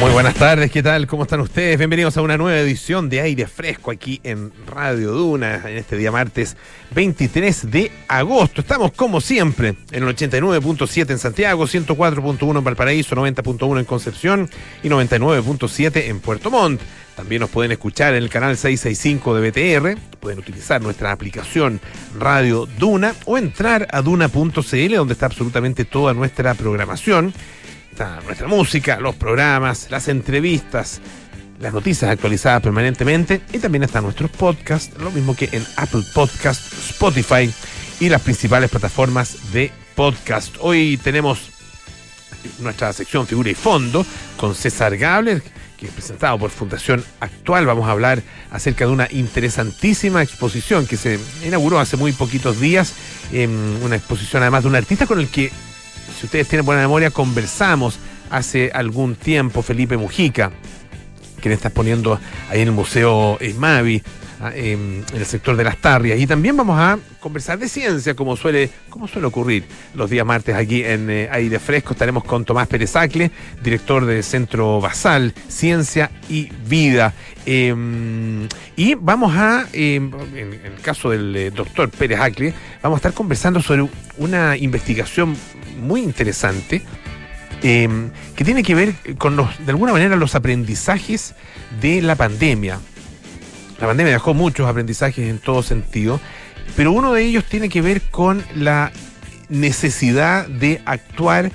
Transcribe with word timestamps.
Muy 0.00 0.12
buenas 0.12 0.36
tardes, 0.36 0.70
¿qué 0.70 0.80
tal? 0.80 1.08
¿Cómo 1.08 1.24
están 1.24 1.40
ustedes? 1.40 1.76
Bienvenidos 1.76 2.16
a 2.16 2.22
una 2.22 2.36
nueva 2.36 2.60
edición 2.60 3.08
de 3.08 3.20
Aire 3.20 3.48
Fresco 3.48 3.90
aquí 3.90 4.20
en 4.22 4.52
Radio 4.64 5.10
Duna, 5.10 5.56
en 5.68 5.76
este 5.76 5.96
día 5.96 6.12
martes 6.12 6.56
23 6.94 7.68
de 7.68 7.90
agosto. 8.06 8.60
Estamos 8.60 8.92
como 8.92 9.20
siempre 9.20 9.74
en 9.90 10.04
el 10.04 10.14
89.7 10.14 11.10
en 11.10 11.18
Santiago, 11.18 11.64
104.1 11.66 12.58
en 12.58 12.64
Valparaíso, 12.64 13.16
90.1 13.16 13.80
en 13.80 13.84
Concepción 13.84 14.48
y 14.84 14.88
99.7 14.88 16.04
en 16.04 16.20
Puerto 16.20 16.48
Montt. 16.48 16.80
También 17.16 17.40
nos 17.40 17.50
pueden 17.50 17.72
escuchar 17.72 18.14
en 18.14 18.22
el 18.22 18.30
canal 18.30 18.56
665 18.56 19.34
de 19.34 19.50
BTR, 19.50 20.00
pueden 20.20 20.38
utilizar 20.38 20.80
nuestra 20.80 21.10
aplicación 21.10 21.80
Radio 22.16 22.68
Duna 22.78 23.16
o 23.24 23.36
entrar 23.36 23.88
a 23.90 24.00
duna.cl 24.02 24.94
donde 24.94 25.14
está 25.14 25.26
absolutamente 25.26 25.84
toda 25.84 26.14
nuestra 26.14 26.54
programación 26.54 27.34
nuestra 28.06 28.46
música, 28.46 29.00
los 29.00 29.16
programas, 29.16 29.90
las 29.90 30.08
entrevistas, 30.08 31.00
las 31.58 31.72
noticias 31.72 32.10
actualizadas 32.10 32.62
permanentemente 32.62 33.40
y 33.52 33.58
también 33.58 33.82
están 33.82 34.04
nuestros 34.04 34.30
podcasts, 34.30 34.96
lo 35.00 35.10
mismo 35.10 35.34
que 35.34 35.48
en 35.52 35.64
Apple 35.76 36.02
Podcast, 36.14 36.72
Spotify 36.90 37.52
y 37.98 38.08
las 38.08 38.22
principales 38.22 38.70
plataformas 38.70 39.52
de 39.52 39.72
podcast. 39.96 40.54
Hoy 40.60 40.98
tenemos 41.02 41.50
nuestra 42.60 42.92
sección 42.92 43.26
Figura 43.26 43.50
y 43.50 43.54
Fondo 43.54 44.06
con 44.36 44.54
César 44.54 44.96
Gabler, 44.96 45.42
que 45.76 45.86
es 45.86 45.92
presentado 45.92 46.38
por 46.38 46.50
Fundación 46.50 47.04
Actual. 47.18 47.66
Vamos 47.66 47.88
a 47.88 47.92
hablar 47.92 48.22
acerca 48.52 48.86
de 48.86 48.92
una 48.92 49.08
interesantísima 49.10 50.22
exposición 50.22 50.86
que 50.86 50.96
se 50.96 51.18
inauguró 51.44 51.80
hace 51.80 51.96
muy 51.96 52.12
poquitos 52.12 52.60
días, 52.60 52.92
una 53.84 53.96
exposición 53.96 54.42
además 54.42 54.62
de 54.62 54.68
un 54.68 54.76
artista 54.76 55.06
con 55.06 55.18
el 55.18 55.28
que 55.28 55.50
si 56.16 56.26
ustedes 56.26 56.48
tienen 56.48 56.66
buena 56.66 56.82
memoria, 56.82 57.10
conversamos 57.10 57.98
hace 58.30 58.70
algún 58.72 59.14
tiempo, 59.14 59.62
Felipe 59.62 59.96
Mujica, 59.96 60.50
quien 61.40 61.52
está 61.52 61.68
exponiendo 61.68 62.18
ahí 62.50 62.60
en 62.60 62.68
el 62.68 62.74
Museo 62.74 63.38
Mavi, 63.56 64.02
ah, 64.40 64.52
en 64.54 65.04
el 65.14 65.26
sector 65.26 65.56
de 65.56 65.64
las 65.64 65.78
Tarrias. 65.78 66.18
Y 66.18 66.26
también 66.26 66.56
vamos 66.56 66.78
a 66.78 66.98
conversar 67.20 67.58
de 67.58 67.68
ciencia, 67.68 68.14
como 68.14 68.36
suele, 68.36 68.70
como 68.88 69.08
suele 69.08 69.26
ocurrir 69.26 69.64
los 69.94 70.10
días 70.10 70.26
martes 70.26 70.54
aquí 70.54 70.84
en 70.84 71.10
eh, 71.10 71.28
Aire 71.30 71.58
Fresco. 71.58 71.92
Estaremos 71.92 72.24
con 72.24 72.44
Tomás 72.44 72.68
Pérez 72.68 72.96
Acle, 72.96 73.30
director 73.62 74.04
del 74.04 74.22
Centro 74.22 74.80
Basal, 74.80 75.32
Ciencia 75.48 76.10
y 76.28 76.50
Vida. 76.66 77.14
Em, 77.46 78.48
y 78.76 78.94
vamos 78.94 79.34
a, 79.34 79.66
em, 79.72 80.10
en, 80.34 80.52
el 80.52 80.80
caso 80.82 81.10
del 81.10 81.34
eh, 81.36 81.50
doctor 81.50 81.90
Pérez 81.90 82.20
Acle, 82.20 82.52
vamos 82.82 82.96
a 82.96 82.98
estar 82.98 83.14
conversando 83.14 83.62
sobre 83.62 83.88
una 84.18 84.56
investigación 84.56 85.36
muy 85.78 86.02
interesante 86.02 86.82
em, 87.62 88.10
que 88.36 88.44
tiene 88.44 88.62
que 88.62 88.74
ver 88.74 88.94
con 89.16 89.36
los, 89.36 89.48
de 89.64 89.70
alguna 89.70 89.92
manera, 89.92 90.16
los 90.16 90.34
aprendizajes 90.34 91.34
de 91.80 92.02
la 92.02 92.16
pandemia. 92.16 92.78
La 93.80 93.86
pandemia 93.86 94.12
dejó 94.12 94.34
muchos 94.34 94.68
aprendizajes 94.68 95.28
en 95.28 95.38
todo 95.38 95.62
sentido, 95.62 96.20
pero 96.76 96.92
uno 96.92 97.12
de 97.12 97.24
ellos 97.24 97.44
tiene 97.44 97.68
que 97.68 97.80
ver 97.80 98.02
con 98.02 98.44
la 98.54 98.92
necesidad 99.48 100.46
de 100.46 100.82
actuar, 100.84 101.50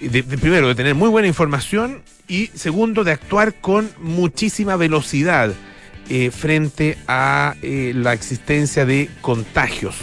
de, 0.00 0.22
primero, 0.22 0.68
de 0.68 0.74
tener 0.74 0.94
muy 0.94 1.08
buena 1.08 1.28
información 1.28 2.02
y 2.26 2.48
segundo, 2.54 3.04
de 3.04 3.12
actuar 3.12 3.54
con 3.54 3.90
muchísima 4.00 4.76
velocidad 4.76 5.52
eh, 6.10 6.30
frente 6.30 6.98
a 7.06 7.54
eh, 7.62 7.92
la 7.94 8.12
existencia 8.12 8.84
de 8.84 9.08
contagios. 9.20 9.96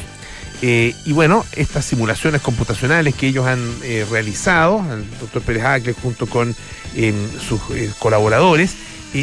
Eh, 0.62 0.96
y 1.06 1.14
bueno, 1.14 1.46
estas 1.56 1.86
simulaciones 1.86 2.42
computacionales 2.42 3.16
que 3.16 3.28
ellos 3.28 3.46
han 3.46 3.60
eh, 3.84 4.06
realizado, 4.10 4.84
el 4.94 5.08
doctor 5.20 5.42
Pérez 5.42 5.64
Acle 5.64 5.94
junto 5.94 6.28
con 6.28 6.56
em, 6.96 7.16
sus 7.40 7.62
eh, 7.72 7.92
colaboradores, 8.00 8.76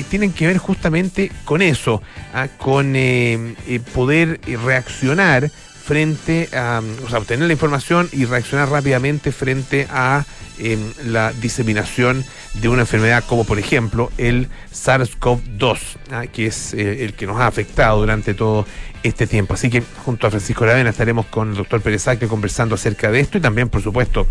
tienen 0.08 0.32
que 0.32 0.46
ver 0.46 0.56
justamente 0.56 1.30
con 1.44 1.60
eso, 1.60 2.00
¿ah? 2.32 2.48
con 2.56 2.96
em, 2.96 3.54
poder 3.92 4.40
reaccionar 4.64 5.50
frente 5.50 6.48
a, 6.54 6.80
o 7.04 7.10
sea, 7.10 7.18
obtener 7.18 7.46
la 7.46 7.52
información 7.52 8.08
y 8.10 8.24
reaccionar 8.24 8.70
rápidamente 8.70 9.32
frente 9.32 9.86
a 9.90 10.24
em, 10.62 10.80
la 11.04 11.32
diseminación 11.32 12.24
de 12.54 12.68
una 12.68 12.82
enfermedad 12.82 13.24
como 13.26 13.44
por 13.44 13.58
ejemplo 13.58 14.10
el 14.18 14.48
SARS-CoV-2, 14.72 15.78
¿ah? 16.10 16.26
que 16.26 16.46
es 16.46 16.74
el 16.74 17.14
que 17.14 17.26
nos 17.26 17.40
ha 17.40 17.46
afectado 17.46 18.00
durante 18.00 18.34
todo 18.34 18.66
este 19.02 19.26
tiempo. 19.26 19.54
Así 19.54 19.70
que 19.70 19.82
junto 20.04 20.26
a 20.26 20.30
Francisco 20.30 20.64
Lavena 20.66 20.90
estaremos 20.90 21.26
con 21.26 21.50
el 21.50 21.56
doctor 21.56 21.80
Pérez 21.80 22.06
Acre 22.08 22.28
conversando 22.28 22.74
acerca 22.74 23.10
de 23.10 23.20
esto 23.20 23.38
y 23.38 23.40
también, 23.40 23.68
por 23.68 23.82
supuesto, 23.82 24.26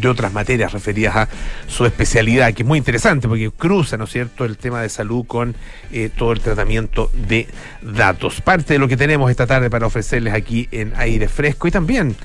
de 0.00 0.08
otras 0.08 0.32
materias 0.32 0.72
referidas 0.72 1.16
a 1.16 1.28
su 1.66 1.86
especialidad, 1.86 2.52
que 2.54 2.62
es 2.62 2.68
muy 2.68 2.78
interesante 2.78 3.28
porque 3.28 3.50
cruza, 3.50 3.96
¿no 3.96 4.04
es 4.04 4.10
cierto?, 4.10 4.44
el 4.44 4.56
tema 4.56 4.82
de 4.82 4.88
salud 4.88 5.24
con 5.26 5.54
eh, 5.92 6.10
todo 6.14 6.32
el 6.32 6.40
tratamiento 6.40 7.10
de 7.14 7.48
datos. 7.82 8.40
Parte 8.40 8.74
de 8.74 8.78
lo 8.78 8.88
que 8.88 8.96
tenemos 8.96 9.30
esta 9.30 9.46
tarde 9.46 9.70
para 9.70 9.86
ofrecerles 9.86 10.34
aquí 10.34 10.68
en 10.70 10.92
Aire 10.96 11.28
Fresco 11.28 11.68
y 11.68 11.70
también 11.70 12.16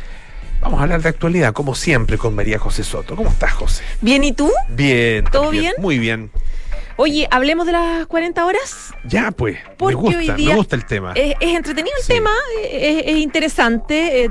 vamos 0.62 0.80
a 0.80 0.84
hablar 0.84 1.02
de 1.02 1.10
actualidad, 1.10 1.54
como 1.54 1.76
siempre, 1.76 2.18
con 2.18 2.36
María 2.36 2.60
José 2.60 2.84
Soto. 2.84 3.16
¿Cómo 3.16 3.30
estás, 3.30 3.54
José? 3.54 3.84
Bien, 4.00 4.24
¿y 4.24 4.32
tú? 4.32 4.52
Bien. 4.70 5.26
¿Todo 5.26 5.50
bien? 5.50 5.74
Muy 5.80 6.00
bien. 6.00 6.32
Oye, 6.98 7.28
hablemos 7.32 7.66
de 7.66 7.72
las 7.72 8.06
40 8.06 8.46
horas. 8.46 8.94
Ya, 9.04 9.32
pues. 9.32 9.58
me 9.80 9.94
gusta, 9.94 10.38
me 10.38 10.56
gusta 10.56 10.76
el 10.76 10.86
tema. 10.86 11.14
Es, 11.16 11.36
entretenido 11.42 11.96
el 12.00 12.08
tema, 12.08 12.32
es, 12.64 13.18
interesante, 13.18 14.26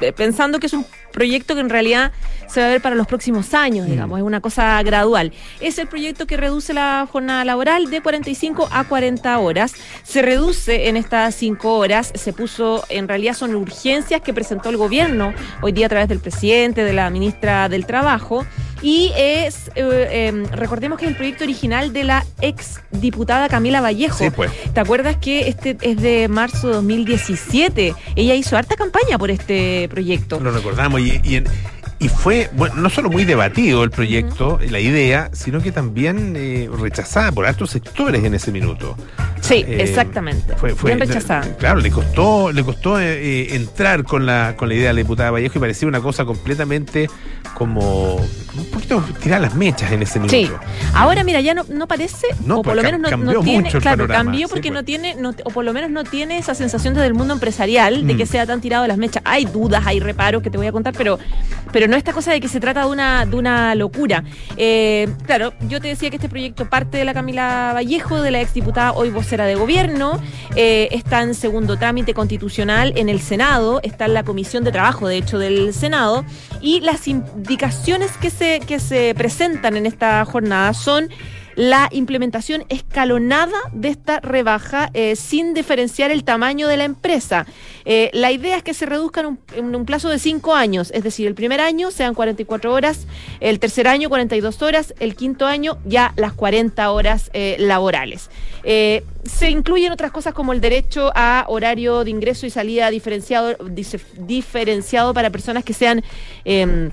eh, 0.00 0.12
pensando 0.12 0.60
que 0.60 0.66
es 0.66 0.72
un 0.72 0.86
proyecto 1.12 1.54
que 1.54 1.60
en 1.60 1.70
realidad 1.70 2.12
se 2.48 2.60
va 2.60 2.66
a 2.66 2.70
ver 2.70 2.82
para 2.82 2.94
los 2.94 3.06
próximos 3.06 3.54
años, 3.54 3.86
mm. 3.86 3.90
digamos, 3.90 4.18
es 4.18 4.24
una 4.24 4.40
cosa 4.40 4.82
gradual. 4.82 5.32
Es 5.60 5.78
el 5.78 5.86
proyecto 5.86 6.26
que 6.26 6.36
reduce 6.36 6.74
la 6.74 7.08
jornada 7.10 7.44
laboral 7.44 7.90
de 7.90 8.00
45 8.00 8.68
a 8.70 8.84
40 8.84 9.38
horas. 9.38 9.74
Se 10.02 10.22
reduce 10.22 10.88
en 10.88 10.96
estas 10.96 11.34
5 11.36 11.74
horas, 11.74 12.12
se 12.14 12.32
puso, 12.32 12.84
en 12.88 13.08
realidad 13.08 13.34
son 13.34 13.54
urgencias 13.54 14.20
que 14.20 14.34
presentó 14.34 14.68
el 14.68 14.76
gobierno 14.76 15.32
hoy 15.62 15.72
día 15.72 15.86
a 15.86 15.88
través 15.88 16.08
del 16.08 16.20
presidente, 16.20 16.84
de 16.84 16.92
la 16.92 17.08
ministra 17.10 17.68
del 17.68 17.86
Trabajo. 17.86 18.44
Y 18.82 19.12
es, 19.16 19.70
eh, 19.76 20.26
em, 20.26 20.44
recordemos 20.46 20.98
que 20.98 21.04
es 21.04 21.12
el 21.12 21.16
proyecto 21.16 21.44
original 21.44 21.92
de 21.92 22.02
la 22.02 22.26
ex 22.40 22.80
diputada 22.90 23.48
Camila 23.48 23.80
Vallejo. 23.80 24.18
Sí, 24.18 24.30
pues. 24.30 24.50
¿Te 24.74 24.80
acuerdas 24.80 25.16
que 25.18 25.48
este 25.48 25.76
es 25.80 26.02
de 26.02 26.26
marzo 26.28 26.66
de 26.66 26.74
2017? 26.74 27.94
Ella 28.16 28.34
hizo 28.34 28.56
harta 28.56 28.74
campaña 28.74 29.18
por 29.18 29.30
este 29.30 29.88
proyecto. 29.88 30.40
Lo 30.40 30.50
recordamos 30.50 31.00
y, 31.02 32.08
fue, 32.08 32.50
bueno, 32.54 32.74
no 32.76 32.90
solo 32.90 33.10
muy 33.10 33.24
debatido 33.24 33.84
el 33.84 33.90
proyecto, 33.90 34.58
la 34.68 34.80
idea, 34.80 35.30
sino 35.32 35.60
que 35.60 35.70
también 35.70 36.34
eh, 36.36 36.68
rechazada 36.76 37.30
por 37.30 37.46
altos 37.46 37.70
sectores 37.70 38.24
en 38.24 38.34
ese 38.34 38.50
minuto. 38.50 38.96
Sí, 39.42 39.64
eh, 39.66 39.82
exactamente. 39.82 40.54
Fue, 40.56 40.72
Bien 40.84 41.00
rechazada. 41.00 41.42
Claro, 41.58 41.80
le 41.80 41.90
costó, 41.90 42.52
le 42.52 42.64
costó 42.64 42.98
eh, 42.98 43.54
entrar 43.54 44.04
con 44.04 44.24
la, 44.24 44.54
con 44.56 44.68
la 44.68 44.74
idea 44.74 44.88
de 44.88 44.94
la 44.94 44.98
diputada 44.98 45.30
Vallejo 45.30 45.58
y 45.58 45.60
parecía 45.60 45.88
una 45.88 46.00
cosa 46.00 46.24
completamente 46.24 47.10
como 47.54 48.16
un 48.16 48.70
poquito 48.72 49.04
tirar 49.20 49.40
las 49.40 49.54
mechas 49.54 49.92
en 49.92 50.02
ese 50.02 50.18
minuto. 50.18 50.36
Sí. 50.36 50.50
Ahora, 50.94 51.24
mira, 51.24 51.40
ya 51.40 51.54
no, 51.54 51.64
no 51.68 51.86
parece, 51.86 52.28
no, 52.44 52.58
o 52.58 52.62
por 52.62 52.74
pues 52.74 52.76
lo 52.76 52.82
menos 52.82 53.18
no, 53.18 53.40
tiene, 53.42 53.70
claro, 53.70 54.06
cambió 54.06 54.48
porque 54.48 54.70
pues. 54.70 54.74
no 54.74 54.84
tiene, 54.84 55.16
o 55.44 55.50
por 55.50 55.64
lo 55.64 55.72
menos 55.72 55.90
no 55.90 56.04
tiene 56.04 56.38
esa 56.38 56.54
sensación 56.54 56.94
desde 56.94 57.06
el 57.06 57.14
mundo 57.14 57.34
empresarial 57.34 58.06
de 58.06 58.16
que 58.16 58.24
mm. 58.24 58.28
sea 58.28 58.46
tan 58.46 58.60
tirado 58.60 58.86
las 58.86 58.98
mechas. 58.98 59.22
Hay 59.26 59.44
dudas, 59.44 59.82
hay 59.86 60.00
reparos 60.00 60.42
que 60.42 60.50
te 60.50 60.58
voy 60.58 60.66
a 60.66 60.72
contar, 60.72 60.94
pero, 60.96 61.18
pero 61.72 61.88
no 61.88 61.96
esta 61.96 62.12
cosa 62.12 62.32
de 62.32 62.40
que 62.40 62.48
se 62.48 62.60
trata 62.60 62.84
de 62.84 62.90
una, 62.90 63.26
de 63.26 63.36
una 63.36 63.74
locura. 63.74 64.24
Eh, 64.56 65.08
claro, 65.26 65.52
yo 65.68 65.80
te 65.80 65.88
decía 65.88 66.10
que 66.10 66.16
este 66.16 66.28
proyecto 66.28 66.68
parte 66.68 66.98
de 66.98 67.04
la 67.04 67.14
Camila 67.14 67.72
Vallejo, 67.74 68.22
de 68.22 68.30
la 68.30 68.40
exdiputada, 68.40 68.92
hoy 68.92 69.10
de 69.40 69.54
gobierno, 69.54 70.20
eh, 70.54 70.88
está 70.92 71.22
en 71.22 71.34
segundo 71.34 71.78
trámite 71.78 72.12
constitucional 72.14 72.92
en 72.96 73.08
el 73.08 73.20
Senado, 73.20 73.80
está 73.82 74.04
en 74.04 74.14
la 74.14 74.22
Comisión 74.22 74.64
de 74.64 74.72
Trabajo, 74.72 75.08
de 75.08 75.16
hecho, 75.16 75.38
del 75.38 75.72
Senado, 75.72 76.24
y 76.60 76.80
las 76.80 77.08
indicaciones 77.08 78.12
que 78.18 78.30
se, 78.30 78.60
que 78.60 78.78
se 78.78 79.14
presentan 79.16 79.76
en 79.76 79.86
esta 79.86 80.24
jornada 80.24 80.74
son 80.74 81.08
la 81.54 81.88
implementación 81.92 82.64
escalonada 82.68 83.58
de 83.72 83.88
esta 83.88 84.20
rebaja 84.20 84.90
eh, 84.94 85.16
sin 85.16 85.54
diferenciar 85.54 86.10
el 86.10 86.24
tamaño 86.24 86.68
de 86.68 86.76
la 86.76 86.84
empresa. 86.84 87.46
Eh, 87.84 88.10
la 88.12 88.30
idea 88.32 88.56
es 88.56 88.62
que 88.62 88.74
se 88.74 88.86
reduzcan 88.86 89.38
en 89.54 89.74
un 89.74 89.84
plazo 89.84 90.08
de 90.08 90.18
cinco 90.18 90.54
años, 90.54 90.90
es 90.94 91.02
decir, 91.02 91.26
el 91.26 91.34
primer 91.34 91.60
año 91.60 91.90
sean 91.90 92.14
44 92.14 92.72
horas, 92.72 93.06
el 93.40 93.58
tercer 93.58 93.88
año 93.88 94.08
42 94.08 94.62
horas, 94.62 94.94
el 95.00 95.16
quinto 95.16 95.46
año 95.46 95.78
ya 95.84 96.12
las 96.16 96.32
40 96.32 96.90
horas 96.90 97.30
eh, 97.32 97.56
laborales. 97.58 98.30
se 98.62 99.50
incluyen 99.50 99.92
otras 99.92 100.10
cosas 100.10 100.34
como 100.34 100.52
el 100.52 100.60
derecho 100.60 101.12
a 101.14 101.44
horario 101.48 102.04
de 102.04 102.10
ingreso 102.10 102.46
y 102.46 102.50
salida 102.50 102.90
diferenciado, 102.90 103.56
diferenciado 104.18 105.14
para 105.14 105.30
personas 105.30 105.64
que 105.64 105.72
sean 105.72 106.02
em, 106.44 106.90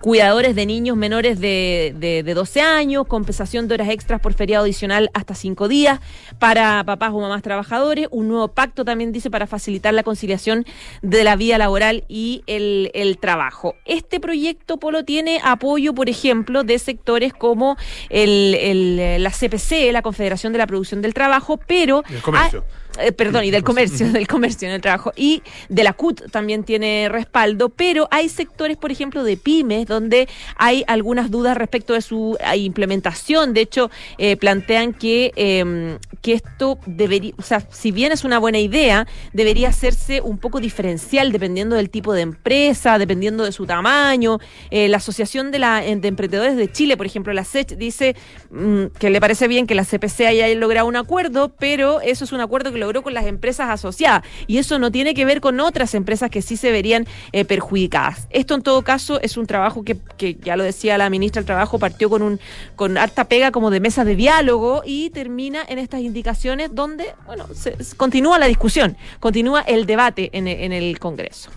cuidadores 0.00 0.54
de 0.54 0.66
niños 0.66 0.96
menores 0.96 1.40
de, 1.40 1.94
de, 1.96 2.22
de 2.22 2.34
12 2.34 2.60
años, 2.60 3.06
compensación 3.06 3.68
de 3.68 3.74
horas 3.74 3.88
extras 3.88 4.20
por 4.20 4.34
feriado 4.34 4.64
adicional 4.64 5.10
hasta 5.14 5.34
cinco 5.34 5.68
días 5.68 6.00
para 6.38 6.84
papás 6.84 7.10
o 7.12 7.20
mamás 7.20 7.42
trabajadores, 7.42 8.08
un 8.10 8.28
nuevo 8.28 8.48
pacto 8.48 8.84
también 8.84 9.12
dice 9.12 9.30
para 9.30 9.46
facilitar 9.46 9.94
la 9.94 10.02
conciliación 10.02 10.64
de 11.02 11.24
la 11.24 11.36
vida 11.36 11.58
laboral 11.58 12.04
y 12.08 12.42
el, 12.46 12.90
el 12.94 13.18
trabajo. 13.18 13.74
Este 13.84 14.20
proyecto, 14.20 14.78
Polo, 14.78 15.04
tiene 15.04 15.40
apoyo, 15.42 15.94
por 15.94 16.08
ejemplo, 16.08 16.64
de 16.64 16.78
sectores 16.78 17.32
como 17.32 17.76
el, 18.08 18.54
el, 18.54 19.22
la 19.22 19.30
CPC, 19.30 19.92
la 19.92 20.02
Confederación 20.02 20.52
de 20.52 20.58
la 20.58 20.66
Producción 20.66 21.02
del 21.02 21.14
Trabajo, 21.14 21.58
pero... 21.66 22.02
El 22.08 22.22
comercio. 22.22 22.64
Eh, 23.00 23.12
perdón, 23.12 23.44
y 23.44 23.50
del 23.50 23.62
comercio, 23.62 24.08
del 24.12 24.26
comercio 24.26 24.68
en 24.68 24.74
el 24.74 24.80
trabajo. 24.80 25.12
Y 25.16 25.42
de 25.68 25.84
la 25.84 25.92
CUT 25.92 26.30
también 26.30 26.64
tiene 26.64 27.08
respaldo, 27.08 27.68
pero 27.68 28.08
hay 28.10 28.28
sectores, 28.28 28.76
por 28.76 28.90
ejemplo, 28.90 29.24
de 29.24 29.36
pymes, 29.36 29.86
donde 29.86 30.28
hay 30.56 30.84
algunas 30.86 31.30
dudas 31.30 31.56
respecto 31.56 31.94
de 31.94 32.02
su 32.02 32.36
implementación. 32.56 33.54
De 33.54 33.60
hecho, 33.60 33.90
eh, 34.18 34.36
plantean 34.36 34.92
que, 34.92 35.32
eh, 35.36 35.98
que 36.22 36.32
esto 36.34 36.78
debería, 36.86 37.32
o 37.38 37.42
sea, 37.42 37.62
si 37.70 37.92
bien 37.92 38.12
es 38.12 38.24
una 38.24 38.38
buena 38.38 38.58
idea, 38.58 39.06
debería 39.32 39.68
hacerse 39.68 40.20
un 40.20 40.38
poco 40.38 40.60
diferencial 40.60 41.32
dependiendo 41.32 41.76
del 41.76 41.90
tipo 41.90 42.12
de 42.12 42.22
empresa, 42.22 42.98
dependiendo 42.98 43.44
de 43.44 43.52
su 43.52 43.66
tamaño. 43.66 44.38
Eh, 44.70 44.88
la 44.88 44.98
Asociación 44.98 45.50
de, 45.50 45.58
la, 45.58 45.80
de 45.80 46.08
Emprendedores 46.08 46.56
de 46.56 46.70
Chile, 46.70 46.96
por 46.96 47.06
ejemplo, 47.06 47.32
la 47.32 47.44
SECH, 47.44 47.76
dice 47.76 48.16
mmm, 48.50 48.86
que 48.98 49.10
le 49.10 49.20
parece 49.20 49.48
bien 49.48 49.66
que 49.66 49.74
la 49.74 49.84
CPC 49.84 50.26
haya 50.26 50.48
logrado 50.54 50.86
un 50.86 50.96
acuerdo, 50.96 51.54
pero 51.58 52.00
eso 52.00 52.24
es 52.24 52.32
un 52.32 52.40
acuerdo 52.40 52.72
que 52.72 52.78
logró 52.88 53.02
con 53.02 53.12
las 53.12 53.26
empresas 53.26 53.68
asociadas. 53.68 54.22
Y 54.46 54.56
eso 54.56 54.78
no 54.78 54.90
tiene 54.90 55.12
que 55.12 55.26
ver 55.26 55.40
con 55.40 55.60
otras 55.60 55.94
empresas 55.94 56.30
que 56.30 56.40
sí 56.40 56.56
se 56.56 56.72
verían 56.72 57.06
eh, 57.32 57.44
perjudicadas. 57.44 58.26
Esto 58.30 58.54
en 58.54 58.62
todo 58.62 58.82
caso 58.82 59.20
es 59.20 59.36
un 59.36 59.46
trabajo 59.46 59.84
que, 59.84 59.98
que, 60.16 60.36
ya 60.36 60.56
lo 60.56 60.64
decía 60.64 60.96
la 60.96 61.10
ministra 61.10 61.40
del 61.40 61.46
Trabajo, 61.46 61.78
partió 61.78 62.08
con 62.08 62.22
un 62.22 62.40
con 62.76 62.96
harta 62.96 63.24
pega 63.24 63.50
como 63.50 63.70
de 63.70 63.80
mesas 63.80 64.06
de 64.06 64.16
diálogo 64.16 64.82
y 64.86 65.10
termina 65.10 65.62
en 65.68 65.78
estas 65.78 66.00
indicaciones 66.00 66.74
donde, 66.74 67.14
bueno, 67.26 67.46
se 67.54 67.76
continúa 67.96 68.38
la 68.38 68.46
discusión, 68.46 68.96
continúa 69.20 69.60
el 69.62 69.84
debate 69.84 70.30
en, 70.32 70.48
en 70.48 70.72
el 70.72 70.98
Congreso 70.98 71.50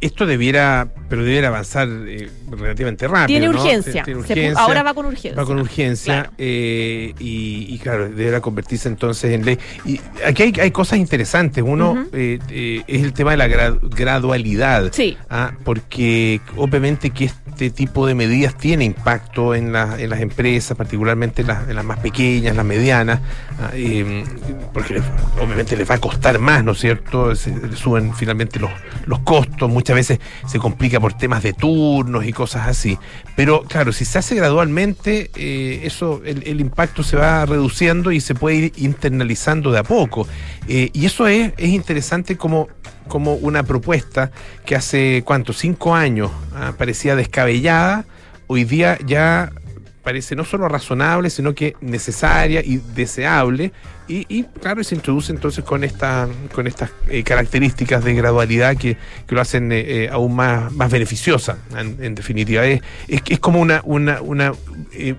esto 0.00 0.26
debiera, 0.26 0.88
pero 1.08 1.24
debiera 1.24 1.48
avanzar 1.48 1.88
eh, 2.06 2.28
relativamente 2.50 3.08
rápido. 3.08 3.26
Tiene 3.26 3.46
¿no? 3.48 3.52
urgencia. 3.60 4.02
Tiene 4.02 4.20
urgencia. 4.20 4.60
ahora 4.62 4.82
va 4.82 4.92
con 4.94 5.06
urgencia. 5.06 5.34
Va 5.40 5.44
con 5.46 5.58
urgencia 5.58 6.14
Claro. 6.24 6.30
eh, 6.38 7.14
y, 7.18 7.66
y, 7.74 7.78
claro, 7.78 8.08
deberá 8.10 8.40
convertirse 8.40 8.88
entonces 8.88 9.32
en 9.32 9.44
ley. 9.44 9.58
Y 9.84 10.00
aquí 10.26 10.42
hay, 10.44 10.52
hay 10.60 10.70
cosas 10.70 10.98
interesantes. 10.98 11.64
Uno 11.66 11.92
Ujú. 11.92 12.08
eh, 12.12 12.38
eh, 12.50 12.82
es 12.86 13.02
el 13.02 13.12
tema 13.12 13.30
de 13.32 13.36
la 13.38 13.48
gra- 13.48 13.78
gradualidad. 13.82 14.90
Sí. 14.92 15.16
Ah, 15.30 15.52
porque 15.64 16.40
obviamente 16.56 17.10
que 17.10 17.26
este 17.26 17.70
tipo 17.70 18.06
de 18.06 18.14
medidas 18.14 18.56
tiene 18.58 18.84
impacto 18.84 19.54
en, 19.54 19.72
la- 19.72 19.96
en 20.00 20.10
las 20.10 20.20
empresas, 20.20 20.76
particularmente 20.76 21.42
en 21.42 21.48
las, 21.48 21.68
en 21.68 21.76
las 21.76 21.84
más 21.84 21.98
pequeñas, 22.00 22.54
las 22.56 22.64
medianas, 22.66 23.20
ah, 23.60 23.70
eh, 23.74 24.24
porque 24.74 25.00
obviamente 25.42 25.76
les 25.76 25.88
va 25.90 25.94
a 25.94 25.98
costar 25.98 26.38
más, 26.38 26.62
¿no 26.64 26.72
es 26.72 26.78
cierto? 26.80 27.34
Se, 27.34 27.74
suben 27.76 28.14
finalmente 28.14 28.58
los, 28.58 28.70
los 29.06 29.20
costos, 29.20 29.70
muchas 29.70 29.85
veces 29.94 30.18
se 30.46 30.58
complica 30.58 31.00
por 31.00 31.12
temas 31.14 31.42
de 31.42 31.52
turnos 31.52 32.26
y 32.26 32.32
cosas 32.32 32.68
así. 32.68 32.98
Pero 33.36 33.62
claro, 33.62 33.92
si 33.92 34.04
se 34.04 34.18
hace 34.18 34.34
gradualmente, 34.34 35.30
eh, 35.36 35.80
eso, 35.84 36.22
el, 36.24 36.42
el 36.46 36.60
impacto 36.60 37.02
se 37.02 37.16
va 37.16 37.46
reduciendo 37.46 38.12
y 38.12 38.20
se 38.20 38.34
puede 38.34 38.56
ir 38.56 38.72
internalizando 38.76 39.70
de 39.70 39.78
a 39.78 39.82
poco. 39.82 40.26
Eh, 40.68 40.90
y 40.92 41.06
eso 41.06 41.26
es, 41.28 41.52
es 41.56 41.68
interesante 41.70 42.36
como, 42.36 42.68
como 43.08 43.34
una 43.34 43.62
propuesta 43.62 44.30
que 44.64 44.76
hace, 44.76 45.22
¿cuánto? 45.24 45.52
Cinco 45.52 45.94
años 45.94 46.30
ah, 46.54 46.72
parecía 46.76 47.14
descabellada, 47.16 48.04
hoy 48.46 48.64
día 48.64 48.98
ya 49.04 49.52
parece 50.02 50.36
no 50.36 50.44
solo 50.44 50.68
razonable, 50.68 51.30
sino 51.30 51.54
que 51.54 51.74
necesaria 51.80 52.62
y 52.64 52.76
deseable. 52.94 53.72
Y, 54.08 54.24
y, 54.28 54.44
claro, 54.44 54.84
se 54.84 54.94
introduce 54.94 55.32
entonces 55.32 55.64
con 55.64 55.82
esta, 55.82 56.28
con 56.54 56.66
estas 56.66 56.90
eh, 57.08 57.22
características 57.24 58.04
de 58.04 58.14
gradualidad 58.14 58.76
que, 58.76 58.96
que 59.26 59.34
lo 59.34 59.40
hacen 59.40 59.72
eh, 59.72 60.04
eh, 60.04 60.08
aún 60.10 60.36
más, 60.36 60.72
más 60.72 60.90
beneficiosa, 60.90 61.58
en, 61.76 61.96
en 62.00 62.14
definitiva. 62.14 62.64
Es, 62.64 62.82
es, 63.08 63.22
es 63.28 63.38
como 63.40 63.60
una, 63.60 63.80
una, 63.84 64.20
una 64.22 64.52
eh, 64.92 65.14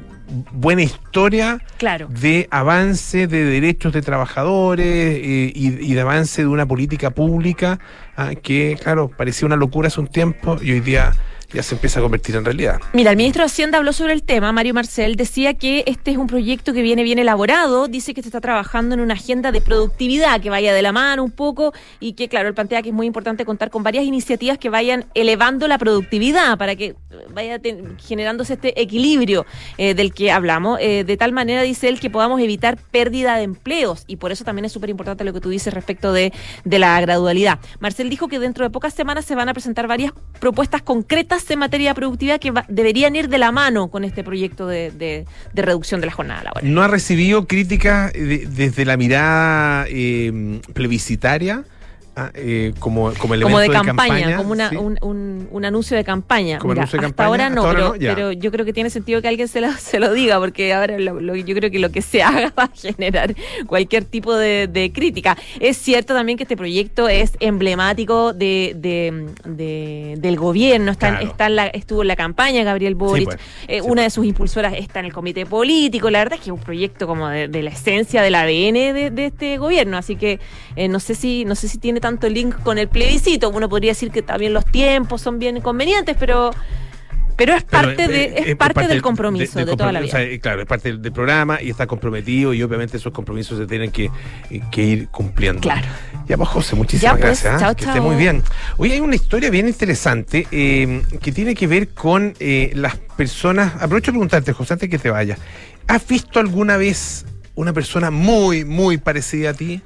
buena 0.51 0.81
historia 0.83 1.59
Claro. 1.77 2.07
de 2.09 2.47
avance 2.51 3.27
de 3.27 3.43
derechos 3.43 3.93
de 3.93 4.01
trabajadores 4.01 4.85
eh, 4.85 5.51
y, 5.53 5.67
y 5.91 5.93
de 5.93 6.01
avance 6.01 6.41
de 6.41 6.47
una 6.47 6.65
política 6.65 7.11
pública 7.11 7.79
ah, 8.15 8.31
que, 8.35 8.77
claro, 8.81 9.09
parecía 9.09 9.45
una 9.45 9.55
locura 9.55 9.87
hace 9.87 9.99
un 9.99 10.07
tiempo 10.07 10.57
y 10.61 10.71
hoy 10.71 10.79
día 10.81 11.13
ya 11.53 11.63
se 11.63 11.75
empieza 11.75 11.99
a 11.99 12.03
convertir 12.03 12.35
en 12.35 12.43
realidad. 12.43 12.79
Mira, 12.93 13.11
el 13.11 13.17
ministro 13.17 13.41
de 13.41 13.45
Hacienda 13.45 13.77
habló 13.77 13.93
sobre 13.93 14.13
el 14.13 14.23
tema, 14.23 14.51
Mario 14.51 14.73
Marcel, 14.73 15.15
decía 15.15 15.53
que 15.53 15.83
este 15.87 16.11
es 16.11 16.17
un 16.17 16.27
proyecto 16.27 16.73
que 16.73 16.81
viene 16.81 17.03
bien 17.03 17.19
elaborado, 17.19 17.87
dice 17.87 18.13
que 18.13 18.21
se 18.21 18.27
está 18.27 18.41
trabajando 18.41 18.95
en 18.95 19.01
una 19.01 19.13
agenda 19.13 19.51
de 19.51 19.61
productividad 19.61 20.41
que 20.41 20.49
vaya 20.49 20.73
de 20.73 20.81
la 20.81 20.91
mano 20.91 21.23
un 21.23 21.31
poco 21.31 21.73
y 21.99 22.13
que, 22.13 22.27
claro, 22.27 22.49
él 22.49 22.53
plantea 22.53 22.81
que 22.81 22.89
es 22.89 22.95
muy 22.95 23.07
importante 23.07 23.45
contar 23.45 23.69
con 23.69 23.81
varias 23.83 24.03
iniciativas 24.03 24.57
que 24.57 24.69
vayan 24.69 25.05
elevando 25.13 25.67
la 25.67 25.77
productividad 25.77 26.57
para 26.57 26.75
que 26.75 26.95
vaya 27.33 27.61
generándose 28.05 28.53
este 28.53 28.79
equilibrio 28.81 29.45
eh, 29.77 29.93
del 29.93 30.13
que 30.13 30.31
hablamos, 30.31 30.79
eh, 30.81 31.05
de 31.05 31.17
tal 31.17 31.31
manera, 31.31 31.61
dice 31.61 31.87
él, 31.87 31.99
que 31.99 32.09
podamos 32.09 32.41
evitar 32.41 32.77
pérdida 32.91 33.37
de 33.37 33.43
empleos 33.43 34.03
y 34.07 34.17
por 34.17 34.31
eso 34.31 34.43
también 34.43 34.65
es 34.65 34.73
súper 34.73 34.89
importante 34.89 35.23
lo 35.23 35.31
que 35.31 35.39
tú 35.39 35.49
dices 35.49 35.73
respecto 35.73 36.11
de, 36.11 36.33
de 36.65 36.79
la 36.79 36.99
gradualidad. 36.99 37.59
Marcel 37.79 38.09
dijo 38.09 38.27
que 38.27 38.39
dentro 38.39 38.65
de 38.65 38.69
pocas 38.69 38.93
semanas 38.93 39.23
se 39.23 39.35
van 39.35 39.47
a 39.47 39.53
presentar 39.53 39.87
varias 39.87 40.11
propuestas 40.39 40.81
concretas 40.81 41.36
en 41.49 41.59
materia 41.59 41.89
de 41.91 41.95
productividad 41.95 42.39
que 42.39 42.51
va- 42.51 42.65
deberían 42.67 43.15
ir 43.15 43.29
de 43.29 43.37
la 43.37 43.51
mano 43.51 43.87
con 43.89 44.03
este 44.03 44.23
proyecto 44.23 44.67
de, 44.67 45.25
reducción 45.53 46.01
de 46.01 46.07
la 46.07 46.13
jornada 46.13 46.43
laboral. 46.43 46.73
No 46.73 46.81
ha 46.81 46.87
recibido 46.87 47.47
críticas 47.47 48.11
de- 48.13 48.47
desde 48.49 48.85
la 48.85 48.97
mirada 48.97 49.85
eh, 49.89 50.59
plebiscitaria 50.73 51.63
ah, 52.17 52.31
eh, 52.33 52.73
como, 52.79 53.13
como 53.13 53.33
elemento 53.35 53.45
Como 53.45 53.59
de, 53.59 53.69
campaña, 53.69 54.35
como 54.37 54.51
una, 54.51 54.69
¿sí? 54.69 54.75
un, 54.75 54.97
un- 55.01 55.47
un 55.51 55.65
anuncio 55.65 55.95
de 55.95 56.03
campaña. 56.03 56.57
Como 56.59 56.73
Mira, 56.73 56.81
anuncio 56.83 56.99
de 56.99 57.05
hasta 57.05 57.15
campaña, 57.23 57.27
ahora 57.27 57.49
no, 57.49 57.61
hasta 57.65 57.69
ahora 57.83 57.97
pero, 57.97 58.09
no, 58.09 58.15
pero 58.15 58.31
yo 58.33 58.51
creo 58.51 58.65
que 58.65 58.73
tiene 58.73 58.89
sentido 58.89 59.21
que 59.21 59.27
alguien 59.29 59.47
se 59.47 59.61
lo, 59.61 59.71
se 59.77 59.99
lo 59.99 60.11
diga, 60.13 60.39
porque 60.39 60.73
ahora 60.73 60.97
lo- 60.99 61.21
lo- 61.21 61.35
yo 61.35 61.55
creo 61.55 61.71
que 61.71 61.79
lo 61.79 61.91
que 61.91 62.01
se 62.01 62.21
haga 62.23 62.51
va 62.57 62.63
a 62.63 62.71
generar 62.75 63.33
cualquier 63.67 64.03
tipo 64.05 64.35
de, 64.35 64.67
de 64.67 64.91
crítica. 64.91 65.37
Es 65.59 65.77
cierto 65.77 66.13
también 66.13 66.37
que 66.37 66.43
este 66.43 66.57
proyecto 66.57 67.07
es 67.07 67.33
emblemático 67.39 68.33
de, 68.33 68.73
de- 68.75 69.27
de- 69.45 70.15
del 70.17 70.35
gobierno, 70.37 70.91
está, 70.91 71.09
Claro. 71.09 71.25
está 71.27 71.45
en 71.47 71.55
la- 71.55 71.67
estuvo 71.67 72.01
en 72.01 72.07
la 72.09 72.15
campaña 72.15 72.63
Gabriel 72.63 72.95
Boric, 72.95 73.25
pues, 73.25 73.37
eh, 73.67 73.79
sí, 73.79 73.81
una 73.81 73.93
pues. 74.01 74.03
de 74.05 74.09
sus 74.09 74.25
impulsoras 74.25 74.73
está 74.75 74.99
en 74.99 75.05
el 75.05 75.13
comité 75.13 75.45
político, 75.45 76.09
la 76.09 76.19
verdad 76.19 76.33
es 76.35 76.39
que 76.41 76.49
es 76.49 76.53
un 76.53 76.59
proyecto 76.59 77.07
como 77.07 77.27
de, 77.29 77.47
de 77.47 77.61
la 77.63 77.69
esencia 77.69 78.21
del 78.21 78.35
ADN 78.35 78.73
de, 78.93 79.11
de 79.11 79.25
este 79.27 79.57
gobierno, 79.57 79.97
así 79.97 80.15
que 80.15 80.39
eh, 80.75 80.87
no 80.87 80.99
sé 80.99 81.15
si 81.15 81.45
no 81.45 81.55
sé 81.55 81.67
si 81.67 81.77
tiene 81.77 81.99
tanto 82.07 82.29
link 82.29 82.55
con 82.63 82.77
el 82.77 82.87
plebiscito, 82.87 83.49
uno 83.49 83.67
podría 83.67 83.91
decir 83.91 84.11
que 84.11 84.21
también 84.21 84.53
los 84.53 84.65
tiempos 84.65 85.21
son 85.21 85.39
bien 85.39 85.59
convenientes, 85.59 86.15
pero 86.17 86.51
pero 87.35 87.53
es 87.53 87.63
Pero, 87.65 87.81
parte 87.81 88.07
de 88.07 88.33
es 88.47 88.55
parte 88.55 88.87
del 88.87 89.01
compromiso 89.01 89.59
de, 89.59 89.65
toda 89.65 89.91
la 89.91 89.99
vida. 89.99 90.17
o 90.17 90.17
sea, 90.17 90.39
claro, 90.39 90.61
es 90.61 90.67
parte 90.67 90.97
del, 90.97 91.11
programa 91.11 91.61
y 91.61 91.69
está 91.69 91.85
comprometido 91.85 92.53
y 92.53 92.63
obviamente 92.63 92.95
esos 92.97 93.11
compromisos 93.11 93.59
se 93.59 93.67
tienen 93.67 93.91
que, 93.91 94.09
que 94.71 94.83
ir 94.83 95.09
cumpliendo. 95.09 95.61
Claro. 95.61 95.85
Ya 96.27 96.37
pues 96.37 96.49
José, 96.49 96.75
muchísimas 96.75 97.15
Ya, 97.15 97.21
pues, 97.21 97.43
gracias. 97.43 97.53
¿ah? 97.53 97.59
chao, 97.59 97.75
que 97.75 97.83
chao. 97.83 97.93
esté 97.93 98.01
muy 98.01 98.15
bien. 98.15 98.41
Hoy 98.77 98.91
hay 98.93 99.01
una 99.01 99.15
historia 99.15 99.49
bien 99.49 99.67
interesante 99.67 100.47
eh, 100.49 101.03
que 101.21 101.31
tiene 101.33 101.53
que 101.55 101.67
ver 101.67 101.89
con 101.89 102.33
eh, 102.39 102.71
las 102.73 102.95
personas. 102.95 103.75
Aprovecho 103.81 104.07
de 104.07 104.13
preguntarte, 104.13 104.53
José, 104.53 104.73
antes 104.73 104.89
que 104.89 104.97
te 104.97 105.11
vayas. 105.11 105.37
¿Has 105.87 106.07
visto 106.07 106.39
alguna 106.39 106.77
vez 106.77 107.25
una 107.53 107.73
persona 107.73 108.09
muy, 108.11 108.65
muy 108.65 108.97
parecida 108.97 109.51
a 109.51 109.53
ti? 109.53 109.81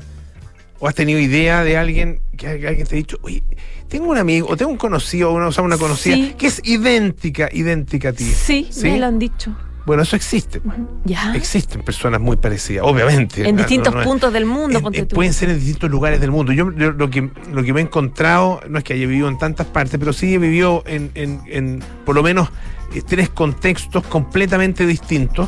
¿O 0.81 0.87
has 0.87 0.95
tenido 0.95 1.19
idea 1.19 1.63
de 1.63 1.77
alguien 1.77 2.19
que 2.35 2.47
alguien 2.47 2.85
te 2.87 2.95
ha 2.95 2.97
dicho, 2.97 3.17
oye, 3.21 3.43
tengo 3.87 4.09
un 4.09 4.17
amigo 4.17 4.47
o 4.49 4.57
tengo 4.57 4.71
un 4.71 4.77
conocido 4.77 5.29
o 5.31 5.33
una, 5.35 5.49
una 5.61 5.77
conocida 5.77 6.15
Sí. 6.15 6.35
que 6.37 6.47
es 6.47 6.59
idéntica, 6.65 7.49
idéntica 7.53 8.09
a 8.09 8.13
ti? 8.13 8.25
Sí, 8.25 8.67
¿Sí? 8.71 8.89
me 8.89 8.97
lo 8.99 9.05
han 9.05 9.19
dicho. 9.19 9.55
Bueno, 9.85 10.03
eso 10.03 10.15
existe. 10.15 10.59
pues. 10.59 10.77
Ya. 11.05 11.33
Existen 11.35 11.81
personas 11.83 12.19
muy 12.21 12.35
parecidas, 12.37 12.85
obviamente. 12.87 13.47
En 13.47 13.55
No, 13.55 13.61
distintos 13.61 13.91
no, 13.93 13.97
no 13.97 14.01
es- 14.03 14.07
puntos 14.07 14.33
del 14.33 14.45
mundo, 14.45 14.79
en- 14.79 14.95
en- 14.95 15.07
pueden 15.07 15.33
ser 15.33 15.49
en 15.49 15.57
distintos 15.57 15.89
lugares 15.89 16.19
del 16.19 16.29
mundo. 16.31 16.51
Yo, 16.51 16.71
yo 16.75 16.91
lo, 16.91 17.09
que, 17.09 17.29
lo 17.51 17.63
que 17.63 17.73
me 17.73 17.81
he 17.81 17.83
encontrado, 17.83 18.59
no 18.69 18.77
es 18.77 18.83
que 18.83 18.93
haya 18.93 19.05
vivido 19.07 19.27
en 19.27 19.37
tantas 19.37 19.67
partes, 19.67 19.99
pero 19.99 20.13
sí 20.13 20.33
he 20.33 20.37
vivido 20.39 20.83
en, 20.87 21.11
en- 21.15 21.41
en 21.47 21.83
por 22.05 22.15
lo 22.15 22.21
menos 22.23 22.49
eh, 22.93 23.01
tres 23.07 23.29
contextos 23.29 24.03
completamente 24.07 24.85
distintos. 24.85 25.47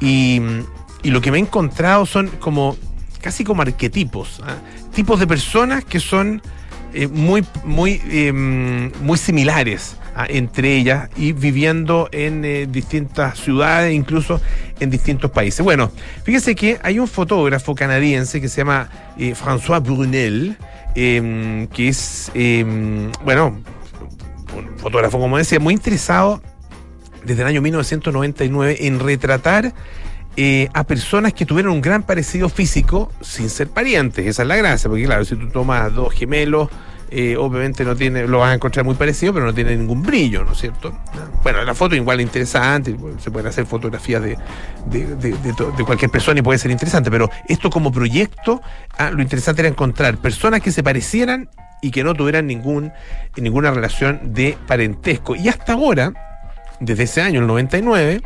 Y, 0.00 0.40
y 1.02 1.10
lo 1.10 1.20
que 1.20 1.30
me 1.30 1.38
he 1.38 1.40
encontrado 1.40 2.06
son 2.06 2.28
como 2.40 2.76
casi 3.20 3.44
como 3.44 3.62
arquetipos, 3.62 4.40
¿ah? 4.44 4.56
tipos 4.94 5.20
de 5.20 5.26
personas 5.26 5.84
que 5.84 6.00
son 6.00 6.42
eh, 6.92 7.06
muy, 7.06 7.44
muy, 7.64 8.00
eh, 8.06 8.32
muy 8.32 9.18
similares 9.18 9.96
ah, 10.16 10.26
entre 10.28 10.76
ellas 10.76 11.08
y 11.16 11.32
viviendo 11.32 12.08
en 12.10 12.44
eh, 12.44 12.66
distintas 12.68 13.38
ciudades, 13.38 13.94
incluso 13.94 14.40
en 14.80 14.90
distintos 14.90 15.30
países. 15.30 15.62
Bueno, 15.62 15.92
fíjese 16.24 16.54
que 16.54 16.78
hay 16.82 16.98
un 16.98 17.06
fotógrafo 17.06 17.74
canadiense 17.74 18.40
que 18.40 18.48
se 18.48 18.58
llama 18.58 18.88
eh, 19.18 19.34
François 19.34 19.82
Brunel, 19.82 20.56
eh, 20.94 21.68
que 21.72 21.88
es, 21.88 22.32
eh, 22.34 22.64
bueno, 23.24 23.60
un 24.56 24.78
fotógrafo, 24.78 25.18
como 25.20 25.38
decía, 25.38 25.60
muy 25.60 25.74
interesado 25.74 26.42
desde 27.24 27.42
el 27.42 27.48
año 27.48 27.60
1999 27.60 28.86
en 28.86 28.98
retratar 28.98 29.72
eh, 30.42 30.70
a 30.72 30.84
personas 30.84 31.34
que 31.34 31.44
tuvieron 31.44 31.74
un 31.74 31.82
gran 31.82 32.02
parecido 32.02 32.48
físico 32.48 33.12
sin 33.20 33.50
ser 33.50 33.68
parientes. 33.68 34.26
Esa 34.26 34.40
es 34.40 34.48
la 34.48 34.56
gracia, 34.56 34.88
porque 34.88 35.04
claro, 35.04 35.22
si 35.26 35.36
tú 35.36 35.50
tomas 35.50 35.94
dos 35.94 36.14
gemelos, 36.14 36.70
eh, 37.10 37.36
obviamente 37.36 37.84
no 37.84 37.94
tiene, 37.94 38.26
lo 38.26 38.38
vas 38.38 38.52
a 38.52 38.54
encontrar 38.54 38.86
muy 38.86 38.94
parecido, 38.94 39.34
pero 39.34 39.44
no 39.44 39.52
tiene 39.52 39.76
ningún 39.76 40.02
brillo, 40.02 40.42
¿no 40.42 40.52
es 40.52 40.58
cierto? 40.58 40.98
Bueno, 41.42 41.62
la 41.62 41.74
foto 41.74 41.94
igual 41.94 42.20
es 42.20 42.24
interesante, 42.24 42.96
se 43.18 43.30
pueden 43.30 43.48
hacer 43.48 43.66
fotografías 43.66 44.22
de, 44.22 44.38
de, 44.86 45.84
cualquier 45.84 46.10
persona 46.10 46.40
y 46.40 46.42
puede 46.42 46.58
ser 46.58 46.70
interesante, 46.70 47.10
pero 47.10 47.28
esto 47.46 47.68
como 47.68 47.92
proyecto, 47.92 48.62
ah, 48.96 49.10
lo 49.10 49.20
interesante 49.20 49.60
era 49.60 49.68
encontrar 49.68 50.16
personas 50.16 50.62
que 50.62 50.72
se 50.72 50.82
parecieran 50.82 51.50
y 51.82 51.90
que 51.90 52.02
no 52.02 52.14
tuvieran 52.14 52.46
ningún, 52.46 52.92
ninguna 53.36 53.72
relación 53.72 54.32
de 54.32 54.56
parentesco. 54.66 55.36
Y 55.36 55.50
hasta 55.50 55.74
ahora, 55.74 56.14
desde 56.80 57.02
ese 57.02 57.20
año, 57.20 57.40
el 57.40 57.46
99, 57.46 58.22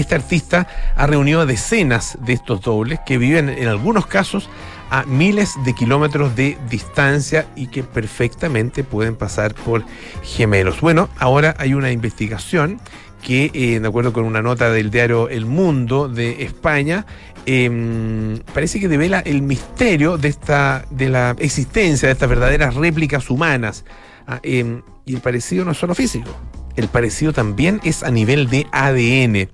este 0.00 0.14
artista 0.14 0.66
ha 0.94 1.06
reunido 1.06 1.40
a 1.40 1.46
decenas 1.46 2.18
de 2.20 2.34
estos 2.34 2.60
dobles 2.60 3.00
que 3.04 3.18
viven 3.18 3.48
en 3.48 3.68
algunos 3.68 4.06
casos 4.06 4.48
a 4.90 5.04
miles 5.04 5.54
de 5.64 5.74
kilómetros 5.74 6.36
de 6.36 6.56
distancia 6.70 7.46
y 7.56 7.66
que 7.68 7.82
perfectamente 7.82 8.84
pueden 8.84 9.16
pasar 9.16 9.54
por 9.54 9.84
gemelos. 10.22 10.80
Bueno, 10.80 11.08
ahora 11.18 11.54
hay 11.58 11.74
una 11.74 11.90
investigación 11.90 12.80
que, 13.22 13.50
eh, 13.54 13.80
de 13.80 13.88
acuerdo 13.88 14.12
con 14.12 14.24
una 14.24 14.42
nota 14.42 14.70
del 14.70 14.90
diario 14.90 15.28
El 15.28 15.46
Mundo 15.46 16.08
de 16.08 16.44
España, 16.44 17.06
em, 17.44 18.38
parece 18.54 18.78
que 18.78 18.88
devela 18.88 19.20
el 19.20 19.42
misterio 19.42 20.18
de, 20.18 20.28
esta, 20.28 20.84
de 20.90 21.08
la 21.08 21.34
existencia 21.38 22.06
de 22.06 22.12
estas 22.12 22.28
verdaderas 22.28 22.74
réplicas 22.74 23.28
humanas. 23.30 23.84
Ah, 24.28 24.38
em, 24.42 24.82
y 25.04 25.14
el 25.14 25.20
parecido 25.20 25.64
no 25.64 25.72
es 25.72 25.78
solo 25.78 25.94
físico, 25.94 26.30
el 26.76 26.88
parecido 26.88 27.32
también 27.32 27.80
es 27.84 28.02
a 28.02 28.10
nivel 28.10 28.48
de 28.48 28.66
ADN. 28.70 29.48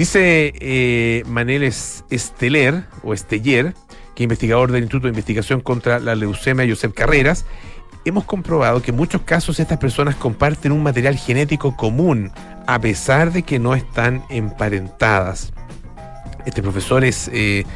Dice 0.00 0.54
eh, 0.60 1.24
Manel 1.26 1.62
Esteler, 1.62 2.84
o 3.02 3.12
Esteller, 3.12 3.74
que 4.14 4.22
es 4.22 4.24
investigador 4.24 4.72
del 4.72 4.84
Instituto 4.84 5.08
de 5.08 5.10
Investigación 5.10 5.60
contra 5.60 6.00
la 6.00 6.14
Leucemia 6.14 6.66
Josep 6.66 6.94
Carreras, 6.94 7.44
hemos 8.06 8.24
comprobado 8.24 8.80
que 8.80 8.92
en 8.92 8.96
muchos 8.96 9.20
casos 9.20 9.60
estas 9.60 9.76
personas 9.76 10.14
comparten 10.14 10.72
un 10.72 10.82
material 10.82 11.18
genético 11.18 11.76
común, 11.76 12.32
a 12.66 12.80
pesar 12.80 13.30
de 13.30 13.42
que 13.42 13.58
no 13.58 13.74
están 13.74 14.24
emparentadas. 14.30 15.52
Este 16.46 16.62
profesor 16.62 17.04
es 17.04 17.28
eh, 17.34 17.66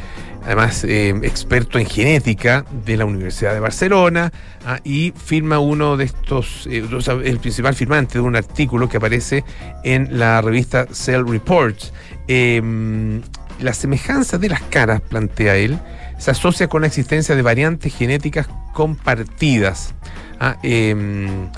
además 0.44 0.84
eh, 0.84 1.14
experto 1.22 1.78
en 1.78 1.86
genética 1.86 2.64
de 2.84 2.96
la 2.96 3.04
Universidad 3.04 3.54
de 3.54 3.60
Barcelona, 3.60 4.32
ah, 4.66 4.78
y 4.84 5.12
firma 5.12 5.58
uno 5.58 5.96
de 5.96 6.04
estos, 6.04 6.66
eh, 6.70 6.84
el 7.24 7.38
principal 7.38 7.74
firmante 7.74 8.14
de 8.14 8.20
un 8.20 8.36
artículo 8.36 8.88
que 8.88 8.98
aparece 8.98 9.44
en 9.84 10.18
la 10.18 10.40
revista 10.40 10.86
Cell 10.92 11.24
Reports. 11.26 11.92
Em, 12.28 13.22
la 13.60 13.72
semejanza 13.72 14.38
de 14.38 14.48
las 14.48 14.62
caras, 14.62 15.00
plantea 15.00 15.56
él, 15.56 15.78
se 16.18 16.30
asocia 16.30 16.68
con 16.68 16.82
la 16.82 16.88
existencia 16.88 17.34
de 17.34 17.42
variantes 17.42 17.94
genéticas 17.94 18.48
compartidas. 18.72 19.94
Ah, 20.40 20.56
em, 20.62 21.48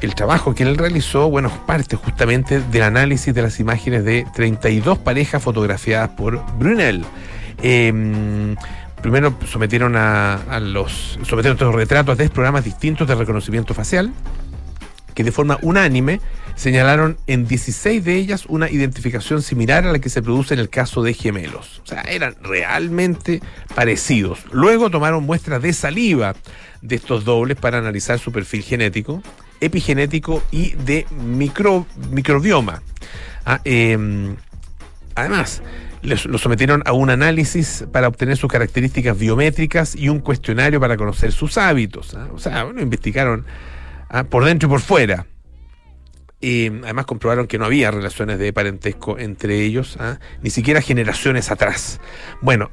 el 0.00 0.14
trabajo 0.16 0.54
que 0.54 0.64
él 0.64 0.76
realizó, 0.76 1.30
bueno, 1.30 1.50
parte 1.66 1.94
justamente 1.94 2.60
del 2.60 2.82
análisis 2.82 3.32
de 3.32 3.42
las 3.42 3.60
imágenes 3.60 4.04
de 4.04 4.26
32 4.34 4.98
parejas 4.98 5.42
fotografiadas 5.42 6.10
por 6.10 6.44
Brunel. 6.56 7.04
Em, 7.62 8.56
primero 9.00 9.36
sometieron 9.46 9.96
a, 9.96 10.60
los 10.60 11.18
sometieron 11.22 11.56
estos 11.56 11.74
retratos 11.74 12.14
a 12.14 12.16
tres 12.16 12.30
programas 12.30 12.64
distintos 12.64 13.06
de 13.06 13.14
reconocimiento 13.14 13.72
facial 13.72 14.12
que 15.14 15.24
de 15.24 15.32
forma 15.32 15.58
unánime 15.62 16.20
señalaron 16.54 17.18
en 17.26 17.46
16 17.46 18.04
de 18.04 18.16
ellas 18.16 18.46
una 18.48 18.70
identificación 18.70 19.42
similar 19.42 19.86
a 19.86 19.92
la 19.92 19.98
que 19.98 20.08
se 20.08 20.22
produce 20.22 20.54
en 20.54 20.60
el 20.60 20.70
caso 20.70 21.02
de 21.02 21.14
gemelos. 21.14 21.80
O 21.84 21.86
sea, 21.86 22.02
eran 22.02 22.36
realmente 22.42 23.40
parecidos. 23.74 24.44
Luego 24.52 24.90
tomaron 24.90 25.24
muestras 25.24 25.62
de 25.62 25.72
saliva 25.72 26.34
de 26.80 26.96
estos 26.96 27.24
dobles 27.24 27.56
para 27.56 27.78
analizar 27.78 28.18
su 28.18 28.32
perfil 28.32 28.62
genético, 28.62 29.22
epigenético 29.60 30.42
y 30.50 30.70
de 30.74 31.06
micro, 31.10 31.86
microbioma. 32.10 32.82
Ah, 33.44 33.60
em, 33.64 34.36
además, 35.14 35.62
lo 36.02 36.38
sometieron 36.38 36.82
a 36.84 36.92
un 36.92 37.10
análisis 37.10 37.84
para 37.92 38.08
obtener 38.08 38.36
sus 38.36 38.50
características 38.50 39.16
biométricas 39.16 39.94
y 39.94 40.08
un 40.08 40.18
cuestionario 40.18 40.80
para 40.80 40.96
conocer 40.96 41.32
sus 41.32 41.58
hábitos. 41.58 42.14
¿ah? 42.14 42.28
O 42.34 42.38
sea, 42.38 42.64
bueno, 42.64 42.82
investigaron 42.82 43.46
¿ah? 44.08 44.24
por 44.24 44.44
dentro 44.44 44.68
y 44.68 44.70
por 44.70 44.80
fuera. 44.80 45.26
Y 46.40 46.66
además 46.66 47.06
comprobaron 47.06 47.46
que 47.46 47.56
no 47.56 47.66
había 47.66 47.92
relaciones 47.92 48.40
de 48.40 48.52
parentesco 48.52 49.16
entre 49.16 49.60
ellos, 49.62 49.96
¿ah? 50.00 50.18
ni 50.42 50.50
siquiera 50.50 50.80
generaciones 50.80 51.52
atrás. 51.52 52.00
Bueno, 52.40 52.70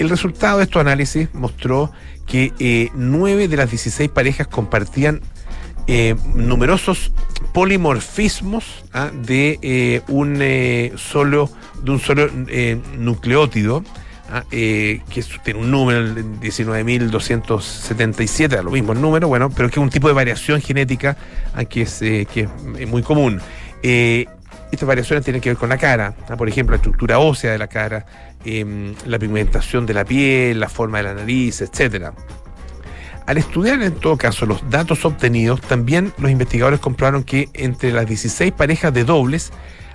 el 0.00 0.08
resultado 0.08 0.58
de 0.58 0.64
estos 0.64 0.80
análisis 0.80 1.32
mostró 1.32 1.92
que 2.26 2.52
eh, 2.58 2.90
nueve 2.94 3.46
de 3.46 3.56
las 3.56 3.70
16 3.70 4.10
parejas 4.10 4.48
compartían 4.48 5.20
eh, 5.86 6.16
numerosos 6.34 7.12
polimorfismos 7.52 8.84
¿ah? 8.92 9.10
de 9.12 9.58
eh, 9.62 10.02
un 10.08 10.38
eh, 10.40 10.92
solo 10.96 11.50
de 11.82 11.90
un 11.90 12.00
solo 12.00 12.30
nucleótido 12.96 13.84
¿ah? 14.30 14.44
que 14.50 15.02
tiene 15.44 15.60
un 15.60 15.70
número 15.70 16.02
19.277 16.40 18.62
lo 18.62 18.70
mismo 18.70 18.92
el 18.92 19.02
número 19.02 19.28
bueno 19.28 19.50
pero 19.50 19.68
que 19.68 19.78
es 19.78 19.82
un 19.82 19.90
tipo 19.90 20.08
de 20.08 20.14
variación 20.14 20.62
genética 20.62 21.18
¿ah? 21.54 21.66
que 21.66 21.82
es 21.82 21.98
que 21.98 22.48
es 22.78 22.88
muy 22.88 23.02
común 23.02 23.42
estas 24.74 24.88
variaciones 24.88 25.24
tienen 25.24 25.40
que 25.40 25.50
ver 25.50 25.56
con 25.56 25.68
la 25.68 25.78
cara, 25.78 26.12
por 26.36 26.48
ejemplo, 26.48 26.72
la 26.72 26.78
estructura 26.78 27.20
ósea 27.20 27.52
de 27.52 27.58
la 27.58 27.68
cara, 27.68 28.04
em, 28.44 28.94
la 29.06 29.18
pigmentación 29.18 29.86
de 29.86 29.94
la 29.94 30.04
piel, 30.04 30.58
la 30.58 30.68
forma 30.68 30.98
de 30.98 31.04
la 31.04 31.14
nariz, 31.14 31.60
etcétera. 31.60 32.12
Al 33.26 33.38
estudiar 33.38 33.82
en 33.82 33.94
todo 33.94 34.16
caso 34.18 34.44
los 34.44 34.68
datos 34.68 35.04
obtenidos, 35.04 35.60
también 35.62 36.12
los 36.18 36.30
investigadores 36.30 36.80
comprobaron 36.80 37.24
que 37.24 37.48
entre 37.54 37.92
las 37.92 38.06
16 38.06 38.52
parejas 38.52 38.92
de 38.92 39.04
dobles 39.04 39.52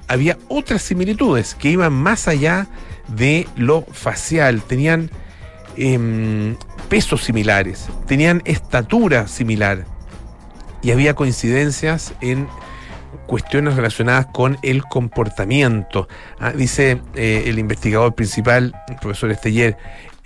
había 0.08 0.38
otras 0.48 0.82
similitudes 0.82 1.54
que 1.54 1.70
iban 1.70 1.94
más 1.94 2.28
allá 2.28 2.68
de 3.08 3.48
lo 3.56 3.84
facial, 3.92 4.64
tenían 4.64 5.12
em, 5.78 6.56
pesos 6.90 7.24
similares, 7.24 7.88
tenían 8.08 8.42
estatura 8.46 9.28
similar 9.28 9.86
y 10.82 10.92
había 10.92 11.14
coincidencias 11.14 12.14
en 12.22 12.48
cuestiones 13.28 13.76
relacionadas 13.76 14.26
con 14.28 14.58
el 14.64 14.84
comportamiento. 14.84 16.08
Ah, 16.40 16.52
dice 16.52 17.02
eh, 17.16 17.44
el 17.46 17.60
investigador 17.60 18.16
principal, 18.16 18.74
el 18.88 18.96
profesor 18.96 19.30
Esteller, 19.30 19.78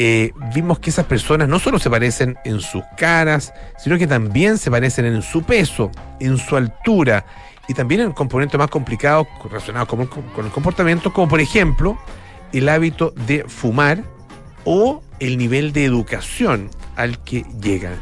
eh, 0.05 0.33
vimos 0.53 0.79
que 0.79 0.89
esas 0.89 1.05
personas 1.05 1.47
no 1.47 1.59
solo 1.59 1.79
se 1.79 1.89
parecen 1.89 2.35
en 2.43 2.59
sus 2.59 2.83
caras, 2.97 3.53
sino 3.77 3.97
que 3.97 4.05
también 4.05 4.57
se 4.57 4.69
parecen 4.69 5.05
en 5.05 5.21
su 5.21 5.43
peso, 5.43 5.91
en 6.19 6.37
su 6.37 6.57
altura 6.57 7.25
y 7.69 7.73
también 7.73 8.01
en 8.01 8.11
componentes 8.11 8.59
más 8.59 8.67
complicados 8.67 9.25
relacionados 9.45 9.87
con, 9.87 10.01
el 10.01 10.51
comportamiento, 10.51 11.13
como 11.13 11.29
por 11.29 11.39
ejemplo 11.39 11.97
el 12.51 12.67
hábito 12.67 13.11
de 13.11 13.45
fumar 13.47 14.03
o 14.65 15.01
el 15.21 15.37
nivel 15.37 15.71
de 15.71 15.85
educación 15.85 16.69
al 16.97 17.23
que 17.23 17.45
llegan. 17.61 17.95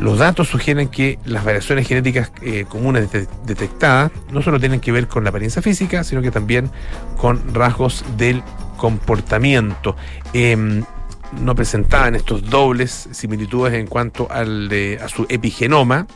Los 0.00 0.18
datos 0.18 0.48
sugieren 0.48 0.88
que 0.88 1.20
las 1.24 1.44
variaciones 1.44 1.86
genéticas 1.86 2.32
eh, 2.42 2.64
comunes 2.68 3.12
detectadas 3.46 4.10
no 4.32 4.42
solo 4.42 4.58
tienen 4.58 4.80
que 4.80 4.90
ver 4.90 5.06
con 5.06 5.22
la 5.22 5.30
apariencia 5.30 5.62
física, 5.62 6.02
sino 6.02 6.20
que 6.20 6.32
también 6.32 6.68
con 7.16 7.54
rasgos 7.54 8.04
del 8.16 8.42
comportamiento. 8.76 9.94
Em, 10.32 10.84
no 11.32 11.54
presentaban 11.54 12.14
estos 12.14 12.48
dobles 12.48 13.08
similitudes 13.12 13.74
en 13.74 13.86
cuanto 13.86 14.30
al 14.30 14.68
de, 14.68 14.98
a 15.02 15.08
su 15.08 15.26
epigenoma 15.28 16.06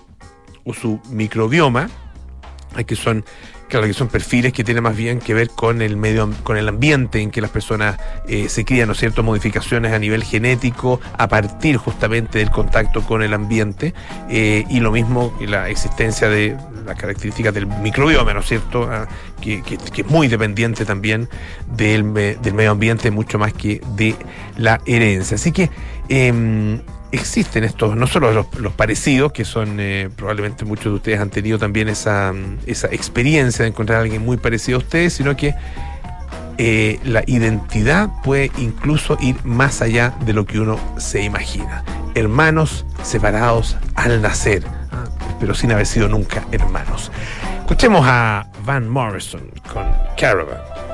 o 0.64 0.74
su 0.74 1.00
microbioma, 1.10 1.88
que 2.86 2.96
son 2.96 3.24
Claro, 3.68 3.86
que 3.86 3.92
son 3.92 4.08
perfiles 4.08 4.54
que 4.54 4.64
tienen 4.64 4.82
más 4.82 4.96
bien 4.96 5.18
que 5.18 5.34
ver 5.34 5.50
con 5.50 5.82
el 5.82 5.98
medio, 5.98 6.30
con 6.42 6.56
el 6.56 6.68
ambiente 6.68 7.20
en 7.20 7.30
que 7.30 7.42
las 7.42 7.50
personas 7.50 7.98
eh, 8.26 8.48
se 8.48 8.64
crían, 8.64 8.86
¿no 8.86 8.92
es 8.92 8.98
cierto? 8.98 9.22
Modificaciones 9.22 9.92
a 9.92 9.98
nivel 9.98 10.24
genético 10.24 11.00
a 11.18 11.28
partir 11.28 11.76
justamente 11.76 12.38
del 12.38 12.50
contacto 12.50 13.02
con 13.02 13.22
el 13.22 13.34
ambiente 13.34 13.92
eh, 14.30 14.64
y 14.70 14.80
lo 14.80 14.90
mismo 14.90 15.36
la 15.40 15.68
existencia 15.68 16.30
de 16.30 16.56
las 16.86 16.98
características 16.98 17.52
del 17.52 17.66
microbioma, 17.66 18.32
¿no 18.32 18.40
es 18.40 18.46
cierto? 18.46 18.88
Ah, 18.90 19.06
que, 19.42 19.62
es 19.66 20.06
muy 20.06 20.28
dependiente 20.28 20.86
también 20.86 21.28
del, 21.66 22.14
del 22.14 22.54
medio 22.54 22.70
ambiente, 22.70 23.10
mucho 23.10 23.38
más 23.38 23.52
que 23.52 23.82
de 23.96 24.16
la 24.56 24.80
herencia. 24.86 25.34
Así 25.34 25.52
que 25.52 25.68
eh, 26.08 26.80
existen 27.12 27.64
estos, 27.64 27.96
no 27.96 28.06
solo 28.06 28.32
los, 28.32 28.72
parecidos, 28.72 29.32
que 29.32 29.44
son 29.44 29.78
eh, 29.80 30.10
probablemente 30.14 30.64
muchos 30.64 30.84
de 30.84 30.90
ustedes 30.92 31.20
han 31.20 31.30
tenido 31.30 31.58
también 31.58 31.88
esa, 31.88 32.32
esa, 32.66 32.88
experiencia 32.88 33.64
de 33.64 33.70
encontrar 33.70 33.98
a 33.98 34.02
alguien 34.02 34.24
muy 34.24 34.36
parecido 34.36 34.76
a 34.76 34.78
ustedes, 34.80 35.14
sino 35.14 35.36
que 35.36 35.54
eh, 36.58 36.98
la 37.04 37.22
identidad 37.26 38.10
puede 38.22 38.50
incluso 38.58 39.16
ir 39.20 39.36
más 39.44 39.80
allá 39.80 40.14
de 40.26 40.32
lo 40.32 40.44
que 40.44 40.58
uno 40.58 40.78
se 40.98 41.22
imagina. 41.22 41.84
Hermanos 42.14 42.84
separados 43.02 43.76
al 43.94 44.20
nacer, 44.20 44.64
ah, 44.90 45.04
pero 45.38 45.54
sin 45.54 45.72
haber 45.72 45.86
sido 45.86 46.08
nunca 46.08 46.44
hermanos. 46.50 47.12
Escuchemos 47.60 48.04
a 48.06 48.46
Van 48.64 48.88
Morrison 48.88 49.42
con 49.72 49.86
Caravan. 50.18 50.87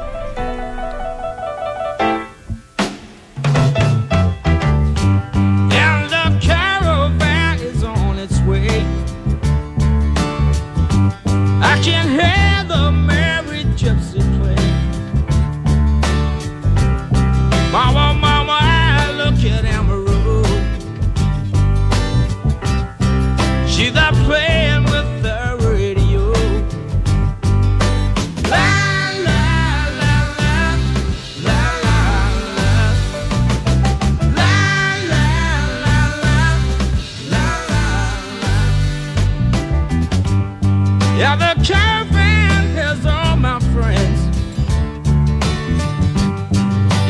the 41.36 41.54
caravan 41.64 42.76
has 42.76 43.04
all 43.06 43.36
my 43.36 43.58
friends. 43.72 44.20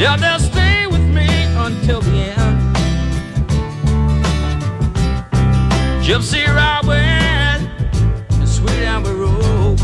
Yeah, 0.00 0.16
they'll 0.16 0.38
stay 0.38 0.86
with 0.86 1.00
me 1.00 1.28
until 1.56 2.00
the 2.00 2.32
end. 2.38 2.76
Gypsy 6.04 6.46
Robin 6.46 6.98
and 6.98 8.48
Sweet 8.48 8.84
Amber 8.84 9.14
Road. 9.14 9.78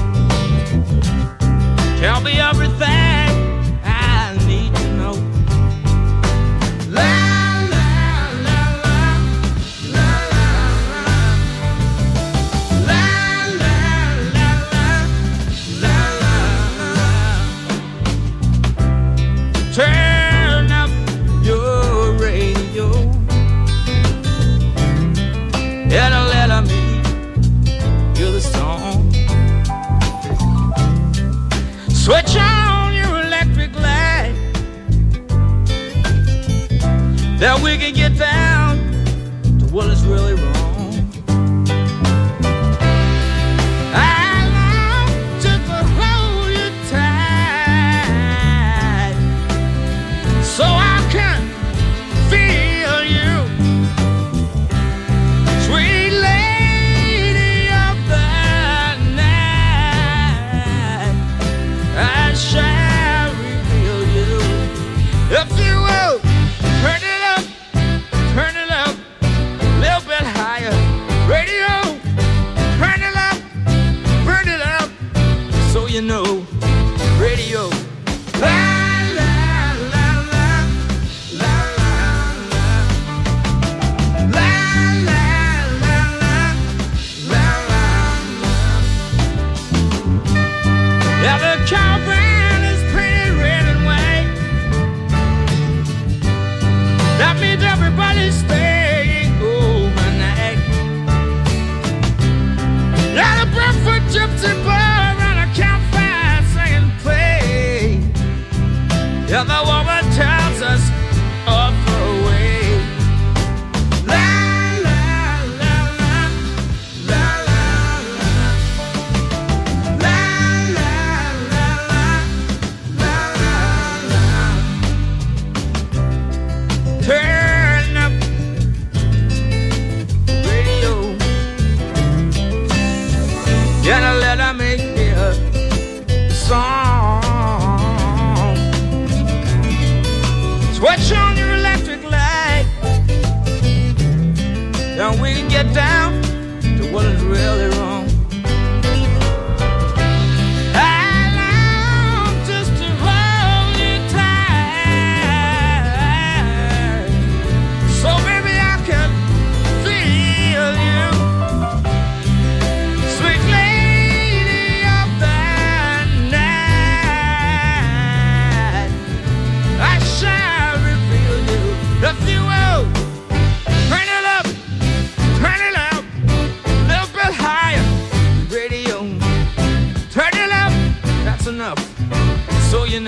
Tell 1.99 2.21
me 2.21 2.41
up. 2.41 2.60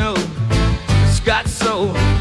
know 0.03 0.15
it's 1.07 1.21
got 1.21 1.47
so 1.47 2.12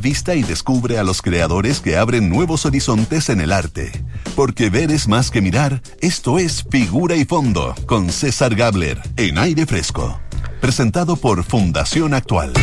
la 0.00 0.02
vista 0.02 0.34
y 0.34 0.42
descubre 0.42 0.98
a 0.98 1.04
los 1.04 1.20
creadores 1.20 1.80
que 1.80 1.98
abren 1.98 2.30
nuevos 2.30 2.64
horizontes 2.64 3.28
en 3.28 3.42
el 3.42 3.52
arte. 3.52 3.92
Porque 4.34 4.70
ver 4.70 4.90
es 4.90 5.08
más 5.08 5.30
que 5.30 5.42
mirar, 5.42 5.82
esto 6.00 6.38
es 6.38 6.64
Figura 6.70 7.16
y 7.16 7.26
Fondo, 7.26 7.74
con 7.84 8.08
César 8.08 8.54
Gabler, 8.54 8.98
en 9.18 9.36
aire 9.36 9.66
fresco. 9.66 10.18
Presentado 10.58 11.16
por 11.16 11.44
Fundación 11.44 12.14
Actual. 12.14 12.54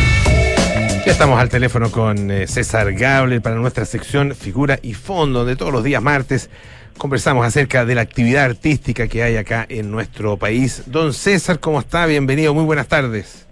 Ya 1.06 1.12
estamos 1.12 1.38
al 1.38 1.48
teléfono 1.48 1.92
con 1.92 2.28
eh, 2.32 2.48
César 2.48 2.92
Gabler 2.92 3.40
para 3.40 3.54
nuestra 3.54 3.84
sección 3.84 4.34
Figura 4.34 4.80
y 4.82 4.94
Fondo, 4.94 5.40
donde 5.40 5.54
todos 5.54 5.72
los 5.72 5.84
días 5.84 6.02
martes 6.02 6.50
conversamos 6.98 7.46
acerca 7.46 7.84
de 7.84 7.94
la 7.94 8.00
actividad 8.00 8.46
artística 8.46 9.06
que 9.06 9.22
hay 9.22 9.36
acá 9.36 9.64
en 9.68 9.92
nuestro 9.92 10.38
país. 10.38 10.82
Don 10.86 11.14
César, 11.14 11.60
¿cómo 11.60 11.78
está? 11.78 12.04
Bienvenido, 12.06 12.52
muy 12.52 12.64
buenas 12.64 12.88
tardes. 12.88 13.46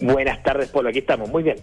Buenas 0.00 0.42
tardes, 0.42 0.68
Polo. 0.70 0.88
Aquí 0.88 0.98
estamos. 0.98 1.28
Muy 1.28 1.44
bien. 1.44 1.58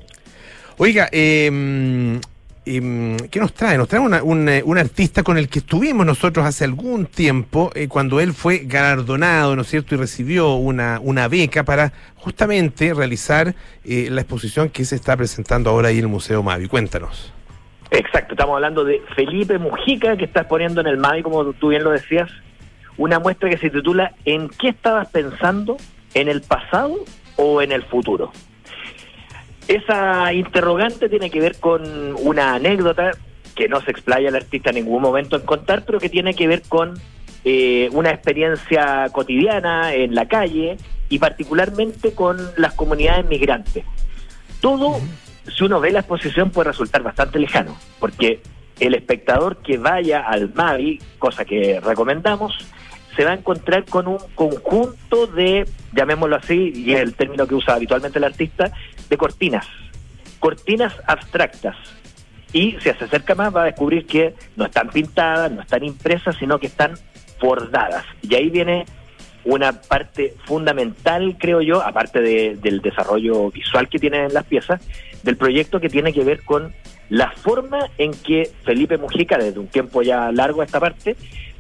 Oiga, 0.78 1.08
eh, 1.12 2.20
eh, 2.66 3.18
¿qué 3.30 3.40
nos 3.40 3.54
trae? 3.54 3.78
Nos 3.78 3.88
trae 3.88 4.02
un, 4.02 4.50
eh, 4.50 4.64
un 4.66 4.78
artista 4.78 5.22
con 5.22 5.38
el 5.38 5.50
que 5.50 5.60
estuvimos 5.60 6.06
nosotros 6.06 6.46
hace 6.46 6.64
algún 6.64 7.06
tiempo, 7.06 7.72
eh, 7.76 7.88
cuando 7.88 8.20
él 8.20 8.34
fue 8.34 8.64
galardonado, 8.66 9.56
¿no 9.56 9.62
es 9.62 9.68
cierto? 9.68 9.94
Y 9.94 9.98
recibió 10.00 10.56
una, 10.56 11.00
una 11.02 11.28
beca 11.28 11.64
para 11.64 11.94
justamente 12.16 12.94
realizar 12.94 13.54
eh, 13.84 14.08
la 14.10 14.22
exposición 14.22 14.70
que 14.70 14.84
se 14.84 14.96
está 14.96 15.16
presentando 15.16 15.70
ahora 15.70 15.90
ahí 15.90 16.00
en 16.00 16.06
el 16.06 16.10
Museo 16.10 16.42
Mavi. 16.42 16.68
Cuéntanos. 16.68 17.32
Exacto. 17.92 18.34
Estamos 18.34 18.56
hablando 18.56 18.84
de 18.84 19.02
Felipe 19.16 19.60
Mujica, 19.60 20.18
que 20.18 20.26
está 20.26 20.42
exponiendo 20.42 20.82
en 20.82 20.88
el 20.88 20.98
MAVI, 20.98 21.22
como 21.22 21.54
tú 21.54 21.70
bien 21.70 21.84
lo 21.84 21.92
decías, 21.92 22.30
una 22.98 23.20
muestra 23.20 23.50
que 23.50 23.58
se 23.58 23.70
titula 23.70 24.14
¿En 24.26 24.50
qué 24.50 24.70
estabas 24.70 25.10
pensando? 25.10 25.78
¿En 26.16 26.30
el 26.30 26.42
pasado 26.42 26.96
o 27.36 27.62
en 27.62 27.72
el 27.72 27.84
futuro? 27.84 28.32
Esa 29.67 30.32
interrogante 30.34 31.10
tiene 31.10 31.30
que 31.30 31.39
ver 31.39 31.58
con 31.60 32.15
una 32.19 32.56
anécdota 32.56 33.12
que 33.56 33.67
no 33.67 33.82
se 33.82 33.91
explaya 33.91 34.30
el 34.30 34.36
artista 34.36 34.69
en 34.69 34.75
ningún 34.75 35.01
momento 35.01 35.36
en 35.38 35.43
contar, 35.43 35.84
pero 35.86 35.99
que 35.99 36.10
tiene 36.10 36.34
que 36.34 36.47
ver 36.47 36.62
con 36.67 36.99
eh, 37.45 37.89
una 37.93 38.12
experiencia 38.12 39.08
cotidiana 39.12 39.93
en 39.93 40.13
la 40.13 40.28
calle 40.28 40.78
y 41.10 41.19
particularmente 41.19 42.13
con 42.13 42.38
las 42.58 42.73
comunidades 42.73 43.25
migrantes. 43.28 43.86
Todo, 44.62 44.99
si 45.56 45.63
uno 45.63 45.80
ve 45.80 45.91
la 45.91 45.99
exposición, 45.99 46.51
puede 46.51 46.69
resultar 46.71 47.01
bastante 47.01 47.39
lejano, 47.39 47.78
porque 47.99 48.41
el 48.80 48.93
espectador 48.93 49.58
que 49.58 49.78
vaya 49.78 50.21
al 50.21 50.54
MAVI, 50.54 50.99
cosa 51.17 51.45
que 51.45 51.80
recomendamos, 51.80 52.58
se 53.15 53.23
va 53.23 53.32
a 53.32 53.36
encontrar 53.36 53.86
con 53.86 54.08
un 54.08 54.17
conjunto 54.36 55.28
de, 55.28 55.67
llamémoslo 55.93 56.36
así, 56.36 56.71
y 56.75 56.93
es 56.93 56.99
el 56.99 57.13
término 57.15 57.47
que 57.47 57.56
usa 57.56 57.75
habitualmente 57.75 58.17
el 58.19 58.23
artista, 58.25 58.71
de 59.10 59.17
cortinas, 59.17 59.65
cortinas 60.39 60.93
abstractas. 61.08 61.75
Y 62.54 62.73
si 62.73 62.82
se 62.82 62.89
acerca 63.06 63.36
más 63.36 63.56
va 63.56 63.63
a 63.63 63.65
descubrir 63.65 64.06
que 64.06 64.34
no 64.56 64.65
están 64.65 64.89
pintadas, 64.89 65.51
no 65.51 65.62
están 65.62 65.84
impresas, 65.84 66.36
sino 66.38 66.60
que 66.60 66.67
están 66.67 66.93
bordadas. 67.41 68.06
Y 68.21 68.34
ahí 68.36 68.49
viene 68.49 68.86
una 69.43 69.73
parte 69.73 70.34
fundamental, 70.45 71.36
creo 71.38 71.62
yo, 71.62 71.82
aparte 71.82 72.19
de- 72.21 72.56
del 72.56 72.82
desarrollo 72.82 73.51
visual 73.51 73.88
que 73.89 73.99
tienen 73.99 74.34
las 74.34 74.45
piezas, 74.45 74.82
del 75.21 75.38
proyecto 75.38 75.80
que 75.80 75.89
tiene 75.89 76.13
que 76.13 76.23
ver 76.23 76.41
con 76.43 76.73
la 77.10 77.30
forma 77.32 77.80
en 77.99 78.12
que 78.12 78.49
Felipe 78.63 78.97
Mujica, 78.97 79.38
desde 79.38 79.60
un 79.60 79.67
tiempo 79.67 80.01
ya 80.01 80.32
largo 80.32 80.62
a 80.62 80.65
esta 80.65 80.80
parte, 80.80 81.15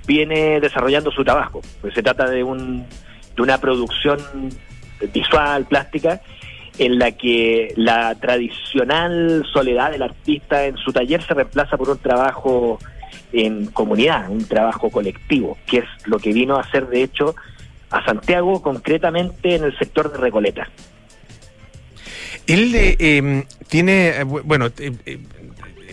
viene 0.05 0.59
desarrollando 0.59 1.11
su 1.11 1.23
trabajo. 1.23 1.61
Pues 1.81 1.93
se 1.93 2.03
trata 2.03 2.29
de, 2.29 2.43
un, 2.43 2.85
de 3.35 3.41
una 3.41 3.57
producción 3.59 4.19
visual, 5.13 5.65
plástica, 5.65 6.21
en 6.77 6.99
la 6.99 7.11
que 7.11 7.73
la 7.77 8.15
tradicional 8.15 9.45
soledad 9.51 9.91
del 9.91 10.03
artista 10.03 10.65
en 10.65 10.77
su 10.77 10.91
taller 10.91 11.21
se 11.21 11.33
reemplaza 11.33 11.77
por 11.77 11.89
un 11.89 11.97
trabajo 11.99 12.79
en 13.31 13.67
comunidad, 13.67 14.29
un 14.29 14.45
trabajo 14.45 14.89
colectivo, 14.89 15.57
que 15.65 15.79
es 15.79 15.85
lo 16.05 16.19
que 16.19 16.33
vino 16.33 16.57
a 16.57 16.61
hacer 16.61 16.87
de 16.87 17.03
hecho 17.03 17.35
a 17.89 18.03
Santiago, 18.05 18.61
concretamente 18.61 19.55
en 19.55 19.63
el 19.63 19.77
sector 19.77 20.11
de 20.11 20.17
Recoleta. 20.17 20.69
Él 22.47 22.75
eh, 22.75 22.95
eh, 22.99 23.43
tiene, 23.67 24.09
eh, 24.09 24.23
bu- 24.25 24.41
bueno, 24.43 24.67
eh, 24.67 24.91
eh, 25.05 25.19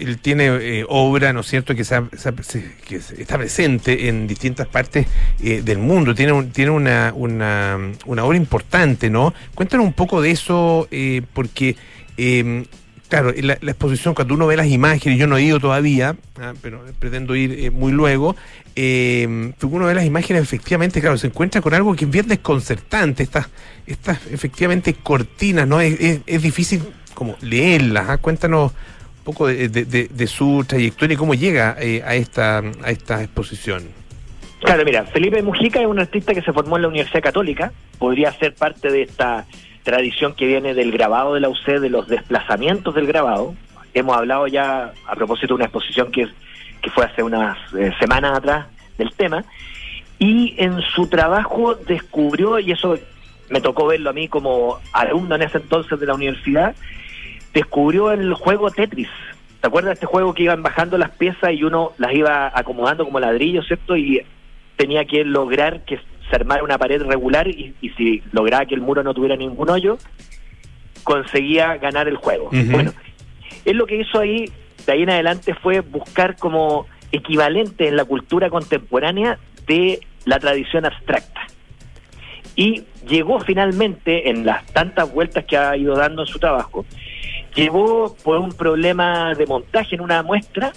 él 0.03 0.19
tiene 0.19 0.47
eh, 0.47 0.85
obra, 0.89 1.33
¿no 1.33 1.41
es 1.41 1.47
cierto?, 1.47 1.75
que, 1.75 1.85
se 1.85 1.95
ha- 1.95 2.09
está 2.13 3.39
presente 3.39 4.09
en 4.09 4.27
distintas 4.27 4.67
partes 4.67 5.07
eh, 5.43 5.63
del 5.65 5.79
mundo. 5.79 6.15
Tiene, 6.15 6.33
un- 6.33 6.51
tiene 6.51 6.71
una, 6.71 7.13
una, 7.15 7.93
obra 8.07 8.37
importante, 8.37 9.11
¿no? 9.11 9.33
Cuéntanos 9.55 9.87
un 9.87 9.93
poco 9.93 10.21
de 10.21 10.31
eso, 10.33 10.89
eh, 10.91 11.23
porque, 11.33 11.77
eh, 12.17 12.65
claro, 13.09 13.33
la, 13.37 13.55
exposición, 13.55 14.15
cuando 14.15 14.35
uno 14.35 14.47
ve 14.47 14.57
las 14.57 14.67
imágenes, 14.67 15.19
yo 15.19 15.27
no 15.27 15.37
he 15.37 15.43
ido 15.43 15.61
todavía, 15.61 16.17
ah, 16.41 16.55
pero 16.61 16.83
pretendo 16.99 17.37
ir 17.37 17.71
muy 17.73 17.93
luego, 17.93 18.35
pero 18.75 19.69
uno 19.69 19.87
ve 19.87 19.95
las 19.95 20.05
imágenes, 20.07 20.43
efectivamente, 20.43 21.01
claro, 21.01 21.17
se 21.19 21.29
encuentra 21.29 21.61
con 21.61 21.75
algo 21.75 21.95
que 21.95 22.07
es 22.07 22.11
bien 22.11 22.27
desconcertante, 22.27 23.23
estas, 23.23 23.49
estas 23.87 24.19
efectivamente 24.31 24.95
cortinas, 24.95 25.69
¿no? 25.69 25.81
Es, 25.81 26.43
difícil 26.43 26.83
como 27.15 27.37
leerlas, 27.41 28.09
¿ah? 28.09 28.19
Cuéntanos 28.19 28.73
poco 29.25 29.47
de, 29.47 29.69
de- 29.69 29.85
de- 29.85 30.27
su 30.27 30.65
trayectoria 30.67 31.15
y 31.15 31.17
cómo 31.17 31.35
llega 31.35 31.77
eh, 31.81 32.03
a, 32.05 32.15
esta, 32.15 32.59
a 32.59 32.91
esta 32.91 33.23
exposición. 33.23 33.85
Claro, 34.61 34.85
mira, 34.85 35.05
Felipe 35.05 35.43
Mujica 35.43 35.81
es 35.81 35.87
un 35.87 35.99
artista 35.99 36.35
que 36.35 36.43
se 36.43 36.53
formó 36.53 36.77
en 36.77 36.83
la 36.83 36.89
Universidad 36.89 37.23
Católica, 37.23 37.73
podría 37.99 38.33
ser 38.33 38.55
parte 38.55 38.91
de 38.93 39.03
esta 39.03 39.45
tradición 39.83 40.35
que 40.35 40.47
viene 40.47 40.75
del 40.75 40.93
grabado 40.93 41.35
de 41.35 41.41
la 41.41 41.49
UC, 41.49 41.67
de 41.81 41.91
los 41.91 42.07
desplazamientos 42.09 42.95
del 42.95 43.07
grabado. 43.07 43.55
Hemos 43.95 44.17
hablado 44.17 44.47
ya 44.47 44.93
a 45.07 45.15
propósito 45.17 45.49
de 45.49 45.55
una 45.55 45.65
exposición 45.65 46.13
que, 46.13 46.29
que 46.81 46.91
fue 46.91 47.05
hace 47.05 47.23
unas 47.23 47.59
eh, 47.75 47.93
semanas 47.99 48.39
atrás 48.39 48.67
del 48.99 49.13
tema, 49.15 49.45
y 50.21 50.55
en 50.59 50.81
su 50.81 51.09
trabajo 51.09 51.75
descubrió, 51.75 52.61
y 52.61 52.71
eso 52.71 52.97
me 53.51 53.61
tocó 53.61 53.87
verlo 53.89 54.11
a 54.11 54.13
mí 54.13 54.29
como 54.29 54.79
alumno 54.93 55.35
en 55.35 55.43
ese 55.43 55.59
entonces 55.59 55.99
de 55.99 56.07
la 56.07 56.15
universidad, 56.15 56.77
descubrió 57.53 58.13
el 58.13 58.35
juego 58.35 58.71
Tetris. 58.71 59.09
¿Te 59.61 59.69
acuerdas 59.69 59.91
de 59.91 59.95
este 59.95 60.07
juego 60.07 60.35
que 60.35 60.43
iban 60.45 60.63
bajando 60.63 60.99
las 60.99 61.11
piezas 61.11 61.53
y 61.53 61.63
uno 61.63 61.93
las 61.99 62.13
iba 62.15 62.51
acomodando 62.53 63.05
como 63.05 63.21
ladrillos, 63.21 63.67
¿cierto? 63.67 63.97
Y 63.97 64.23
tenía 64.77 65.05
que 65.05 65.25
lograr 65.25 65.85
que 65.85 66.01
se 66.29 66.37
armara 66.37 66.65
una 66.65 66.79
pared 66.79 67.03
regular 67.03 67.47
y, 67.47 67.75
y 67.81 67.91
si 67.91 68.23
lograba 68.33 68.67
que 68.67 68.75
el 68.75 68.81
muro 68.81 69.03
no 69.03 69.15
tuviera 69.15 69.37
ningún 69.37 69.71
hoyo, 69.71 69.99
conseguía 71.03 71.77
ganar 71.77 72.09
el 72.09 72.17
juego. 72.17 72.51
Bueno, 72.71 72.93
él 73.65 73.77
lo 73.77 73.87
que 73.87 74.01
hizo 74.01 74.19
ahí, 74.19 74.51
de 74.87 74.93
ahí 74.93 75.03
en 75.03 75.11
adelante, 75.11 75.55
fue 75.55 75.81
buscar 75.81 76.37
como 76.37 76.87
equivalente 77.11 77.89
en 77.89 77.97
la 77.97 78.05
cultura 78.05 78.51
contemporánea 78.51 79.39
de 79.67 80.01
la 80.25 80.39
tradición 80.39 80.87
abstracta. 80.87 81.41
Y 82.57 82.85
llegó 83.07 83.41
finalmente, 83.41 84.31
en 84.31 84.45
las 84.45 84.67
tantas 84.67 85.13
vueltas 85.13 85.45
que 85.45 85.57
ha 85.57 85.77
ido 85.77 85.95
dando 85.95 86.23
en 86.23 86.27
su 86.27 86.39
trabajo, 86.39 86.85
llegó 87.55 88.15
por 88.25 88.39
un 88.39 88.53
problema 88.53 89.35
de 89.35 89.47
montaje 89.47 89.95
en 89.95 90.01
una 90.01 90.23
muestra 90.23 90.73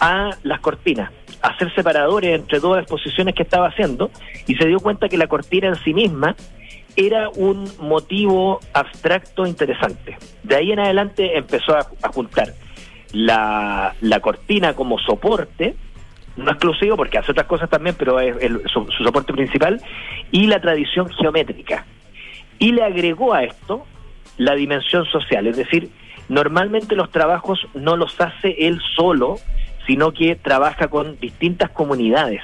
a 0.00 0.30
las 0.42 0.60
cortinas, 0.60 1.10
a 1.42 1.48
hacer 1.48 1.72
separadores 1.74 2.34
entre 2.34 2.58
dos 2.60 2.78
exposiciones 2.78 3.34
que 3.34 3.42
estaba 3.42 3.68
haciendo 3.68 4.10
y 4.46 4.54
se 4.56 4.66
dio 4.66 4.80
cuenta 4.80 5.08
que 5.08 5.16
la 5.16 5.26
cortina 5.26 5.68
en 5.68 5.76
sí 5.76 5.94
misma 5.94 6.36
era 6.96 7.28
un 7.30 7.68
motivo 7.80 8.60
abstracto 8.72 9.46
interesante. 9.46 10.16
De 10.42 10.56
ahí 10.56 10.72
en 10.72 10.80
adelante 10.80 11.36
empezó 11.36 11.74
a, 11.76 11.86
a 12.02 12.08
juntar 12.08 12.54
la, 13.12 13.94
la 14.00 14.20
cortina 14.20 14.74
como 14.74 14.98
soporte, 14.98 15.74
no 16.36 16.50
exclusivo 16.50 16.96
porque 16.96 17.18
hace 17.18 17.32
otras 17.32 17.46
cosas 17.46 17.70
también, 17.70 17.94
pero 17.98 18.20
es 18.20 18.36
el- 18.42 18.62
su, 18.68 18.86
su 18.90 19.04
soporte 19.04 19.32
principal, 19.32 19.80
y 20.30 20.46
la 20.46 20.60
tradición 20.60 21.08
geométrica. 21.10 21.86
Y 22.58 22.72
le 22.72 22.82
agregó 22.84 23.34
a 23.34 23.44
esto 23.44 23.86
la 24.36 24.54
dimensión 24.54 25.04
social, 25.06 25.46
es 25.46 25.56
decir, 25.56 25.90
normalmente 26.28 26.96
los 26.96 27.10
trabajos 27.10 27.66
no 27.74 27.96
los 27.96 28.20
hace 28.20 28.66
él 28.66 28.80
solo, 28.96 29.38
sino 29.86 30.12
que 30.12 30.36
trabaja 30.36 30.88
con 30.88 31.18
distintas 31.20 31.70
comunidades. 31.70 32.42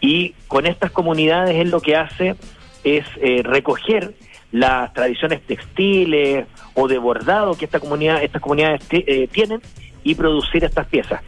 Y 0.00 0.34
con 0.48 0.66
estas 0.66 0.90
comunidades 0.90 1.56
él 1.56 1.70
lo 1.70 1.80
que 1.80 1.96
hace 1.96 2.36
es 2.84 3.06
eh, 3.20 3.42
recoger 3.44 4.14
las 4.50 4.92
tradiciones 4.92 5.40
textiles 5.42 6.46
o 6.74 6.88
de 6.88 6.98
bordado 6.98 7.54
que 7.54 7.64
esta 7.64 7.80
comunidad, 7.80 8.22
estas 8.22 8.42
comunidades 8.42 8.82
eh, 8.90 9.28
tienen 9.30 9.60
y 10.04 10.14
producir 10.14 10.64
estas 10.64 10.86
piezas. 10.86 11.22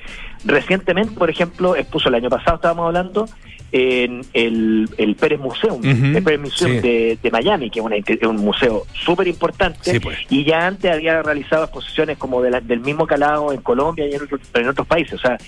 Recientemente, 0.45 1.15
por 1.15 1.31
ejemplo, 1.31 1.75
expuso 1.77 2.09
el 2.09 2.17
año 2.17 2.29
pasado, 2.29 2.57
estábamos 2.57 2.87
hablando, 2.87 3.27
en 3.73 4.21
el, 4.35 4.89
el 4.99 5.17
Pérez 5.17 5.41
Museum, 5.41 5.81
el 5.85 6.23
Pérez 6.23 6.41
Museum 6.41 6.71
sí. 6.73 6.79
de, 6.79 7.19
de 7.21 7.31
Miami, 7.33 7.71
que 7.71 7.81
es, 7.81 7.85
una- 7.85 7.97
es 7.97 8.23
un 8.23 8.37
museo 8.37 8.85
súper 9.05 9.27
importante, 9.27 9.91
Sí, 9.93 9.99
pues. 9.99 10.19
y 10.31 10.45
ya 10.45 10.67
antes 10.69 10.93
había 10.93 11.23
realizado 11.23 11.65
exposiciones 11.65 12.17
como 12.19 12.41
de 12.41 12.51
la- 12.53 12.61
del 12.61 12.81
mismo 12.81 13.07
calado 13.07 13.53
en 13.53 13.61
Colombia 13.63 14.07
y 14.07 14.15
en, 14.15 14.23
otro- 14.23 14.39
en 14.55 14.69
otros 14.69 14.87
países. 14.87 15.15
O 15.15 15.19
sea, 15.19 15.39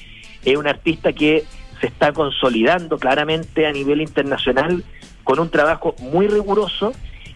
es 0.44 0.56
un 0.56 0.66
artista 0.66 1.12
que 1.12 1.44
se 1.80 1.86
está 1.86 2.12
consolidando 2.12 2.98
claramente 2.98 3.66
a 3.66 3.72
nivel 3.72 4.00
internacional 4.00 4.82
con 5.22 5.38
un 5.38 5.50
trabajo 5.50 5.94
muy 6.00 6.26
riguroso 6.26 6.92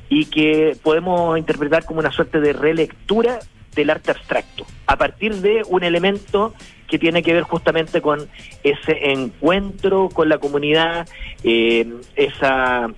y 0.08 0.24
que 0.24 0.76
podemos 0.82 1.38
interpretar 1.38 1.84
como 1.84 2.00
una 2.00 2.10
suerte 2.10 2.40
de 2.40 2.52
relectura 2.52 3.38
del 3.76 3.90
arte 3.90 4.10
abstracto, 4.10 4.66
a 4.86 4.96
partir 4.96 5.36
de 5.36 5.62
un 5.68 5.84
elemento 5.84 6.52
que 6.90 6.98
tiene 6.98 7.22
que 7.22 7.32
ver 7.32 7.44
justamente 7.44 8.02
con 8.02 8.28
ese 8.64 9.12
encuentro 9.12 10.08
con 10.08 10.28
la 10.28 10.38
comunidad, 10.38 11.08
eh, 11.44 11.86
esa, 12.16 12.88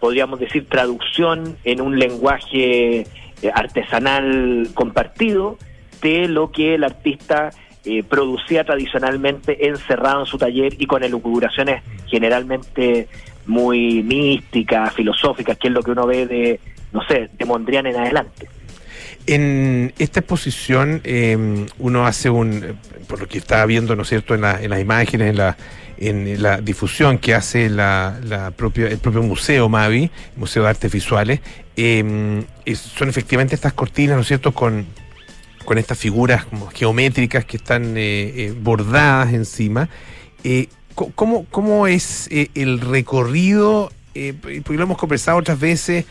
podríamos 0.00 0.40
decir, 0.40 0.68
traducción 0.68 1.56
en 1.64 1.80
un 1.80 1.98
lenguaje 1.98 3.00
eh, 3.00 3.06
artesanal 3.54 4.68
compartido 4.74 5.56
de 6.02 6.28
lo 6.28 6.50
que 6.50 6.74
el 6.74 6.84
artista 6.84 7.50
eh, 7.84 8.02
producía 8.02 8.64
tradicionalmente 8.64 9.68
encerrado 9.68 10.20
en 10.20 10.26
su 10.26 10.36
taller 10.36 10.74
y 10.78 10.86
con 10.86 11.04
elucubraciones 11.04 11.82
generalmente 12.08 13.08
muy 13.46 14.02
místicas, 14.02 14.92
filosóficas, 14.92 15.56
que 15.56 15.68
es 15.68 15.72
lo 15.72 15.82
que 15.82 15.92
uno 15.92 16.04
ve 16.04 16.26
de, 16.26 16.60
no 16.92 17.00
sé, 17.06 17.30
de 17.32 17.44
Mondrian 17.44 17.86
en 17.86 17.96
adelante. 17.96 18.48
En 19.26 19.92
esta 19.98 20.20
exposición 20.20 21.00
eh, 21.04 21.66
uno 21.78 22.06
hace 22.06 22.30
un, 22.30 22.78
por 23.08 23.20
lo 23.20 23.26
que 23.28 23.38
estaba 23.38 23.66
viendo, 23.66 23.96
¿no 23.96 24.02
es 24.02 24.08
cierto?, 24.08 24.34
en, 24.34 24.42
la- 24.42 24.62
en 24.62 24.70
las 24.70 24.80
imágenes, 24.80 25.30
en 25.30 25.36
la, 25.36 25.56
en 25.98 26.42
la 26.42 26.60
difusión 26.60 27.18
que 27.18 27.34
hace 27.34 27.68
la, 27.68 28.20
la 28.22 28.52
propia, 28.52 28.86
el 28.86 28.98
propio 28.98 29.22
museo 29.22 29.68
Mavi, 29.68 30.10
Museo 30.36 30.62
de 30.62 30.68
Artes 30.68 30.92
Visuales, 30.92 31.40
es- 31.74 32.78
son 32.78 33.08
efectivamente 33.08 33.54
estas 33.56 33.72
cortinas, 33.72 34.14
¿no 34.16 34.22
es 34.22 34.28
cierto?, 34.28 34.52
con, 34.52 34.86
con 35.64 35.78
estas 35.78 35.98
figuras 35.98 36.46
geométricas 36.74 37.44
que 37.44 37.56
están 37.56 37.96
eh, 37.96 38.32
eh, 38.36 38.54
bordadas 38.56 39.32
encima. 39.34 39.88
Eh, 40.44 40.68
¿cómo, 40.94 41.46
¿Cómo 41.50 41.88
es 41.88 42.28
el 42.30 42.80
recorrido? 42.80 43.90
Porque 44.14 44.76
lo 44.78 44.84
hemos 44.84 44.96
conversado 44.96 45.36
otras 45.38 45.58
veces, 45.60 46.04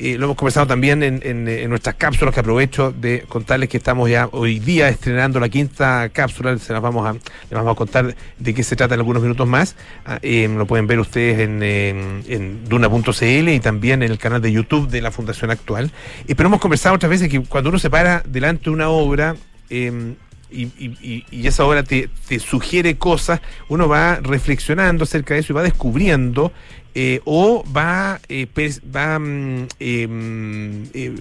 lo 0.00 0.24
hemos 0.24 0.36
conversado 0.36 0.66
también 0.66 1.02
en, 1.02 1.68
nuestras 1.68 1.94
cápsulas, 1.96 2.32
que 2.32 2.40
aprovecho 2.40 2.92
de 2.92 3.24
contarles 3.28 3.68
que 3.68 3.76
estamos 3.76 4.08
ya 4.08 4.28
hoy 4.32 4.58
día 4.58 4.88
estrenando 4.88 5.38
la 5.40 5.48
quinta 5.48 6.08
cápsula, 6.08 6.56
se 6.58 6.72
las 6.72 6.80
vamos 6.80 7.06
a, 7.06 7.12
les 7.12 7.50
vamos 7.50 7.72
a 7.72 7.74
contar 7.74 8.14
de 8.38 8.54
qué 8.54 8.62
se 8.62 8.76
trata 8.76 8.94
en 8.94 9.00
algunos 9.00 9.22
minutos 9.22 9.46
más. 9.46 9.76
Ah, 10.06 10.18
lo 10.22 10.66
pueden 10.66 10.86
ver 10.86 11.00
ustedes 11.00 11.38
en, 11.40 12.64
duna.cl 12.68 13.48
y 13.48 13.60
también 13.60 14.02
en 14.02 14.10
el 14.10 14.18
canal 14.18 14.40
de 14.40 14.52
YouTube 14.52 14.88
de 14.88 15.02
la 15.02 15.10
Fundación 15.10 15.50
Actual. 15.50 15.90
Eh, 16.26 16.34
pero 16.34 16.48
hemos 16.48 16.60
conversado 16.60 16.94
otras 16.94 17.10
veces 17.10 17.28
que 17.28 17.42
cuando 17.42 17.70
uno 17.70 17.78
se 17.78 17.90
para 17.90 18.22
delante 18.26 18.64
de 18.64 18.70
una 18.70 18.88
obra, 18.88 19.36
eh, 19.68 20.14
y, 20.52 21.46
esa 21.46 21.64
obra 21.64 21.82
te, 21.82 22.08
te 22.28 22.38
sugiere 22.38 22.96
cosas, 22.96 23.40
uno 23.68 23.88
va 23.88 24.16
reflexionando 24.16 25.04
acerca 25.04 25.34
de 25.34 25.40
eso 25.40 25.52
y 25.52 25.56
va 25.56 25.62
descubriendo 25.62 26.52
eh, 26.92 27.20
o 27.24 27.64
va, 27.76 28.20
eh, 28.28 28.48
va 28.94 29.18
mm, 29.20 29.68
mm, 29.78 30.82
eh, 30.92 31.14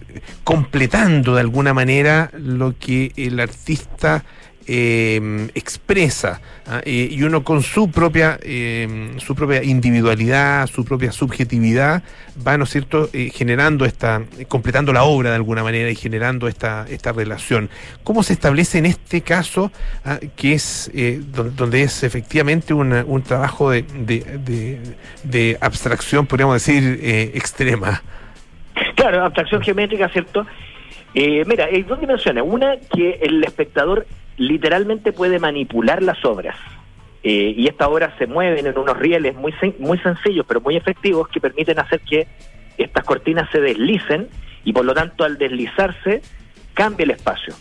completando 0.43 1.35
de 1.35 1.41
alguna 1.41 1.75
manera 1.75 2.31
lo 2.33 2.75
que 2.79 3.11
el 3.15 3.39
artista 3.39 4.23
eh, 4.71 5.47
expresa 5.55 6.39
¿ah? 6.67 6.81
Y 6.85 7.21
uno 7.23 7.43
con 7.43 7.63
su 7.63 7.89
propia 7.89 8.37
eh, 8.43 8.87
su 9.17 9.33
propia 9.33 9.63
individualidad 9.63 10.67
su 10.67 10.85
propia 10.85 11.11
subjetividad 11.11 12.03
va 12.45 12.55
no 12.57 12.65
es 12.65 12.69
cierto 12.69 13.09
Eh, 13.13 13.31
generando 13.33 13.85
esta 13.85 14.21
completando 14.47 14.93
la 14.93 15.03
obra 15.03 15.29
de 15.31 15.35
alguna 15.37 15.63
manera 15.63 15.89
y 15.89 15.95
generando 15.95 16.47
esta 16.47 16.85
esta 16.89 17.11
relación 17.11 17.69
cómo 18.03 18.21
se 18.21 18.33
establece 18.33 18.77
en 18.77 18.85
este 18.85 19.21
caso 19.21 19.71
ah, 20.05 20.19
que 20.35 20.53
es 20.53 20.91
eh, 20.93 21.19
don- 21.35 21.55
donde 21.55 21.81
es 21.81 22.03
efectivamente 22.03 22.73
una- 22.73 23.03
un 23.07 23.23
trabajo 23.23 23.71
de, 23.71 23.81
de, 23.81 24.79
de- 25.23 25.57
abstracción 25.61 26.27
podríamos 26.27 26.55
decir 26.63 26.99
eh, 27.01 27.31
extrema 27.33 28.03
Claro, 28.95 29.23
abstracción 29.25 29.61
geométrica, 29.61 30.07
¿cierto? 30.09 30.45
Mira, 31.13 31.65
hay 31.65 31.83
dos 31.83 31.99
dimensiones. 31.99 32.43
Una, 32.45 32.77
que 32.93 33.17
el 33.21 33.43
espectador 33.43 34.05
literalmente 34.39 35.11
puede 35.11 35.37
manipular 35.37 36.01
las 36.01 36.23
obras. 36.25 36.55
Eh, 37.21 37.53
y 37.55 37.67
estas 37.67 37.89
obras 37.89 38.13
se 38.17 38.25
mueven 38.25 38.65
en 38.65 38.77
unos 38.77 38.97
rieles 38.97 39.35
muy, 39.35 39.53
muy 39.77 39.99
sencillos, 39.99 40.45
pero 40.47 40.61
muy 40.61 40.77
efectivos, 40.77 41.27
que 41.27 41.41
permiten 41.41 41.77
hacer 41.77 41.99
que 41.99 42.27
estas 42.77 43.03
cortinas 43.03 43.49
se 43.51 43.59
deslicen 43.59 44.29
y 44.63 44.71
por 44.71 44.85
lo 44.85 44.93
tanto 44.93 45.25
al 45.25 45.37
deslizarse 45.37 46.21
cambia 46.73 47.03
el 47.03 47.11
espacio. 47.11 47.53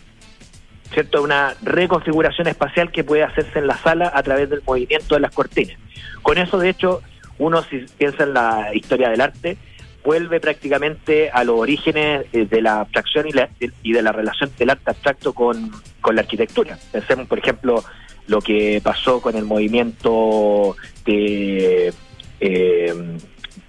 ¿Cierto? 0.93 1.23
Una 1.23 1.55
reconfiguración 1.63 2.47
espacial 2.47 2.93
que 2.93 3.05
puede 3.05 3.25
hacerse 3.25 3.59
en 3.59 3.67
la 3.67 3.77
sala 3.77 4.11
a 4.15 4.23
través 4.23 4.49
del 4.49 4.63
movimiento 4.65 5.17
de 5.17 5.21
las 5.21 5.35
cortinas. 5.35 5.77
Con 6.23 6.39
eso, 6.39 6.59
de 6.59 6.71
hecho, 6.71 7.03
uno 7.39 7.63
si 7.63 7.85
piensa 7.99 8.23
en 8.23 8.35
la 8.35 8.71
historia 8.73 9.11
del 9.11 9.21
arte, 9.21 9.59
vuelve 10.05 10.41
prácticamente 10.41 11.31
a 11.31 11.45
los 11.45 11.59
orígenes 11.59 12.27
eh, 12.33 12.47
de 12.47 12.63
la 12.63 12.81
abstracción 12.81 13.27
y, 13.29 13.33
la- 13.33 13.51
y 13.83 13.93
de 13.93 14.03
la 14.03 14.13
relación 14.13 14.51
del 14.59 14.71
arte 14.71 14.91
abstracto 14.91 15.33
con, 15.35 15.71
con 16.01 16.15
la 16.15 16.23
arquitectura. 16.23 16.79
Pensemos, 16.93 17.27
por 17.27 17.39
ejemplo, 17.39 17.85
lo 18.27 18.41
que 18.41 18.81
pasó 18.83 19.21
con 19.21 19.37
el 19.37 19.45
movimiento 19.45 20.77
de, 21.05 21.93
eh, 22.41 22.95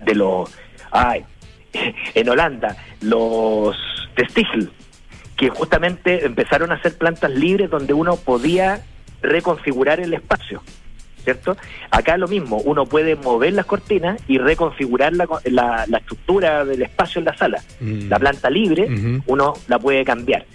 de 0.06 0.16
los... 0.16 0.50
Ay, 0.92 1.24
en 2.16 2.30
Holanda, 2.30 2.76
los 3.02 3.76
testigel, 4.16 4.72
que 5.38 5.50
justamente 5.50 6.26
empezaron 6.26 6.72
a 6.72 6.76
hacer 6.76 6.98
plantas 6.98 7.32
libres 7.32 7.70
donde 7.70 7.94
uno 7.94 8.16
podía 8.18 8.84
reconfigurar 9.22 10.00
el 10.00 10.14
espacio. 10.14 10.62
¿Cierto? 11.24 11.56
Acá 11.92 12.18
lo 12.18 12.28
mismo, 12.28 12.58
uno 12.58 12.86
puede 12.86 13.16
mover 13.16 13.54
las 13.54 13.66
cortinas 13.66 14.20
y 14.28 14.38
reconfigurar 14.38 15.14
la, 15.14 15.28
la- 15.46 15.86
la 15.88 15.98
estructura 16.00 16.66
del 16.66 16.82
espacio 16.82 17.20
en 17.20 17.26
la 17.26 17.38
sala. 17.38 17.62
Mm. 17.80 18.08
La 18.10 18.20
planta 18.20 18.50
libre, 18.50 18.88
uno 19.28 19.54
la 19.68 19.78
puede 19.80 20.04
cambiar. 20.06 20.46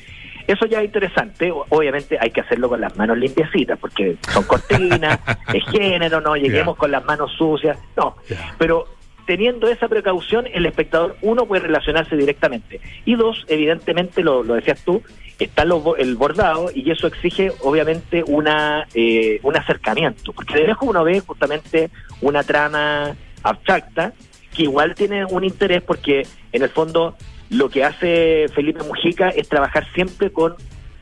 Eso 0.46 0.66
ya 0.66 0.80
es 0.80 0.84
interesante, 0.84 1.50
obviamente 1.70 2.18
hay 2.20 2.30
que 2.30 2.42
hacerlo 2.42 2.68
con 2.68 2.78
las 2.78 2.94
manos 2.98 3.16
limpiecitas, 3.16 3.78
porque 3.78 4.16
son 4.30 4.44
cortinas, 4.44 5.18
es 5.54 5.64
género, 5.70 6.20
no 6.20 6.36
lleguemos 6.36 6.76
con 6.76 6.90
las 6.90 7.02
manos 7.04 7.32
sucias, 7.32 7.78
no. 7.96 8.16
Pero 8.58 8.86
teniendo 9.26 9.68
esa 9.68 9.88
precaución, 9.88 10.46
el 10.52 10.66
espectador, 10.66 11.16
uno, 11.22 11.46
puede 11.46 11.62
relacionarse 11.62 12.16
directamente. 12.16 12.80
Y 13.04 13.14
dos, 13.14 13.44
evidentemente, 13.48 14.22
lo, 14.22 14.42
lo 14.42 14.54
decías 14.54 14.82
tú, 14.84 15.02
está 15.38 15.64
lo 15.64 15.96
el 15.96 16.16
bordado 16.16 16.70
y 16.74 16.90
eso 16.90 17.06
exige, 17.06 17.52
obviamente, 17.62 18.22
una 18.26 18.86
eh, 18.94 19.40
un 19.42 19.56
acercamiento. 19.56 20.32
Porque 20.32 20.54
de 20.54 20.66
lejos 20.68 20.88
uno 20.88 21.04
ve 21.04 21.20
justamente 21.20 21.90
una 22.20 22.42
trama 22.42 23.16
abstracta 23.42 24.12
que 24.54 24.64
igual 24.64 24.94
tiene 24.94 25.24
un 25.24 25.44
interés 25.44 25.82
porque, 25.82 26.26
en 26.52 26.62
el 26.62 26.70
fondo, 26.70 27.16
lo 27.50 27.68
que 27.68 27.84
hace 27.84 28.46
Felipe 28.54 28.82
Mujica 28.84 29.28
es 29.28 29.48
trabajar 29.48 29.86
siempre 29.94 30.30
con, 30.30 30.54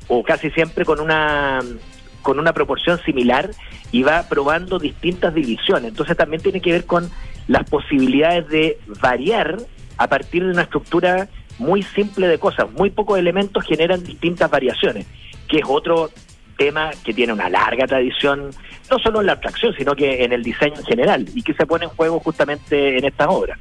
o 0.09 0.23
casi 0.23 0.51
siempre 0.51 0.85
con 0.85 1.01
una 1.01 1.61
con 2.23 2.39
una 2.39 2.53
proporción 2.53 3.01
similar 3.05 3.51
y 3.93 4.03
va 4.03 4.25
probando 4.29 4.79
distintas 4.79 5.35
divisiones. 5.35 5.91
Entonces 5.91 6.17
también 6.17 6.43
tiene 6.43 6.61
que 6.61 6.73
ver 6.73 6.87
con 6.87 7.09
las 7.47 7.69
posibilidades 7.69 8.49
de 8.49 8.79
variar 9.01 9.59
a 9.99 10.09
partir 10.09 10.45
de 10.45 10.51
una 10.51 10.63
estructura 10.63 11.29
muy 11.59 11.83
simple 11.83 12.27
de 12.27 12.39
cosas. 12.39 12.73
Muy 12.73 12.91
pocos 12.91 13.19
elementos 13.19 13.65
generan 13.65 14.03
distintas 14.03 14.51
variaciones, 14.51 15.07
que 15.49 15.59
es 15.59 15.65
otro 15.69 16.11
tema 16.57 16.91
que 17.05 17.13
tiene 17.13 17.33
una 17.33 17.49
larga 17.49 17.87
tradición, 17.87 18.51
no 18.91 18.99
solo 18.99 19.21
en 19.21 19.27
la 19.27 19.33
abstracción, 19.33 19.75
sino 19.77 19.95
que 19.95 20.25
en 20.25 20.33
el 20.33 20.43
diseño 20.43 20.77
en 20.77 20.85
general, 20.85 21.27
y 21.35 21.43
que 21.43 21.55
se 21.55 21.67
pone 21.67 21.85
en 21.85 21.91
juego 21.91 22.19
justamente 22.21 22.99
en 22.99 23.05
estas 23.05 23.29
obras. 23.31 23.59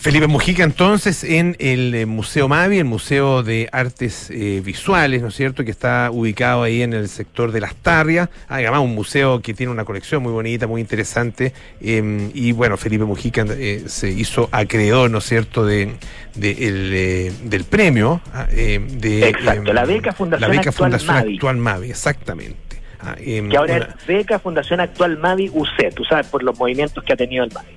Felipe 0.00 0.26
Mujica, 0.26 0.62
entonces, 0.62 1.24
en 1.24 1.56
el 1.58 1.94
eh, 1.94 2.06
Museo 2.06 2.48
Mavi, 2.48 2.78
el 2.78 2.84
Museo 2.84 3.42
de 3.42 3.68
Artes 3.72 4.30
eh, 4.30 4.60
Visuales, 4.64 5.22
¿no 5.22 5.28
es 5.28 5.34
cierto?, 5.34 5.64
que 5.64 5.70
está 5.70 6.10
ubicado 6.12 6.62
ahí 6.62 6.82
en 6.82 6.92
el 6.92 7.08
sector 7.08 7.50
de 7.52 7.60
Las 7.60 7.74
Tarrias. 7.76 8.28
Ah, 8.48 8.56
además, 8.56 8.80
un 8.80 8.94
museo 8.94 9.40
que 9.42 9.54
tiene 9.54 9.72
una 9.72 9.84
colección 9.84 10.22
muy 10.22 10.32
bonita, 10.32 10.66
muy 10.66 10.80
interesante. 10.80 11.52
eh, 11.80 12.30
y 12.34 12.52
bueno, 12.52 12.76
Felipe 12.76 13.04
Mujica 13.04 13.44
eh, 13.50 13.84
se 13.86 14.10
hizo 14.10 14.48
acreedor, 14.52 15.10
¿no 15.10 15.18
es 15.18 15.24
cierto?, 15.24 15.64
de, 15.64 15.94
de 16.34 16.50
el, 16.68 16.90
eh, 16.94 17.32
del 17.44 17.64
premio. 17.64 18.20
ah, 18.32 18.46
de, 18.46 19.28
Exacto, 19.28 19.72
la 19.72 19.84
beca 19.84 20.12
Fundación 20.12 20.50
La 20.50 20.56
beca 20.56 20.70
Actual 20.70 20.90
Fundación 20.90 21.14
Mavi. 21.16 21.34
Actual 21.34 21.56
Mavi, 21.56 21.90
exactamente. 21.90 22.56
Ah, 23.00 23.14
em, 23.18 23.48
Que 23.50 23.56
ahora 23.56 23.76
una- 23.76 23.84
es 23.98 24.06
Beca 24.06 24.38
Fundación 24.38 24.80
Actual 24.80 25.18
Mavi 25.18 25.50
UC, 25.52 25.94
tú 25.94 26.04
sabes, 26.04 26.26
por 26.28 26.42
los 26.42 26.58
movimientos 26.58 27.02
que 27.04 27.12
ha 27.12 27.16
tenido 27.16 27.44
el 27.44 27.52
Mavi. 27.52 27.68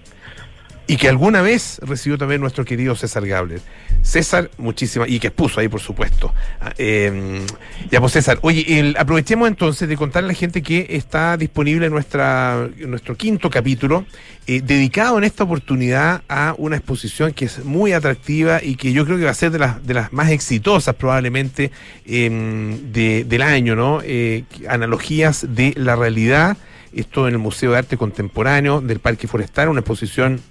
Y 0.89 0.97
que 0.97 1.07
alguna 1.07 1.41
vez 1.43 1.79
recibió 1.83 2.17
también 2.17 2.41
nuestro 2.41 2.65
querido 2.65 2.95
César 2.95 3.25
Gabler. 3.25 3.61
César, 4.01 4.49
muchísimas, 4.57 5.07
y 5.07 5.19
que 5.19 5.27
expuso 5.27 5.59
ahí, 5.59 5.67
por 5.67 5.81
supuesto. 5.81 6.33
Ah, 6.59 6.73
eh, 6.79 7.41
ya, 7.91 7.99
pues 8.01 8.13
César, 8.13 8.39
oye, 8.41 8.95
aprovechemos 8.97 9.47
entonces 9.47 9.87
de 9.87 9.95
contarle 9.95 10.29
a 10.29 10.31
la 10.33 10.37
gente 10.37 10.63
que 10.63 10.87
está 10.89 11.37
disponible 11.37 11.89
nuestra, 11.91 12.67
nuestro 12.87 13.15
quinto 13.15 13.51
capítulo, 13.51 14.05
eh, 14.47 14.61
dedicado 14.65 15.19
en 15.19 15.25
esta 15.25 15.43
oportunidad 15.43 16.23
a 16.27 16.55
una 16.57 16.77
exposición 16.77 17.33
que 17.33 17.45
es 17.45 17.63
muy 17.63 17.93
atractiva 17.93 18.63
y 18.63 18.75
que 18.75 18.91
yo 18.91 19.05
creo 19.05 19.19
que 19.19 19.25
va 19.25 19.31
a 19.31 19.35
ser 19.35 19.51
de 19.51 19.59
las, 19.59 19.85
de 19.85 19.93
las 19.93 20.11
más 20.11 20.29
exitosas 20.31 20.95
probablemente 20.95 21.69
eh, 22.07 22.79
de- 22.91 23.25
del 23.25 23.41
año, 23.43 23.75
¿no? 23.75 23.99
Eh, 24.03 24.43
analogías 24.67 25.45
de 25.53 25.73
la 25.77 25.95
realidad, 25.95 26.57
esto 26.93 27.27
en 27.27 27.35
el 27.35 27.39
Museo 27.39 27.73
de 27.73 27.77
Arte 27.77 27.95
Contemporáneo 27.97 28.81
del 28.81 28.97
Parque 28.99 29.27
Forestal, 29.27 29.69
una 29.69 29.81
exposición 29.81 30.41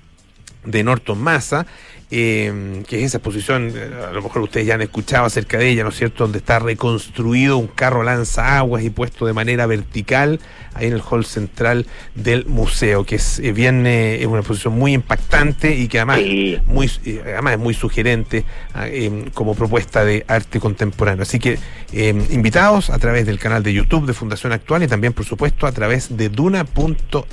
de 0.71 0.85
Norton 0.85 1.19
Massa, 1.19 1.67
eh, 2.11 2.83
que 2.87 2.99
es 3.01 3.05
esa 3.05 3.19
exposición, 3.19 3.71
eh, 3.75 3.91
a 4.09 4.13
lo 4.13 4.23
mejor 4.23 4.43
ustedes 4.43 4.67
ya 4.67 4.75
han 4.75 4.81
escuchado 4.83 5.27
acerca 5.27 5.59
de 5.59 5.69
ella, 5.69 5.83
¿no 5.83 5.91
es 5.91 5.97
cierto?, 5.97 6.25
donde 6.25 6.39
está 6.39 6.59
reconstruido 6.59 7.59
un 7.59 7.67
carro 7.67 8.03
lanzaguas 8.03 8.83
y 8.83 8.91
puesto 8.91 9.27
de 9.27 9.35
manera 9.35 9.67
vertical 9.67 10.41
ahí 10.75 10.87
en 10.87 10.93
el 10.95 11.03
hall 11.03 11.25
central 11.25 11.87
del 12.15 12.47
museo, 12.47 13.05
que 13.05 13.17
es 13.17 13.41
eh, 13.41 13.53
bien, 13.53 13.87
eh, 13.87 14.21
es 14.21 14.27
una 14.27 14.39
exposición 14.39 14.75
muy 14.79 14.95
impactante 14.95 15.75
y 15.75 15.89
que 15.89 15.99
además, 15.99 16.19
Sí. 16.21 16.59
muy, 16.67 16.91
eh, 17.05 17.23
además 17.27 17.55
es 17.55 17.59
muy 17.59 17.75
sugerente 17.75 18.45
ah, 18.75 18.87
eh, 18.89 19.27
como 19.35 19.55
propuesta 19.55 20.05
de 20.05 20.25
arte 20.29 20.61
contemporáneo. 20.61 21.23
Así 21.23 21.39
que 21.39 21.59
eh, 21.93 22.15
invitados 22.31 22.91
a 22.91 22.99
través 22.99 23.27
del 23.27 23.39
canal 23.39 23.63
de 23.63 23.73
YouTube 23.73 24.07
de 24.07 24.15
Fundación 24.15 24.53
Actual 24.53 24.83
y 24.83 24.89
también, 24.89 25.13
por 25.13 25.25
supuesto, 25.25 25.67
a 25.67 25.73
través 25.73 26.17
de 26.17 26.29
duna.cl. 26.29 27.25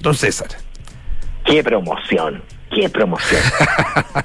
Don 0.00 0.14
César. 0.14 0.65
Qué 1.46 1.62
promoción, 1.62 2.42
qué 2.70 2.88
promoción. 2.88 3.42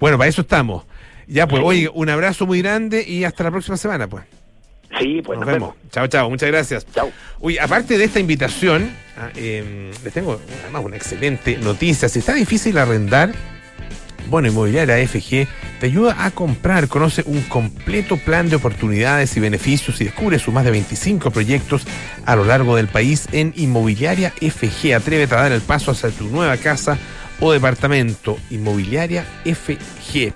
Bueno, 0.00 0.18
para 0.18 0.28
eso 0.28 0.42
estamos. 0.42 0.84
Ya, 1.26 1.46
pues, 1.46 1.62
oye, 1.64 1.90
un 1.92 2.08
abrazo 2.08 2.46
muy 2.46 2.62
grande 2.62 3.04
y 3.06 3.24
hasta 3.24 3.44
la 3.44 3.50
próxima 3.50 3.76
semana, 3.76 4.06
pues. 4.06 4.24
Sí, 4.98 5.20
pues 5.22 5.38
nos, 5.38 5.46
vemos. 5.46 5.74
Chao, 5.90 6.06
chao. 6.06 6.30
Muchas 6.30 6.48
gracias. 6.48 6.86
Chao. 6.94 7.10
Uy, 7.40 7.58
aparte 7.58 7.98
de 7.98 8.04
esta 8.04 8.18
invitación, 8.18 8.90
ah, 9.18 9.30
eh, 9.36 9.92
les 10.02 10.12
tengo 10.12 10.40
además 10.62 10.84
una 10.84 10.96
excelente 10.96 11.58
noticia. 11.58 12.08
Si 12.08 12.20
está 12.20 12.32
difícil 12.32 12.78
arrendar, 12.78 13.32
bueno, 14.28 14.48
Inmobiliaria 14.48 14.96
FG 15.06 15.48
te 15.80 15.86
ayuda 15.86 16.24
a 16.24 16.30
comprar. 16.30 16.88
Conoce 16.88 17.22
un 17.26 17.42
completo 17.42 18.16
plan 18.16 18.48
de 18.48 18.56
oportunidades 18.56 19.36
y 19.36 19.40
beneficios 19.40 20.00
y 20.00 20.04
descubre 20.04 20.38
sus 20.38 20.52
más 20.52 20.64
de 20.64 20.70
25 20.70 21.30
proyectos 21.30 21.86
a 22.26 22.36
lo 22.36 22.44
largo 22.44 22.76
del 22.76 22.88
país 22.88 23.26
en 23.32 23.52
Inmobiliaria 23.56 24.30
FG. 24.30 24.94
Atrévete 24.94 25.34
a 25.34 25.42
dar 25.42 25.52
el 25.52 25.62
paso 25.62 25.92
hacia 25.92 26.10
tu 26.10 26.24
nueva 26.28 26.56
casa 26.56 26.98
o 27.40 27.52
departamento. 27.52 28.38
Inmobiliaria 28.50 29.24
FG. 29.44 30.32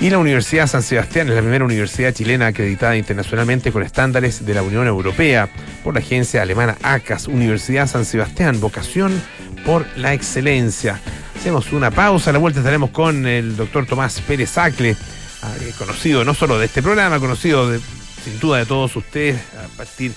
Y 0.00 0.10
la 0.10 0.18
Universidad 0.18 0.66
San 0.66 0.82
Sebastián 0.82 1.28
es 1.28 1.34
la 1.34 1.40
primera 1.42 1.64
universidad 1.64 2.12
chilena 2.12 2.48
acreditada 2.48 2.96
internacionalmente 2.96 3.70
con 3.70 3.82
estándares 3.82 4.44
de 4.44 4.54
la 4.54 4.62
Unión 4.62 4.86
Europea 4.88 5.48
por 5.84 5.94
la 5.94 6.00
agencia 6.00 6.42
alemana 6.42 6.76
ACAS. 6.82 7.28
Universidad 7.28 7.86
San 7.86 8.04
Sebastián, 8.04 8.60
vocación 8.60 9.12
por 9.64 9.86
la 9.96 10.12
excelencia. 10.12 11.00
Hacemos 11.42 11.72
una 11.72 11.90
pausa, 11.90 12.30
a 12.30 12.32
la 12.32 12.38
vuelta 12.38 12.60
estaremos 12.60 12.90
con 12.90 13.26
el 13.26 13.56
doctor 13.56 13.84
Tomás 13.84 14.20
Pérez 14.20 14.56
Acle, 14.58 14.94
ah, 15.42 15.52
conocido 15.76 16.24
no 16.24 16.34
solo 16.34 16.56
de 16.56 16.66
este 16.66 16.82
programa, 16.82 17.18
conocido 17.18 17.68
sin 18.22 18.38
duda 18.38 18.58
de 18.58 18.66
todos 18.66 18.94
ustedes 18.94 19.40
a 19.56 19.66
partir 19.76 20.12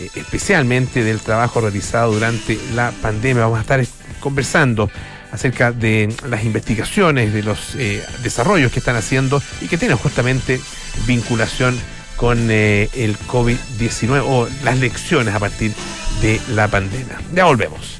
eh, 0.00 0.08
especialmente 0.14 1.04
del 1.04 1.20
trabajo 1.20 1.60
realizado 1.60 2.14
durante 2.14 2.58
la 2.74 2.92
pandemia. 3.02 3.42
Vamos 3.42 3.58
a 3.58 3.60
estar 3.60 3.84
conversando 4.20 4.90
acerca 5.30 5.70
de 5.70 6.08
las 6.26 6.44
investigaciones, 6.44 7.34
de 7.34 7.42
los 7.42 7.74
eh, 7.74 8.02
desarrollos 8.22 8.72
que 8.72 8.78
están 8.78 8.96
haciendo 8.96 9.42
y 9.60 9.68
que 9.68 9.76
tienen 9.76 9.98
justamente 9.98 10.58
vinculación 11.06 11.78
con 12.16 12.50
eh, 12.50 12.88
el 12.94 13.18
COVID-19 13.18 14.22
o 14.24 14.48
las 14.64 14.78
lecciones 14.78 15.34
a 15.34 15.40
partir 15.40 15.74
de 16.22 16.40
la 16.48 16.68
pandemia. 16.68 17.20
Ya 17.34 17.44
volvemos. 17.44 17.99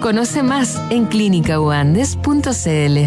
Conoce 0.00 0.42
más 0.42 0.80
en 0.90 1.06
clínicauandes.cl. 1.06 2.98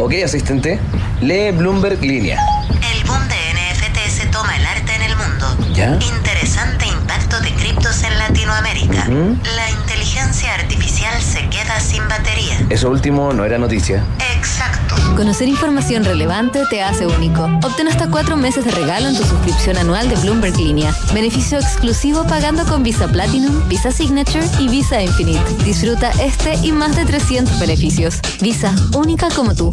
Ok, 0.00 0.12
asistente, 0.24 0.78
lee 1.20 1.50
Bloomberg 1.50 2.00
Línea. 2.02 2.38
El 2.92 3.04
boom 3.06 3.20
de 3.28 3.34
NFT 3.34 3.98
se 4.08 4.26
toma 4.26 4.56
el 4.56 4.66
arte 4.66 4.94
en 4.94 5.02
el 5.02 5.16
mundo. 5.16 5.46
¿Ya? 5.74 5.94
Interesante 5.94 6.86
impacto 6.86 7.40
de 7.40 7.50
criptos 7.54 8.02
en 8.04 8.18
Latinoamérica. 8.18 9.06
La 9.08 9.70
inteligencia 9.70 10.54
artificial 10.54 11.20
se 11.20 11.48
queda 11.48 11.80
sin 11.80 12.06
batería. 12.08 12.58
Eso 12.68 12.90
último 12.90 13.32
no 13.32 13.44
era 13.44 13.58
noticia. 13.58 14.04
Conocer 15.18 15.48
información 15.48 16.04
relevante 16.04 16.62
te 16.70 16.80
hace 16.80 17.04
único. 17.04 17.42
Obtén 17.64 17.88
hasta 17.88 18.08
cuatro 18.08 18.36
meses 18.36 18.64
de 18.64 18.70
regalo 18.70 19.08
en 19.08 19.16
tu 19.16 19.24
suscripción 19.24 19.76
anual 19.76 20.08
de 20.08 20.14
Bloomberg 20.14 20.56
Línea. 20.56 20.94
Beneficio 21.12 21.58
exclusivo 21.58 22.22
pagando 22.28 22.64
con 22.66 22.84
Visa 22.84 23.08
Platinum, 23.08 23.66
Visa 23.68 23.90
Signature 23.90 24.46
y 24.60 24.68
Visa 24.68 25.02
Infinite. 25.02 25.42
Disfruta 25.64 26.12
este 26.22 26.54
y 26.62 26.70
más 26.70 26.94
de 26.94 27.04
300 27.04 27.58
beneficios. 27.58 28.20
Visa, 28.40 28.72
única 28.94 29.28
como 29.34 29.56
tú. 29.56 29.72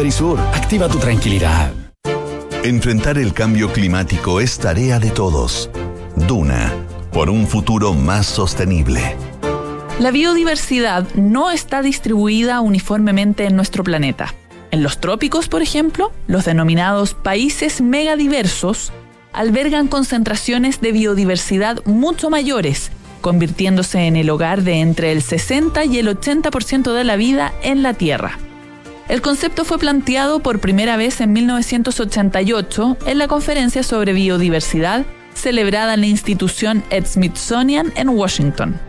Verisur, 0.01 0.39
activa 0.39 0.89
tu 0.89 0.97
tranquilidad. 0.97 1.71
Enfrentar 2.63 3.19
el 3.19 3.33
cambio 3.33 3.71
climático 3.71 4.41
es 4.41 4.57
tarea 4.57 4.97
de 4.97 5.11
todos. 5.11 5.69
Duna, 6.15 6.73
por 7.13 7.29
un 7.29 7.45
futuro 7.45 7.93
más 7.93 8.25
sostenible. 8.25 9.15
La 9.99 10.09
biodiversidad 10.09 11.05
no 11.13 11.51
está 11.51 11.83
distribuida 11.83 12.61
uniformemente 12.61 13.45
en 13.45 13.55
nuestro 13.55 13.83
planeta. 13.83 14.33
En 14.71 14.81
los 14.81 14.99
trópicos, 14.99 15.47
por 15.47 15.61
ejemplo, 15.61 16.11
los 16.25 16.45
denominados 16.45 17.13
países 17.13 17.79
megadiversos 17.79 18.91
albergan 19.33 19.87
concentraciones 19.87 20.81
de 20.81 20.93
biodiversidad 20.93 21.85
mucho 21.85 22.31
mayores, 22.31 22.91
convirtiéndose 23.21 24.07
en 24.07 24.15
el 24.15 24.31
hogar 24.31 24.63
de 24.63 24.79
entre 24.79 25.11
el 25.11 25.21
60 25.21 25.85
y 25.85 25.99
el 25.99 26.07
80% 26.07 26.91
de 26.91 27.03
la 27.03 27.17
vida 27.17 27.53
en 27.61 27.83
la 27.83 27.93
Tierra. 27.93 28.39
El 29.11 29.21
concepto 29.21 29.65
fue 29.65 29.77
planteado 29.77 30.39
por 30.39 30.61
primera 30.61 30.95
vez 30.95 31.19
en 31.19 31.33
1988 31.33 32.97
en 33.05 33.17
la 33.17 33.27
conferencia 33.27 33.83
sobre 33.83 34.13
biodiversidad 34.13 35.05
celebrada 35.33 35.95
en 35.95 35.99
la 35.99 36.07
institución 36.07 36.81
Smithsonian 37.05 37.91
en 37.97 38.07
Washington. 38.07 38.79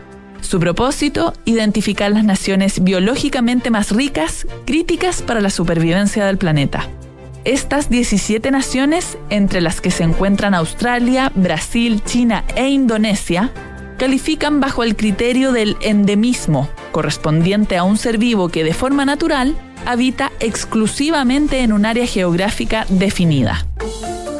Su 0.40 0.60
propósito, 0.60 1.32
identificar 1.44 2.12
las 2.12 2.22
naciones 2.22 2.84
biológicamente 2.84 3.72
más 3.72 3.90
ricas, 3.90 4.46
críticas 4.64 5.22
para 5.22 5.40
la 5.40 5.50
supervivencia 5.50 6.24
del 6.24 6.38
planeta. 6.38 6.88
Estas 7.44 7.90
17 7.90 8.52
naciones, 8.52 9.18
entre 9.28 9.60
las 9.60 9.80
que 9.80 9.90
se 9.90 10.04
encuentran 10.04 10.54
Australia, 10.54 11.32
Brasil, 11.34 12.00
China 12.04 12.44
e 12.54 12.68
Indonesia, 12.68 13.50
califican 14.02 14.58
bajo 14.58 14.82
el 14.82 14.96
criterio 14.96 15.52
del 15.52 15.76
endemismo, 15.80 16.68
correspondiente 16.90 17.76
a 17.76 17.84
un 17.84 17.96
ser 17.96 18.18
vivo 18.18 18.48
que 18.48 18.64
de 18.64 18.74
forma 18.74 19.04
natural 19.04 19.54
habita 19.86 20.32
exclusivamente 20.40 21.60
en 21.60 21.72
un 21.72 21.86
área 21.86 22.04
geográfica 22.04 22.84
definida. 22.88 23.64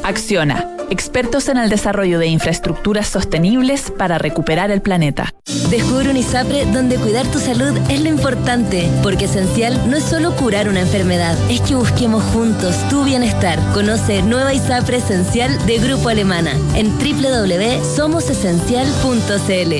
Acciona, 0.05 0.69
expertos 0.91 1.49
en 1.49 1.57
el 1.59 1.71
desarrollo 1.71 2.19
de 2.19 2.27
infraestructuras 2.27 3.07
sostenibles 3.07 3.93
para 3.97 4.19
recuperar 4.19 4.73
el 4.73 4.83
planeta. 4.83 5.33
Descubre 5.71 6.11
un 6.11 6.17
ISAPRE 6.17 6.67
donde 6.67 6.97
cuidar 6.97 7.25
tu 7.29 7.39
salud 7.39 7.79
es 7.89 8.01
lo 8.01 8.09
importante, 8.09 8.91
porque 9.03 9.27
esencial 9.27 9.89
no 9.89 9.97
es 9.97 10.03
solo 10.05 10.35
curar 10.35 10.69
una 10.69 10.81
enfermedad, 10.81 11.39
es 11.49 11.61
que 11.61 11.77
busquemos 11.77 12.25
juntos 12.33 12.75
tu 12.91 13.05
bienestar. 13.05 13.61
Conoce 13.73 14.23
Nueva 14.23 14.53
ISAPRE 14.53 14.97
Esencial 14.97 15.57
de 15.67 15.79
Grupo 15.79 16.09
Alemana 16.09 16.51
en 16.75 16.91
www.somosesencial.cl. 16.99 19.75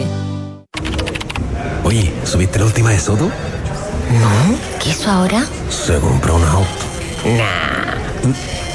Oye, 1.85 2.13
¿subiste 2.25 2.61
la 2.61 2.67
última 2.67 2.91
de 2.91 3.01
Soto? 3.01 3.25
No, 3.25 3.33
¿qué 4.81 4.91
hizo 4.91 5.11
ahora? 5.11 5.45
Se 5.69 5.99
compró 5.99 6.37
un 6.37 6.45
auto. 6.45 6.69
Nah. 7.25 7.97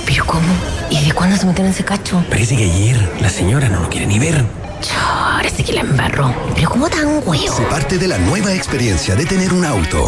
¿Pero 0.05 0.25
cómo? 0.25 0.76
¿Y 0.89 1.05
de 1.05 1.11
cuándo 1.11 1.35
se 1.35 1.45
metieron 1.45 1.67
en 1.67 1.73
ese 1.73 1.83
cacho? 1.83 2.23
Parece 2.29 2.55
que 2.55 2.63
ayer 2.63 3.11
la 3.21 3.29
señora 3.29 3.69
no 3.69 3.81
lo 3.81 3.89
quiere 3.89 4.07
ni 4.07 4.19
ver. 4.19 4.45
Ahora 4.95 5.49
sí 5.49 5.63
que 5.63 5.73
la 5.73 5.81
embarró. 5.81 6.33
¿Pero 6.55 6.69
cómo 6.69 6.89
tan 6.89 7.21
huevo? 7.25 7.55
Se 7.55 7.63
parte 7.63 7.97
de 7.97 8.07
la 8.07 8.17
nueva 8.17 8.53
experiencia 8.53 9.15
de 9.15 9.25
tener 9.25 9.53
un 9.53 9.65
auto. 9.65 10.05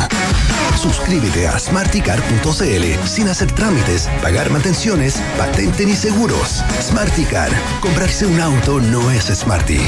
Suscríbete 0.82 1.48
a 1.48 1.60
smarticar.cl 1.60 3.08
sin 3.08 3.28
hacer 3.28 3.52
trámites, 3.52 4.08
pagar 4.22 4.50
mantenciones, 4.50 5.22
patente 5.38 5.86
ni 5.86 5.94
seguros. 5.94 6.64
Smarticar. 6.82 7.50
Comprarse 7.82 8.26
un 8.26 8.40
auto 8.40 8.80
no 8.80 9.12
es 9.12 9.26
smarty. 9.26 9.82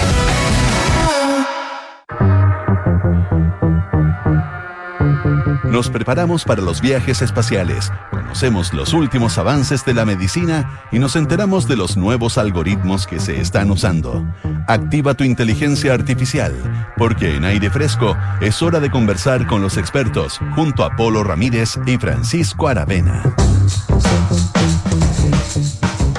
Nos 5.64 5.90
preparamos 5.90 6.44
para 6.44 6.62
los 6.62 6.82
viajes 6.82 7.22
espaciales, 7.22 7.90
conocemos 8.32 8.72
los 8.74 8.94
últimos 8.94 9.38
avances 9.38 9.84
de 9.84 9.94
la 9.94 10.06
medicina 10.06 10.88
y 10.90 11.00
nos 11.00 11.18
enteramos 11.18 11.68
de 11.68 11.76
los 11.76 11.98
nuevos 11.98 12.38
algoritmos 12.38 13.06
que 13.06 13.20
se 13.20 13.42
están 13.42 13.70
usando. 13.72 14.26
Activa 14.70 15.16
tu 15.16 15.26
inteligencia 15.26 15.94
artificial, 15.94 16.54
porque 16.96 17.36
en 17.36 17.44
aire 17.44 17.70
fresco 17.70 18.16
es 18.40 18.62
hora 18.62 18.80
de 18.80 18.90
conversar 18.90 19.46
con 19.48 19.62
los 19.62 19.76
expertos 19.76 20.40
junto 20.56 20.86
a 20.86 20.96
Polo 20.96 21.26
Ramírez 21.26 21.78
y 21.86 21.98
Francisco 21.98 22.70
Aravena. 22.70 23.22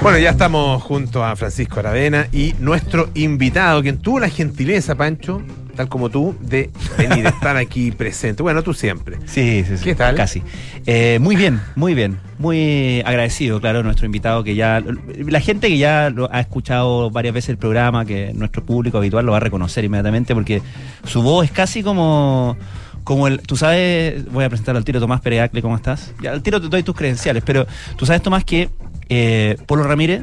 Bueno, 0.03 0.19
ya 0.19 0.29
estamos 0.29 0.83
junto 0.83 1.25
a 1.25 1.35
Francisco 1.35 1.79
Aravena 1.79 2.27
y 2.31 2.53
nuestro 2.59 3.09
invitado, 3.15 3.81
quien 3.81 3.97
tuvo 3.97 4.19
la 4.19 4.29
gentileza, 4.29 4.93
Pancho, 4.93 5.41
tal 5.75 5.89
como 5.89 6.09
tú, 6.09 6.35
de 6.39 6.69
venir, 6.97 7.25
estar 7.25 7.57
aquí 7.57 7.91
presente. 7.91 8.43
Bueno, 8.43 8.63
tú 8.63 8.73
siempre. 8.73 9.17
Sí, 9.25 9.63
sí, 9.67 9.77
sí. 9.77 9.83
¿Qué 9.83 9.95
tal? 9.95 10.15
Casi. 10.15 10.43
Eh, 10.85 11.19
muy 11.21 11.35
bien, 11.35 11.61
muy 11.75 11.93
bien. 11.93 12.19
Muy 12.39 13.01
agradecido, 13.05 13.59
claro, 13.61 13.79
a 13.79 13.83
nuestro 13.83 14.05
invitado 14.05 14.43
que 14.43 14.55
ya. 14.55 14.83
La 15.17 15.39
gente 15.39 15.67
que 15.69 15.77
ya 15.77 16.09
lo 16.09 16.31
ha 16.31 16.39
escuchado 16.39 17.09
varias 17.09 17.33
veces 17.33 17.49
el 17.49 17.57
programa, 17.57 18.05
que 18.05 18.33
nuestro 18.33 18.63
público 18.63 18.97
habitual 18.97 19.25
lo 19.25 19.31
va 19.31 19.37
a 19.37 19.41
reconocer 19.41 19.83
inmediatamente 19.83 20.33
porque 20.33 20.61
su 21.05 21.21
voz 21.21 21.45
es 21.45 21.51
casi 21.51 21.83
como. 21.83 22.57
Como 23.03 23.27
el, 23.27 23.41
tú 23.41 23.57
sabes, 23.57 24.31
voy 24.31 24.45
a 24.45 24.49
presentar 24.49 24.77
al 24.77 24.85
tiro 24.85 25.01
Tomás 25.01 25.19
Pereacle, 25.19 25.61
¿cómo 25.61 25.75
estás? 25.75 26.13
Ya, 26.21 26.31
al 26.31 26.41
tiro 26.41 26.61
te 26.61 26.69
doy 26.69 26.83
tus 26.83 26.95
credenciales, 26.95 27.43
pero 27.45 27.67
tú 27.97 28.05
sabes, 28.05 28.21
Tomás, 28.21 28.45
que 28.45 28.69
eh, 29.09 29.57
Polo 29.65 29.83
Ramírez, 29.83 30.21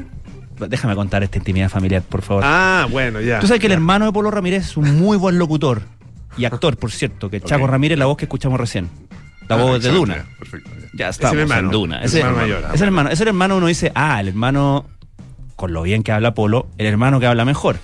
déjame 0.67 0.95
contar 0.95 1.23
esta 1.23 1.37
intimidad 1.37 1.69
familiar, 1.69 2.01
por 2.01 2.21
favor. 2.21 2.43
Ah, 2.45 2.87
bueno, 2.89 3.21
ya. 3.21 3.39
Tú 3.39 3.47
sabes 3.47 3.59
que 3.59 3.67
ya. 3.67 3.73
el 3.73 3.79
hermano 3.79 4.05
de 4.05 4.11
Polo 4.11 4.31
Ramírez 4.31 4.65
es 4.65 4.77
un 4.77 4.97
muy 4.99 5.17
buen 5.17 5.37
locutor 5.37 5.81
y 6.37 6.45
actor, 6.45 6.77
por 6.77 6.91
cierto, 6.91 7.29
que 7.29 7.41
Chaco 7.41 7.67
Ramírez, 7.67 7.97
la 7.97 8.05
voz 8.05 8.17
que 8.17 8.25
escuchamos 8.25 8.59
recién. 8.59 8.89
La 9.47 9.55
Ah, 9.57 9.59
voz 9.63 9.83
de 9.83 9.89
Duna. 9.91 10.15
ya, 10.17 10.25
perfecto, 10.39 10.69
ya. 10.79 10.87
Ya 10.93 11.09
Es 11.09 11.15
estamos 11.17 11.33
el 11.33 11.39
hermano, 11.41 11.67
en 11.67 11.71
Duna. 11.71 11.99
es 12.01 12.05
Ese 12.13 12.19
el 12.21 12.25
hermano 12.27 12.41
mayor, 12.43 12.63
ah, 12.65 12.73
ese 13.11 13.23
hermano, 13.25 13.57
uno 13.57 13.67
dice, 13.67 13.91
ah, 13.95 14.19
el 14.21 14.29
hermano, 14.29 14.85
con 15.55 15.73
lo 15.73 15.81
bien 15.81 16.03
que 16.03 16.11
habla 16.11 16.33
Polo, 16.33 16.67
el 16.77 16.85
hermano 16.85 17.19
que 17.19 17.25
habla 17.27 17.43
mejor. 17.45 17.77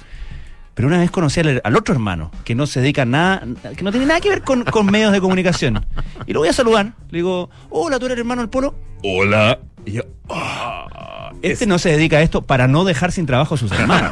Pero 0.74 0.88
una 0.90 1.00
vez 1.00 1.10
conocí 1.10 1.40
al, 1.40 1.60
al 1.64 1.76
otro 1.76 1.94
hermano, 1.96 2.30
que 2.44 2.54
no 2.54 2.68
se 2.68 2.80
dedica 2.82 3.02
a 3.02 3.06
nada, 3.06 3.42
que 3.76 3.84
no 3.84 3.92
tiene 3.92 4.06
nada 4.06 4.22
que 4.22 4.30
ver 4.30 4.44
con, 4.44 4.64
con 4.64 4.86
medios 4.92 5.12
de 5.12 5.20
comunicación. 5.20 5.84
Y 6.28 6.34
lo 6.34 6.40
voy 6.42 6.50
a 6.50 6.54
saludar. 6.54 6.94
Le 7.10 7.18
digo, 7.18 7.50
hola, 7.70 7.98
¿tú 8.00 8.06
eres 8.06 8.18
hermano 8.20 8.42
del 8.44 8.50
Polo? 8.50 8.76
Hola. 9.04 9.60
Y 9.86 9.94
yo, 9.94 10.04
"Ah". 10.30 10.57
Este 11.42 11.66
no 11.66 11.80
se 11.80 11.90
dedica 11.90 12.18
a 12.18 12.22
esto 12.22 12.42
para 12.42 12.68
no 12.68 12.84
dejar 12.86 13.12
sin 13.12 13.26
trabajo 13.26 13.56
a 13.56 13.58
sus 13.58 13.72
hermanos. 13.80 14.12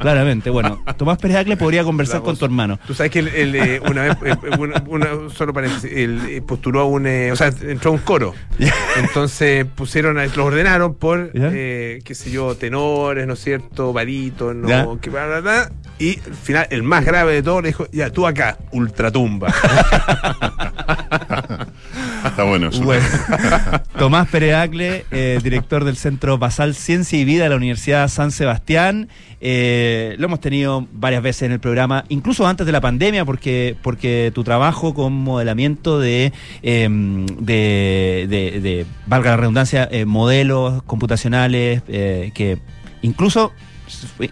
Claramente, 0.00 0.50
bueno, 0.50 0.82
Tomás 0.96 1.18
Pérez 1.18 1.36
Acle 1.38 1.56
podría 1.56 1.84
conversar 1.84 2.22
con 2.22 2.36
tu 2.36 2.44
hermano. 2.44 2.78
Tú 2.86 2.94
sabes 2.94 3.12
que 3.12 3.18
él, 3.20 3.28
él, 3.28 3.54
eh, 3.54 3.80
una 3.88 4.02
vez, 4.02 4.16
eh, 4.24 4.34
una, 4.58 4.82
una- 4.86 5.30
solo 5.34 5.52
paréntesis, 5.52 5.90
él 5.94 6.20
eh, 6.28 6.42
postuló 6.42 6.80
a 6.80 6.84
un, 6.84 7.06
eh, 7.06 7.32
o 7.32 7.36
sea, 7.36 7.52
entró 7.62 7.90
a 7.90 7.94
un 7.94 8.00
coro. 8.00 8.34
Entonces 8.96 9.64
pusieron, 9.66 10.18
a, 10.18 10.24
los 10.24 10.36
ordenaron 10.38 10.94
por, 10.94 11.30
eh, 11.34 12.00
qué 12.04 12.14
sé 12.14 12.30
yo, 12.30 12.54
tenores, 12.56 13.26
¿no 13.26 13.34
es 13.34 13.40
cierto? 13.40 13.92
Baritos, 13.92 14.54
Ya. 14.66 14.84
¿no? 14.84 15.00
Que 15.00 15.10
bla, 15.10 15.26
bla, 15.26 15.40
bla. 15.40 15.72
Y 15.98 16.18
al 16.26 16.34
final, 16.34 16.66
el 16.70 16.82
más 16.82 17.04
grave 17.04 17.34
de 17.34 17.42
todo 17.42 17.60
le 17.60 17.68
dijo, 17.68 17.86
ya, 17.92 18.10
tú 18.10 18.26
acá, 18.26 18.56
ultratumba. 18.72 19.52
Bueno. 22.80 23.04
Tomás 23.98 24.28
Pereacle, 24.28 25.04
eh, 25.10 25.38
director 25.42 25.84
del 25.84 25.96
Centro 25.96 26.38
Basal 26.38 26.74
Ciencia 26.74 27.18
y 27.18 27.24
Vida 27.24 27.44
de 27.44 27.50
la 27.50 27.56
Universidad 27.56 28.08
San 28.08 28.30
Sebastián. 28.30 29.08
Eh, 29.40 30.14
lo 30.18 30.26
hemos 30.26 30.40
tenido 30.40 30.86
varias 30.92 31.22
veces 31.22 31.42
en 31.42 31.52
el 31.52 31.60
programa, 31.60 32.04
incluso 32.08 32.46
antes 32.46 32.66
de 32.66 32.72
la 32.72 32.80
pandemia, 32.80 33.24
porque, 33.24 33.76
porque 33.82 34.30
tu 34.34 34.44
trabajo 34.44 34.94
con 34.94 35.12
modelamiento 35.12 35.98
de, 35.98 36.32
eh, 36.62 36.88
de, 37.40 38.26
de- 38.28 38.86
valga 39.06 39.30
la 39.30 39.36
redundancia, 39.38 39.88
eh, 39.90 40.04
modelos 40.04 40.82
computacionales 40.84 41.82
que 41.82 42.58
incluso 43.02 43.52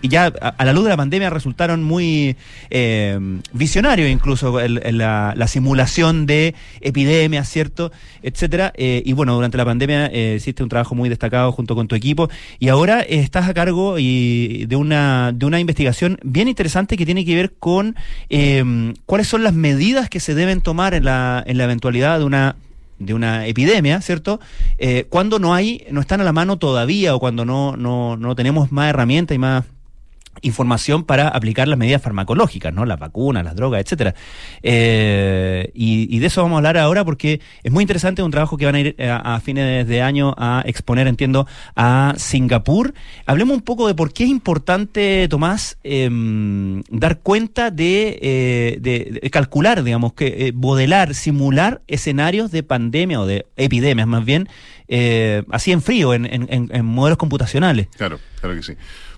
ya 0.03 0.27
a, 0.41 0.65
la 0.65 0.73
luz 0.73 0.85
de 0.85 0.91
la 0.91 0.97
pandemia 0.97 1.31
resultaron 1.31 1.83
muy 1.83 2.37
eh, 2.71 3.19
visionarios 3.53 4.09
incluso 4.11 4.61
el- 4.61 4.81
la, 4.99 5.35
la 5.37 5.47
simulación 5.49 6.27
de 6.27 6.55
epidemias, 6.81 7.49
¿cierto? 7.49 7.93
Etcétera. 8.23 8.73
Eh, 8.77 9.03
y 9.05 9.13
bueno, 9.13 9.35
durante 9.35 9.57
la 9.57 9.65
pandemia 9.65 10.07
eh, 10.13 10.35
hiciste 10.37 10.63
un 10.63 10.69
trabajo 10.69 10.95
muy 10.95 11.09
destacado 11.09 11.53
junto 11.53 11.75
con 11.75 11.89
tu 11.89 11.95
equipo 11.95 12.29
y 12.59 12.69
ahora 12.69 13.01
eh, 13.03 13.21
estás 13.21 13.49
a 13.49 13.55
cargo 13.55 13.99
y 13.99 14.67
de 14.67 14.77
una, 14.77 15.33
de 15.35 15.47
una 15.47 15.61
investigación 15.61 16.19
bien 16.23 16.49
interesante 16.49 16.97
que 16.97 17.05
tiene 17.07 17.25
que 17.25 17.35
ver 17.35 17.53
con 17.59 17.97
eh, 18.31 18.93
cuáles 19.07 19.29
son 19.29 19.43
las 19.45 19.55
medidas 19.55 20.09
que 20.09 20.21
se 20.21 20.35
deben 20.35 20.61
tomar 20.61 20.95
en 20.95 21.05
la, 21.05 21.43
en 21.47 21.59
la 21.59 21.65
eventualidad 21.65 22.19
de 22.19 22.25
una 22.25 22.57
de 22.99 23.15
una 23.15 23.47
epidemia, 23.47 24.01
¿cierto? 24.01 24.41
Eh, 24.79 25.07
cuando 25.09 25.39
no 25.39 25.55
hay, 25.55 25.87
no 25.91 26.01
están 26.01 26.21
a 26.21 26.25
la 26.25 26.33
mano 26.33 26.59
todavía 26.59 27.15
o 27.15 27.21
cuando 27.21 27.45
no, 27.45 27.77
no, 27.77 28.17
no 28.17 28.35
tenemos 28.35 28.73
más 28.73 28.91
herramientas 28.91 29.35
y 29.35 29.39
más 29.39 29.65
información 30.43 31.05
para 31.05 31.29
aplicar 31.29 31.69
las 31.69 31.79
medidas 31.79 32.03
farmacológicas, 32.03 32.73
¿no? 32.73 32.85
Las 32.85 32.99
vacunas, 32.99 33.45
las 33.45 33.57
drogas, 33.57 33.81
etcétera. 33.83 34.15
Eh, 34.63 35.71
y, 35.75 36.15
y 36.15 36.19
de 36.19 36.27
eso 36.27 36.43
vamos 36.43 36.57
a 36.57 36.59
hablar 36.59 36.79
ahora 36.79 37.05
porque 37.05 37.41
es 37.63 37.73
muy 37.73 37.83
interesante 37.83 38.23
un 38.23 38.31
trabajo 38.31 38.57
que 38.57 38.67
van 38.67 38.75
a 38.75 38.81
ir 38.81 38.95
eh, 38.99 39.09
a, 39.11 39.41
fines 39.41 39.87
de 39.89 40.03
año 40.03 40.35
a 40.39 40.63
exponer, 40.67 41.07
entiendo, 41.09 41.47
a 41.75 42.15
Singapur. 42.17 42.95
Hablemos 43.27 43.57
un 43.57 43.63
poco 43.63 43.89
de 43.89 43.95
por 43.95 44.13
qué 44.13 44.25
es 44.25 44.31
importante, 44.31 45.27
Tomás, 45.29 45.79
em, 45.85 46.83
dar 46.91 47.19
cuenta 47.21 47.71
de, 47.71 48.19
eh, 48.23 48.79
de- 48.81 49.21
de 49.23 49.31
calcular, 49.31 49.83
digamos, 49.83 50.13
que 50.13 50.49
eh, 50.49 50.53
modelar, 50.53 51.15
simular 51.15 51.81
escenarios 51.89 52.51
de 52.51 52.63
pandemia 52.63 53.21
o 53.21 53.27
de 53.27 53.47
epidemias 53.57 54.07
más 54.07 54.25
bien, 54.25 54.49
eh, 54.89 55.43
así 55.51 55.73
en 55.73 55.83
frío, 55.83 56.15
en- 56.15 56.27
en- 56.27 56.49
en 56.73 56.85
modelos 56.85 57.19
computacionales. 57.19 57.89
Claro. 57.97 58.19
Claro 58.41 58.55
que 58.55 58.63
sí. 58.63 58.75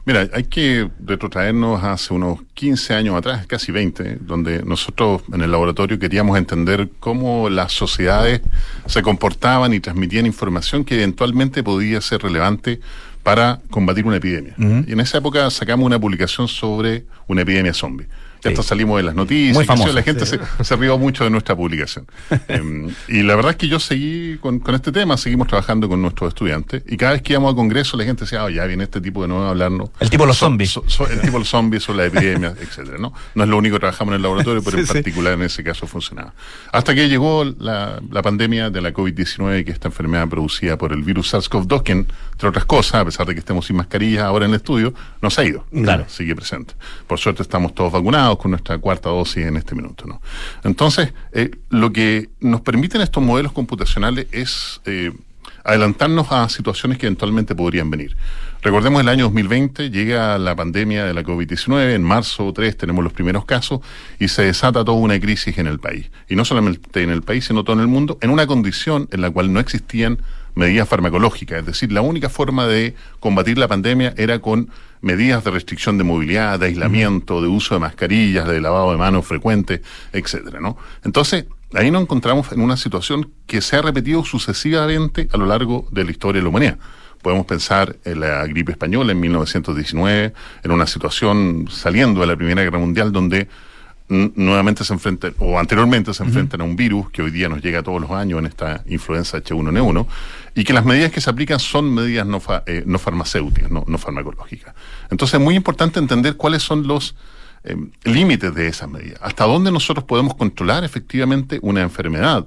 Mira, 0.06 0.28
hay 0.32 0.44
que 0.44 0.88
retrotraernos 1.04 1.84
hace 1.84 2.14
unos 2.14 2.38
15 2.54 2.94
años 2.94 3.16
atrás, 3.16 3.46
casi 3.46 3.70
20, 3.70 4.18
donde 4.20 4.62
nosotros 4.62 5.22
en 5.32 5.42
el 5.42 5.50
laboratorio 5.50 5.98
queríamos 5.98 6.38
entender 6.38 6.88
cómo 7.00 7.50
las 7.50 7.72
sociedades 7.72 8.40
se 8.86 9.02
comportaban 9.02 9.74
y 9.74 9.80
transmitían 9.80 10.26
información 10.26 10.84
que 10.84 10.94
eventualmente 10.94 11.62
podía 11.62 12.00
ser 12.00 12.22
relevante 12.22 12.80
para 13.22 13.60
combatir 13.68 14.06
una 14.06 14.16
epidemia. 14.16 14.54
Y 14.58 14.92
en 14.92 15.00
esa 15.00 15.18
época 15.18 15.50
sacamos 15.50 15.84
una 15.84 15.98
publicación 15.98 16.48
sobre 16.48 17.04
una 17.26 17.42
epidemia 17.42 17.74
zombie. 17.74 18.06
Ya 18.42 18.50
hasta 18.50 18.62
salimos 18.62 18.96
de 18.96 19.02
las 19.02 19.14
noticias, 19.14 19.54
Muy 19.54 19.64
famoso, 19.64 19.92
la 19.92 20.02
gente 20.02 20.24
se, 20.26 20.38
se 20.62 20.76
rió 20.76 20.96
mucho 20.98 21.24
de 21.24 21.30
nuestra 21.30 21.54
publicación. 21.56 22.06
Em, 22.48 22.88
y 23.08 23.22
la 23.22 23.36
verdad 23.36 23.52
es 23.52 23.56
que 23.56 23.68
yo 23.68 23.78
seguí 23.78 24.38
con, 24.38 24.60
con 24.60 24.74
este 24.74 24.92
tema, 24.92 25.16
seguimos 25.16 25.46
trabajando 25.48 25.88
con 25.88 26.00
nuestros 26.02 26.28
estudiantes, 26.28 26.82
y 26.88 26.96
cada 26.96 27.12
vez 27.12 27.22
que 27.22 27.32
íbamos 27.34 27.52
a 27.52 27.56
congreso 27.56 27.96
la 27.96 28.04
gente 28.04 28.24
decía, 28.24 28.44
oh, 28.44 28.48
ya 28.48 28.64
viene 28.66 28.84
este 28.84 29.00
tipo 29.00 29.22
de 29.22 29.28
nuevo 29.28 29.44
a 29.44 29.50
hablarnos. 29.50 29.90
El 30.00 30.08
tipo 30.10 30.22
de 30.24 30.28
los 30.28 30.36
So- 30.38 30.46
zombies. 30.46 30.70
so- 30.70 30.84
so- 30.86 31.06
el 31.08 31.20
tipo 31.20 31.32
de 31.34 31.38
los 31.40 31.48
zombies, 31.48 31.82
sobre 31.82 31.98
la 31.98 32.06
epidemia, 32.06 32.54
etcétera, 32.60 32.98
¿no? 32.98 33.12
No 33.34 33.42
es 33.44 33.48
lo 33.48 33.58
único 33.58 33.76
que 33.76 33.80
trabajamos 33.80 34.12
en 34.12 34.16
el 34.16 34.22
laboratorio, 34.22 34.62
pero 34.62 34.76
Sí, 34.76 34.80
en 34.80 34.86
sí. 34.86 34.92
particular 34.94 35.32
en 35.34 35.42
ese 35.42 35.62
caso 35.62 35.86
funcionaba. 35.86 36.32
Hasta 36.72 36.94
que 36.94 37.08
llegó 37.08 37.44
la, 37.58 38.00
la 38.10 38.22
pandemia 38.22 38.70
de 38.70 38.80
la 38.80 38.92
COVID-19, 38.92 39.64
que 39.64 39.70
es 39.70 39.74
esta 39.74 39.88
enfermedad 39.88 40.28
producida 40.28 40.78
por 40.78 40.92
el 40.92 41.02
virus 41.02 41.34
SARS-CoV-2, 41.34 41.82
que 41.82 41.92
entre 41.92 42.48
otras 42.48 42.64
cosas, 42.64 42.94
a 43.02 43.04
pesar 43.04 43.26
de 43.26 43.34
que 43.34 43.40
estemos 43.40 43.66
sin 43.66 43.76
mascarillas 43.76 44.22
ahora 44.24 44.46
en 44.46 44.52
el 44.52 44.56
estudio, 44.56 44.94
no 45.20 45.30
se 45.30 45.40
ha 45.42 45.44
ido. 45.44 45.64
Claro. 45.72 46.04
Sigue 46.08 46.34
presente. 46.34 46.74
Por 47.06 47.18
suerte 47.18 47.42
estamos 47.42 47.74
todos 47.74 47.92
vacunados 47.92 48.29
con 48.38 48.52
nuestra 48.52 48.78
cuarta 48.78 49.10
dosis 49.10 49.46
en 49.46 49.56
este 49.56 49.74
minuto, 49.74 50.06
¿no? 50.06 50.20
Entonces, 50.64 51.12
eh, 51.32 51.50
lo 51.68 51.92
que 51.92 52.28
nos 52.40 52.60
permiten 52.60 53.00
estos 53.00 53.22
modelos 53.22 53.52
computacionales 53.52 54.26
es 54.32 54.80
eh, 54.84 55.12
adelantarnos 55.64 56.30
a 56.32 56.48
situaciones 56.48 56.98
que 56.98 57.06
eventualmente 57.06 57.54
podrían 57.54 57.90
venir. 57.90 58.16
Recordemos 58.62 59.00
el 59.00 59.08
año 59.08 59.24
2020, 59.24 59.90
llega 59.90 60.36
la 60.38 60.54
pandemia 60.54 61.06
de 61.06 61.14
la 61.14 61.22
COVID-19, 61.22 61.94
en 61.94 62.02
marzo 62.02 62.52
3 62.52 62.76
tenemos 62.76 63.02
los 63.02 63.12
primeros 63.12 63.46
casos 63.46 63.80
y 64.18 64.28
se 64.28 64.42
desata 64.42 64.84
toda 64.84 64.98
una 64.98 65.18
crisis 65.18 65.56
en 65.58 65.66
el 65.66 65.78
país. 65.78 66.10
Y 66.28 66.36
no 66.36 66.44
solamente 66.44 67.02
en 67.02 67.10
el 67.10 67.22
país, 67.22 67.46
sino 67.46 67.64
todo 67.64 67.76
en 67.76 67.80
el 67.80 67.88
mundo, 67.88 68.18
en 68.20 68.30
una 68.30 68.46
condición 68.46 69.08
en 69.12 69.22
la 69.22 69.30
cual 69.30 69.52
no 69.52 69.60
existían 69.60 70.18
medidas 70.54 70.88
farmacológicas. 70.88 71.60
Es 71.60 71.66
decir, 71.66 71.92
la 71.92 72.00
única 72.00 72.28
forma 72.28 72.66
de 72.66 72.94
combatir 73.18 73.58
la 73.58 73.68
pandemia 73.68 74.14
era 74.16 74.38
con 74.40 74.70
medidas 75.00 75.44
de 75.44 75.50
restricción 75.50 75.98
de 75.98 76.04
movilidad, 76.04 76.58
de 76.58 76.66
aislamiento, 76.66 77.40
de 77.40 77.48
uso 77.48 77.74
de 77.74 77.80
mascarillas, 77.80 78.46
de 78.46 78.60
lavado 78.60 78.90
de 78.92 78.98
manos 78.98 79.26
frecuente, 79.26 79.82
etcétera, 80.12 80.60
¿no? 80.60 80.76
Entonces, 81.04 81.46
ahí 81.74 81.90
nos 81.90 82.02
encontramos 82.02 82.52
en 82.52 82.60
una 82.60 82.76
situación 82.76 83.30
que 83.46 83.60
se 83.60 83.76
ha 83.76 83.82
repetido 83.82 84.24
sucesivamente 84.24 85.28
a 85.32 85.36
lo 85.36 85.46
largo 85.46 85.86
de 85.90 86.04
la 86.04 86.10
historia 86.10 86.40
de 86.40 86.44
la 86.44 86.48
humanidad. 86.50 86.78
Podemos 87.22 87.46
pensar 87.46 87.96
en 88.04 88.20
la 88.20 88.46
gripe 88.46 88.72
española 88.72 89.12
en 89.12 89.20
1919, 89.20 90.32
en 90.62 90.70
una 90.70 90.86
situación 90.86 91.66
saliendo 91.70 92.20
de 92.22 92.26
la 92.26 92.36
Primera 92.36 92.62
Guerra 92.62 92.78
Mundial 92.78 93.12
donde 93.12 93.48
nuevamente 94.10 94.84
se 94.84 94.92
enfrentan, 94.92 95.34
o 95.38 95.58
anteriormente 95.58 96.12
se 96.12 96.24
enfrentan 96.24 96.60
a 96.60 96.64
un 96.64 96.74
virus 96.76 97.10
que 97.10 97.22
hoy 97.22 97.30
día 97.30 97.48
nos 97.48 97.62
llega 97.62 97.82
todos 97.82 98.00
los 98.00 98.10
años 98.10 98.40
en 98.40 98.46
esta 98.46 98.82
influenza 98.88 99.38
H1N1, 99.38 100.06
y 100.56 100.64
que 100.64 100.72
las 100.72 100.84
medidas 100.84 101.12
que 101.12 101.20
se 101.20 101.30
aplican 101.30 101.60
son 101.60 101.94
medidas 101.94 102.26
no, 102.26 102.40
fa- 102.40 102.64
eh, 102.66 102.82
no 102.84 102.98
farmacéuticas, 102.98 103.70
no, 103.70 103.84
no 103.86 103.98
farmacológicas. 103.98 104.74
Entonces 105.10 105.34
es 105.34 105.40
muy 105.40 105.54
importante 105.54 106.00
entender 106.00 106.36
cuáles 106.36 106.62
son 106.62 106.86
los 106.88 107.14
eh, 107.62 107.76
límites 108.04 108.52
de 108.54 108.66
esas 108.66 108.88
medidas, 108.90 109.20
hasta 109.22 109.44
dónde 109.44 109.70
nosotros 109.70 110.04
podemos 110.04 110.34
controlar 110.34 110.82
efectivamente 110.82 111.60
una 111.62 111.82
enfermedad 111.82 112.46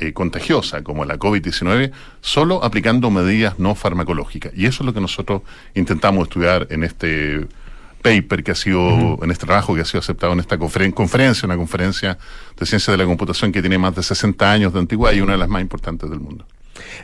eh, 0.00 0.12
contagiosa 0.12 0.82
como 0.84 1.04
la 1.04 1.18
COVID-19 1.18 1.90
solo 2.20 2.62
aplicando 2.62 3.10
medidas 3.10 3.58
no 3.58 3.74
farmacológicas. 3.74 4.52
Y 4.54 4.66
eso 4.66 4.82
es 4.82 4.86
lo 4.86 4.94
que 4.94 5.00
nosotros 5.00 5.42
intentamos 5.74 6.24
estudiar 6.28 6.66
en 6.70 6.84
este 6.84 7.46
paper 8.02 8.42
que 8.44 8.52
ha 8.52 8.54
sido, 8.54 9.18
en 9.22 9.30
este 9.30 9.46
trabajo 9.46 9.74
que 9.74 9.80
ha 9.82 9.84
sido 9.84 10.00
aceptado 10.00 10.32
en 10.32 10.40
esta 10.40 10.58
conferen- 10.58 10.94
conferencia, 10.94 11.46
una 11.46 11.56
conferencia 11.56 12.18
de 12.58 12.66
ciencia 12.66 12.90
de 12.92 12.98
la 12.98 13.04
computación 13.04 13.52
que 13.52 13.60
tiene 13.60 13.78
más 13.78 13.94
de 13.94 14.02
60 14.02 14.50
años 14.50 14.72
de 14.72 14.78
antigüedad 14.80 15.14
y 15.14 15.20
una 15.20 15.32
de 15.32 15.38
las 15.38 15.48
más 15.48 15.60
importantes 15.62 16.08
del 16.10 16.20
mundo. 16.20 16.46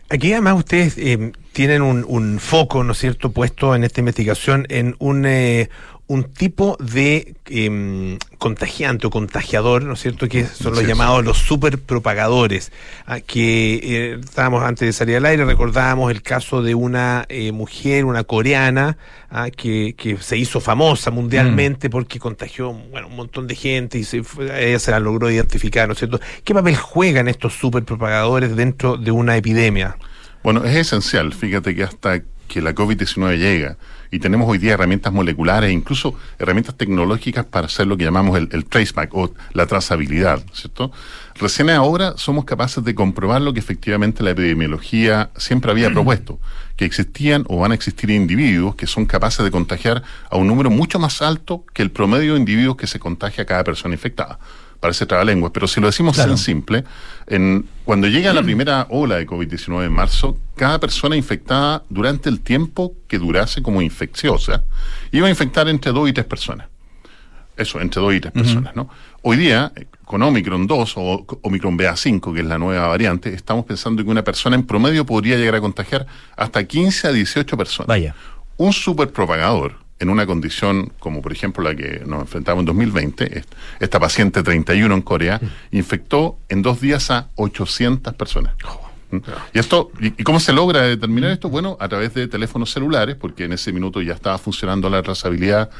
Aquí 0.08 0.32
además 0.32 0.56
ustedes 0.58 0.96
eh, 0.98 1.32
tienen 1.52 1.82
un, 1.82 2.04
un 2.06 2.38
foco, 2.38 2.84
¿no 2.84 2.92
es 2.92 2.98
cierto?, 2.98 3.32
puesto 3.32 3.74
en 3.74 3.82
esta 3.84 4.00
investigación 4.00 4.66
en 4.68 4.94
un, 4.98 5.24
eh, 5.26 5.68
un 6.06 6.24
tipo 6.24 6.76
de 6.80 7.34
em, 7.46 8.18
contagiante 8.36 9.06
o 9.06 9.10
contagiador, 9.10 9.84
¿no 9.84 9.94
es 9.94 10.00
cierto?, 10.00 10.28
que 10.28 10.44
son 10.44 10.72
los 10.72 10.80
Sí, 10.80 10.86
llamados 10.86 11.24
los 11.24 11.38
superpropagadores, 11.38 12.72
ah, 13.06 13.20
que 13.20 13.80
eh, 13.82 14.20
estábamos 14.22 14.62
antes 14.64 14.86
de 14.86 14.92
salir 14.92 15.16
al 15.16 15.24
aire, 15.24 15.46
recordábamos 15.46 16.10
el 16.10 16.20
caso 16.20 16.62
de 16.62 16.74
una 16.74 17.24
eh, 17.30 17.52
mujer, 17.52 18.04
una 18.04 18.24
coreana, 18.24 18.98
ah, 19.30 19.48
que, 19.50 19.94
que 19.96 20.18
se 20.18 20.36
hizo 20.36 20.60
famosa 20.60 21.10
mundialmente 21.10 21.88
porque 21.88 22.18
contagió 22.18 22.72
bueno, 22.72 23.08
un 23.08 23.16
montón 23.16 23.46
de 23.46 23.54
gente 23.54 23.98
y 23.98 24.04
se 24.04 24.22
ella 24.38 24.78
se 24.78 24.90
la 24.90 25.00
logró 25.00 25.30
identificar, 25.30 25.88
¿no 25.88 25.92
es 25.94 25.98
cierto? 26.00 26.20
¿Qué 26.44 26.52
papel 26.52 26.76
juegan 26.76 27.28
estos 27.28 27.54
superpropagadores 27.54 28.54
dentro 28.56 28.98
de 28.98 29.10
una 29.10 29.38
epidemia? 29.38 29.96
Bueno, 30.42 30.64
es 30.64 30.76
esencial. 30.76 31.32
Fíjate 31.32 31.74
que 31.74 31.84
hasta 31.84 32.20
que 32.46 32.60
la 32.60 32.74
COVID-19 32.74 33.38
llega 33.38 33.78
y 34.14 34.20
tenemos 34.20 34.48
hoy 34.48 34.58
día 34.58 34.74
herramientas 34.74 35.12
moleculares, 35.12 35.72
incluso 35.72 36.14
herramientas 36.38 36.76
tecnológicas 36.76 37.44
para 37.46 37.66
hacer 37.66 37.88
lo 37.88 37.96
que 37.96 38.04
llamamos 38.04 38.38
el, 38.38 38.48
el 38.52 38.64
traceback 38.64 39.12
o 39.12 39.34
la 39.54 39.66
trazabilidad, 39.66 40.40
¿cierto? 40.52 40.92
Recién 41.34 41.68
ahora 41.68 42.14
somos 42.16 42.44
capaces 42.44 42.84
de 42.84 42.94
comprobar 42.94 43.42
lo 43.42 43.52
que 43.52 43.58
efectivamente 43.58 44.22
la 44.22 44.30
epidemiología 44.30 45.30
siempre 45.36 45.72
había 45.72 45.90
propuesto, 45.90 46.38
que 46.76 46.84
existían 46.84 47.44
o 47.48 47.58
van 47.58 47.72
a 47.72 47.74
existir 47.74 48.08
individuos 48.10 48.76
que 48.76 48.86
son 48.86 49.04
capaces 49.04 49.44
de 49.44 49.50
contagiar 49.50 50.04
a 50.30 50.36
un 50.36 50.46
número 50.46 50.70
mucho 50.70 51.00
más 51.00 51.20
alto 51.20 51.64
que 51.74 51.82
el 51.82 51.90
promedio 51.90 52.34
de 52.34 52.38
individuos 52.38 52.76
que 52.76 52.86
se 52.86 53.00
contagia 53.00 53.42
a 53.42 53.46
cada 53.46 53.64
persona 53.64 53.94
infectada. 53.94 54.38
Parece 54.84 55.06
trabalenguas, 55.06 55.50
pero 55.50 55.66
si 55.66 55.80
lo 55.80 55.86
decimos 55.86 56.14
Claro. 56.14 56.32
en 56.32 56.36
simple, 56.36 56.84
en, 57.26 57.66
cuando 57.86 58.06
llega 58.06 58.34
la 58.34 58.42
primera 58.42 58.86
ola 58.90 59.16
de 59.16 59.26
COVID-19 59.26 59.86
en 59.86 59.92
marzo, 59.94 60.36
cada 60.56 60.78
persona 60.78 61.16
infectada 61.16 61.82
durante 61.88 62.28
el 62.28 62.40
tiempo 62.40 62.92
que 63.08 63.18
durase 63.18 63.62
como 63.62 63.80
infecciosa 63.80 64.62
iba 65.10 65.26
a 65.26 65.30
infectar 65.30 65.70
entre 65.70 65.90
dos 65.90 66.06
y 66.06 66.12
tres 66.12 66.26
personas. 66.26 66.68
Eso, 67.56 67.80
entre 67.80 68.02
dos 68.02 68.12
y 68.12 68.20
tres 68.20 68.34
personas, 68.34 68.76
¿no? 68.76 68.90
Hoy 69.22 69.38
día, 69.38 69.72
con 70.04 70.22
Omicron 70.22 70.66
2 70.66 70.94
o 70.98 71.24
Omicron 71.40 71.78
BA5, 71.78 72.34
que 72.34 72.40
es 72.40 72.46
la 72.46 72.58
nueva 72.58 72.86
variante, 72.88 73.32
estamos 73.32 73.64
pensando 73.64 74.04
que 74.04 74.10
una 74.10 74.22
persona 74.22 74.54
en 74.54 74.66
promedio 74.66 75.06
podría 75.06 75.38
llegar 75.38 75.54
a 75.54 75.60
contagiar 75.62 76.06
hasta 76.36 76.62
15 76.62 77.08
a 77.08 77.12
18 77.12 77.56
personas. 77.56 77.86
Vaya. 77.86 78.14
Un 78.58 78.74
superpropagador 78.74 79.83
en 80.04 80.10
una 80.10 80.24
condición 80.26 80.92
como 81.00 81.20
por 81.20 81.32
ejemplo 81.32 81.64
la 81.64 81.74
que 81.74 82.02
nos 82.06 82.20
enfrentamos 82.20 82.60
en 82.62 82.66
2020, 82.66 83.38
est- 83.38 83.52
esta 83.80 83.98
paciente 83.98 84.42
31 84.42 84.94
en 84.94 85.02
Corea, 85.02 85.40
infectó 85.72 86.38
en 86.48 86.62
dos 86.62 86.80
días 86.80 87.10
a 87.10 87.28
800 87.34 88.14
personas. 88.14 88.54
¿Mm? 89.10 89.16
¿Y 89.52 89.58
esto 89.58 89.90
y, 90.00 90.22
cómo 90.22 90.40
se 90.40 90.52
logra 90.52 90.82
determinar 90.82 91.30
esto? 91.32 91.48
Bueno, 91.48 91.76
a 91.80 91.88
través 91.88 92.14
de 92.14 92.26
teléfonos 92.28 92.70
celulares, 92.70 93.16
porque 93.16 93.44
en 93.44 93.52
ese 93.52 93.72
minuto 93.72 94.00
ya 94.02 94.12
estaba 94.14 94.38
funcionando 94.38 94.88
la 94.88 95.02
trazabilidad 95.02 95.70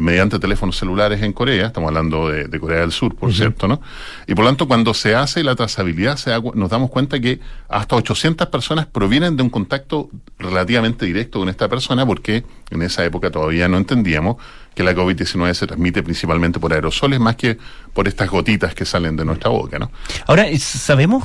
mediante 0.00 0.38
teléfonos 0.38 0.76
celulares 0.76 1.22
en 1.22 1.32
Corea, 1.32 1.68
estamos 1.68 1.88
hablando 1.88 2.28
de, 2.28 2.44
de 2.44 2.60
Corea 2.60 2.80
del 2.80 2.92
Sur, 2.92 3.14
por 3.14 3.32
cierto, 3.32 3.68
¿no? 3.68 3.80
Y 4.26 4.34
por 4.34 4.44
lo 4.44 4.50
tanto, 4.50 4.66
cuando 4.66 4.94
se 4.94 5.14
hace 5.14 5.44
la 5.44 5.54
trazabilidad, 5.54 6.16
se 6.16 6.30
da 6.30 6.40
nos 6.54 6.70
damos 6.70 6.90
cuenta 6.90 7.20
que 7.20 7.40
hasta 7.68 7.96
800 7.96 8.48
personas 8.48 8.86
provienen 8.86 9.36
de 9.36 9.42
un 9.42 9.50
contacto 9.50 10.10
relativamente 10.38 11.06
directo 11.06 11.38
con 11.38 11.48
esta 11.48 11.68
persona, 11.68 12.04
porque 12.06 12.44
en 12.70 12.82
esa 12.82 13.04
época 13.04 13.30
todavía 13.30 13.68
no 13.68 13.76
entendíamos 13.76 14.36
que 14.74 14.82
la 14.82 14.94
COVID-19 14.94 15.54
se 15.54 15.66
transmite 15.66 16.02
principalmente 16.02 16.58
por 16.58 16.72
aerosoles 16.72 17.20
más 17.20 17.36
que 17.36 17.58
por 17.92 18.08
estas 18.08 18.28
gotitas 18.28 18.74
que 18.74 18.84
salen 18.84 19.16
de 19.16 19.24
nuestra 19.24 19.50
boca, 19.50 19.78
¿no? 19.78 19.90
Ahora, 20.26 20.46
¿sabemos 20.58 21.24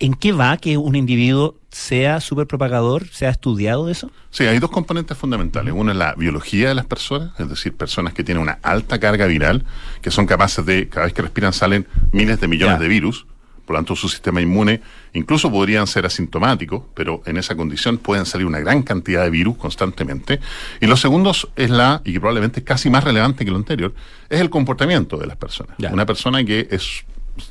en 0.00 0.14
qué 0.14 0.32
va 0.32 0.56
que 0.56 0.76
un 0.76 0.96
individuo 0.96 1.56
sea 1.70 2.20
superpropagador? 2.20 3.06
¿Se 3.08 3.26
ha 3.26 3.30
estudiado 3.30 3.88
eso? 3.88 4.10
Sí, 4.30 4.44
hay 4.44 4.58
dos 4.58 4.70
componentes 4.70 5.16
fundamentales. 5.16 5.72
Uno 5.76 5.92
es 5.92 5.96
la 5.98 6.14
biología 6.14 6.68
de 6.70 6.74
las 6.74 6.86
personas, 6.86 7.38
es 7.38 7.48
decir, 7.48 7.74
personas 7.74 8.12
que 8.14 8.24
tienen 8.24 8.42
una 8.42 8.58
alta 8.62 8.98
carga 8.98 9.26
viral, 9.26 9.64
que 10.02 10.10
son 10.10 10.26
capaces 10.26 10.64
de, 10.66 10.88
cada 10.88 11.06
vez 11.06 11.14
que 11.14 11.22
respiran 11.22 11.52
salen 11.52 11.86
miles 12.12 12.40
de 12.40 12.48
millones 12.48 12.76
Ya. 12.78 12.82
de 12.82 12.88
virus, 12.88 13.26
por 13.66 13.74
lo 13.74 13.78
tanto 13.78 13.94
su 13.94 14.08
sistema 14.08 14.40
inmune 14.40 14.80
incluso 15.12 15.48
podrían 15.50 15.86
ser 15.86 16.04
asintomáticos, 16.06 16.82
pero 16.94 17.22
en 17.26 17.36
esa 17.36 17.54
condición 17.54 17.98
pueden 17.98 18.26
salir 18.26 18.46
una 18.46 18.58
gran 18.58 18.82
cantidad 18.82 19.22
de 19.22 19.30
virus 19.30 19.56
constantemente. 19.58 20.40
Y 20.80 20.86
lo 20.86 20.96
segundo 20.96 21.32
es 21.56 21.70
la, 21.70 22.00
y 22.04 22.12
que 22.12 22.20
probablemente 22.20 22.60
es 22.60 22.66
casi 22.66 22.90
más 22.90 23.04
relevante 23.04 23.44
que 23.44 23.50
lo 23.52 23.58
anterior, 23.58 23.94
es 24.28 24.40
el 24.40 24.50
comportamiento 24.50 25.18
de 25.18 25.26
las 25.26 25.36
personas. 25.36 25.76
Una 25.92 26.06
persona 26.06 26.42
que 26.42 26.66
es 26.70 27.04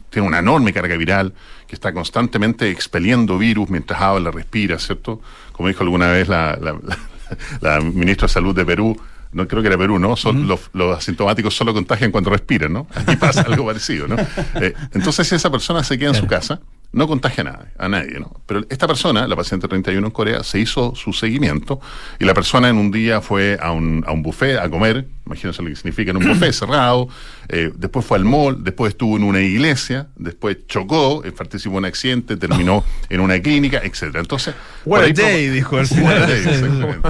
tiene 0.10 0.28
una 0.28 0.40
enorme 0.40 0.74
carga 0.74 0.96
viral, 0.98 1.34
que 1.68 1.76
está 1.76 1.94
constantemente 1.94 2.70
expeliendo 2.72 3.38
virus 3.38 3.70
mientras 3.70 4.02
habla, 4.02 4.32
respira, 4.32 4.80
¿cierto? 4.80 5.22
Como 5.52 5.68
dijo 5.70 5.84
alguna 5.84 6.10
vez 6.12 6.28
la, 6.28 6.58
la, 6.62 6.74
la- 6.84 6.98
la 7.62 7.80
ministra 7.82 8.28
de 8.28 8.34
Salud 8.34 8.56
de 8.56 8.66
Perú, 8.66 9.00
no 9.32 9.48
creo 9.48 9.62
que 9.62 9.68
era 9.68 9.78
Perú, 9.78 10.00
¿no? 10.00 10.16
Son, 10.16 10.48
los, 10.48 10.72
los 10.74 10.98
asintomáticos 10.98 11.56
solo 11.56 11.74
contagian 11.74 12.10
cuando 12.12 12.32
respiran, 12.32 12.74
¿no? 12.74 12.88
Aquí 12.96 13.16
pasa 13.16 13.42
algo 13.48 13.66
parecido, 13.68 14.08
¿no? 14.08 14.16
Eh, 14.56 14.74
entonces, 14.94 15.28
si 15.28 15.36
esa 15.36 15.52
persona 15.52 15.84
se 15.84 16.00
queda 16.00 16.10
en 16.10 16.16
su 16.16 16.26
casa, 16.26 16.60
no 16.92 17.08
contagia 17.08 17.42
a 17.44 17.46
nadie, 17.52 17.68
a 17.78 17.88
nadie, 17.88 18.20
¿no? 18.20 18.42
Pero 18.48 18.66
esta 18.68 18.88
persona, 18.88 19.28
la 19.28 19.36
paciente 19.36 19.68
31 19.68 20.08
en 20.08 20.12
Corea, 20.12 20.42
se 20.44 20.58
hizo 20.60 20.96
su 20.96 21.14
seguimiento 21.14 21.80
y 22.18 22.26
la 22.26 22.34
persona 22.34 22.70
en 22.70 22.78
un 22.78 22.90
día 22.90 23.22
fue 23.22 23.60
a 23.62 23.72
un, 23.72 24.04
a 24.08 24.12
un 24.12 24.24
buffet 24.24 24.58
a 24.58 24.68
comer, 24.68 25.08
imagínense 25.30 25.61
lo 25.61 25.69
que 25.69 25.75
significa 25.75 26.11
en 26.11 26.17
un 26.17 26.27
buffet 26.27 26.51
cerrado, 26.53 27.07
eh, 27.47 27.71
después 27.75 28.05
fue 28.05 28.17
al 28.17 28.25
mall, 28.25 28.63
después 28.63 28.91
estuvo 28.93 29.15
en 29.17 29.23
una 29.23 29.39
iglesia, 29.41 30.07
después 30.15 30.57
chocó, 30.67 31.23
eh, 31.23 31.32
participó 31.32 31.73
en 31.75 31.77
un 31.80 31.86
accidente, 31.86 32.36
terminó 32.38 32.84
en 33.09 33.19
una 33.21 33.39
clínica, 33.39 33.80
etcétera. 33.84 34.19
Entonces, 34.19 34.55
What 34.86 35.01
a 35.01 35.05
ahí 35.05 35.13
day, 35.13 35.47
dijo 35.49 35.77
a 35.77 35.86
final. 35.86 36.27
day, 36.27 36.38
exactamente. 36.39 37.09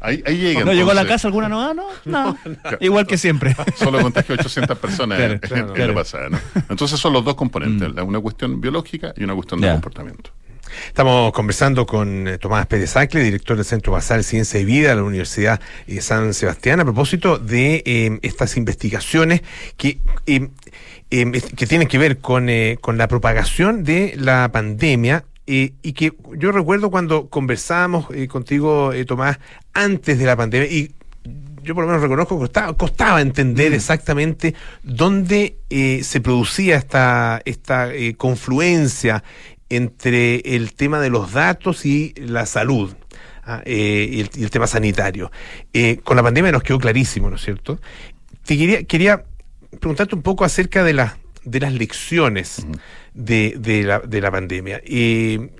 Ahí, 0.00 0.22
ahí 0.26 0.36
llega. 0.38 0.64
¿No 0.64 0.72
llegó 0.72 0.90
a 0.90 0.94
la 0.94 1.06
casa 1.06 1.28
alguna 1.28 1.48
nueva? 1.48 1.74
No, 1.74 1.84
no. 2.04 2.38
Igual 2.80 3.06
que 3.06 3.18
siempre. 3.18 3.54
Solo 3.76 4.00
contagió 4.00 4.34
800 4.34 4.78
personas 4.78 5.18
Claro, 5.18 5.32
en, 5.34 5.38
claro, 5.40 5.66
en 5.68 5.74
claro. 5.74 5.92
la 5.92 5.98
pasada. 5.98 6.28
¿no? 6.30 6.38
Entonces 6.70 6.98
son 6.98 7.12
los 7.12 7.24
dos 7.24 7.34
componentes, 7.34 7.94
la- 7.94 8.02
una 8.04 8.20
cuestión 8.20 8.60
biológica 8.60 9.12
y 9.16 9.24
una 9.24 9.34
cuestión 9.34 9.60
de 9.60 9.70
comportamiento. 9.70 10.30
Estamos 10.86 11.32
conversando 11.32 11.86
con 11.86 12.28
eh, 12.28 12.38
Tomás 12.38 12.66
Pérez 12.66 12.96
Acle, 12.96 13.22
director 13.22 13.56
del 13.56 13.64
Centro 13.64 13.92
Basal 13.92 14.24
Ciencia 14.24 14.60
y 14.60 14.64
Vida 14.64 14.90
de 14.90 14.96
la 14.96 15.02
Universidad 15.02 15.60
eh, 15.86 16.00
San 16.00 16.34
Sebastián, 16.34 16.80
a 16.80 16.84
propósito 16.84 17.38
de 17.38 17.82
eh, 17.86 18.18
estas 18.22 18.56
investigaciones 18.56 19.42
que, 19.76 19.98
eh, 20.26 20.48
es- 21.10 21.44
que 21.56 21.66
tienen 21.66 21.88
que 21.88 21.98
ver 21.98 22.18
con, 22.18 22.48
eh, 22.48 22.78
con 22.80 22.98
la 22.98 23.08
propagación 23.08 23.84
de 23.84 24.14
la 24.16 24.50
pandemia. 24.52 25.24
eh, 25.50 25.72
y 25.82 25.94
que 25.94 26.12
yo 26.36 26.52
recuerdo 26.52 26.90
cuando 26.90 27.28
conversábamos 27.30 28.06
eh, 28.14 28.28
contigo, 28.28 28.92
eh, 28.92 29.06
Tomás, 29.06 29.38
antes 29.72 30.18
de 30.18 30.26
la 30.26 30.36
pandemia, 30.36 30.70
y 30.70 30.92
yo 31.62 31.74
por 31.74 31.84
lo 31.84 31.88
menos 31.88 32.02
reconozco 32.02 32.36
que 32.36 32.40
costaba, 32.40 32.72
costaba 32.74 33.20
entender 33.22 33.72
exactamente 33.72 34.54
dónde 34.82 35.56
eh, 35.70 36.00
se 36.04 36.20
producía 36.20 36.76
esta, 36.76 37.40
esta 37.46 37.94
eh, 37.94 38.14
confluencia 38.14 39.24
entre 39.70 40.40
el 40.56 40.72
tema 40.74 41.00
de 41.00 41.10
los 41.10 41.32
datos 41.32 41.84
y 41.84 42.14
la 42.16 42.46
salud. 42.46 42.94
ah, 43.44 43.62
eh, 43.64 44.08
y, 44.12 44.20
el, 44.20 44.30
y 44.34 44.44
el 44.44 44.50
tema 44.50 44.66
sanitario. 44.66 45.30
Eh, 45.72 45.98
con 46.04 46.16
la 46.16 46.22
pandemia 46.22 46.52
nos 46.52 46.62
quedó 46.62 46.78
clarísimo, 46.78 47.30
¿no 47.30 47.36
es 47.36 47.42
cierto? 47.42 47.80
Te 48.44 48.56
quería, 48.56 48.84
quería 48.84 49.24
preguntarte 49.80 50.14
un 50.14 50.22
poco 50.22 50.44
acerca 50.44 50.84
de, 50.84 50.94
las 50.94 51.16
de 51.44 51.60
las 51.60 51.72
lecciones 51.72 52.66
de, 53.14 53.54
de 53.58 53.82
la, 53.82 54.00
de 54.00 54.20
la 54.20 54.30
pandemia. 54.30 54.80
Eh, 54.84 55.50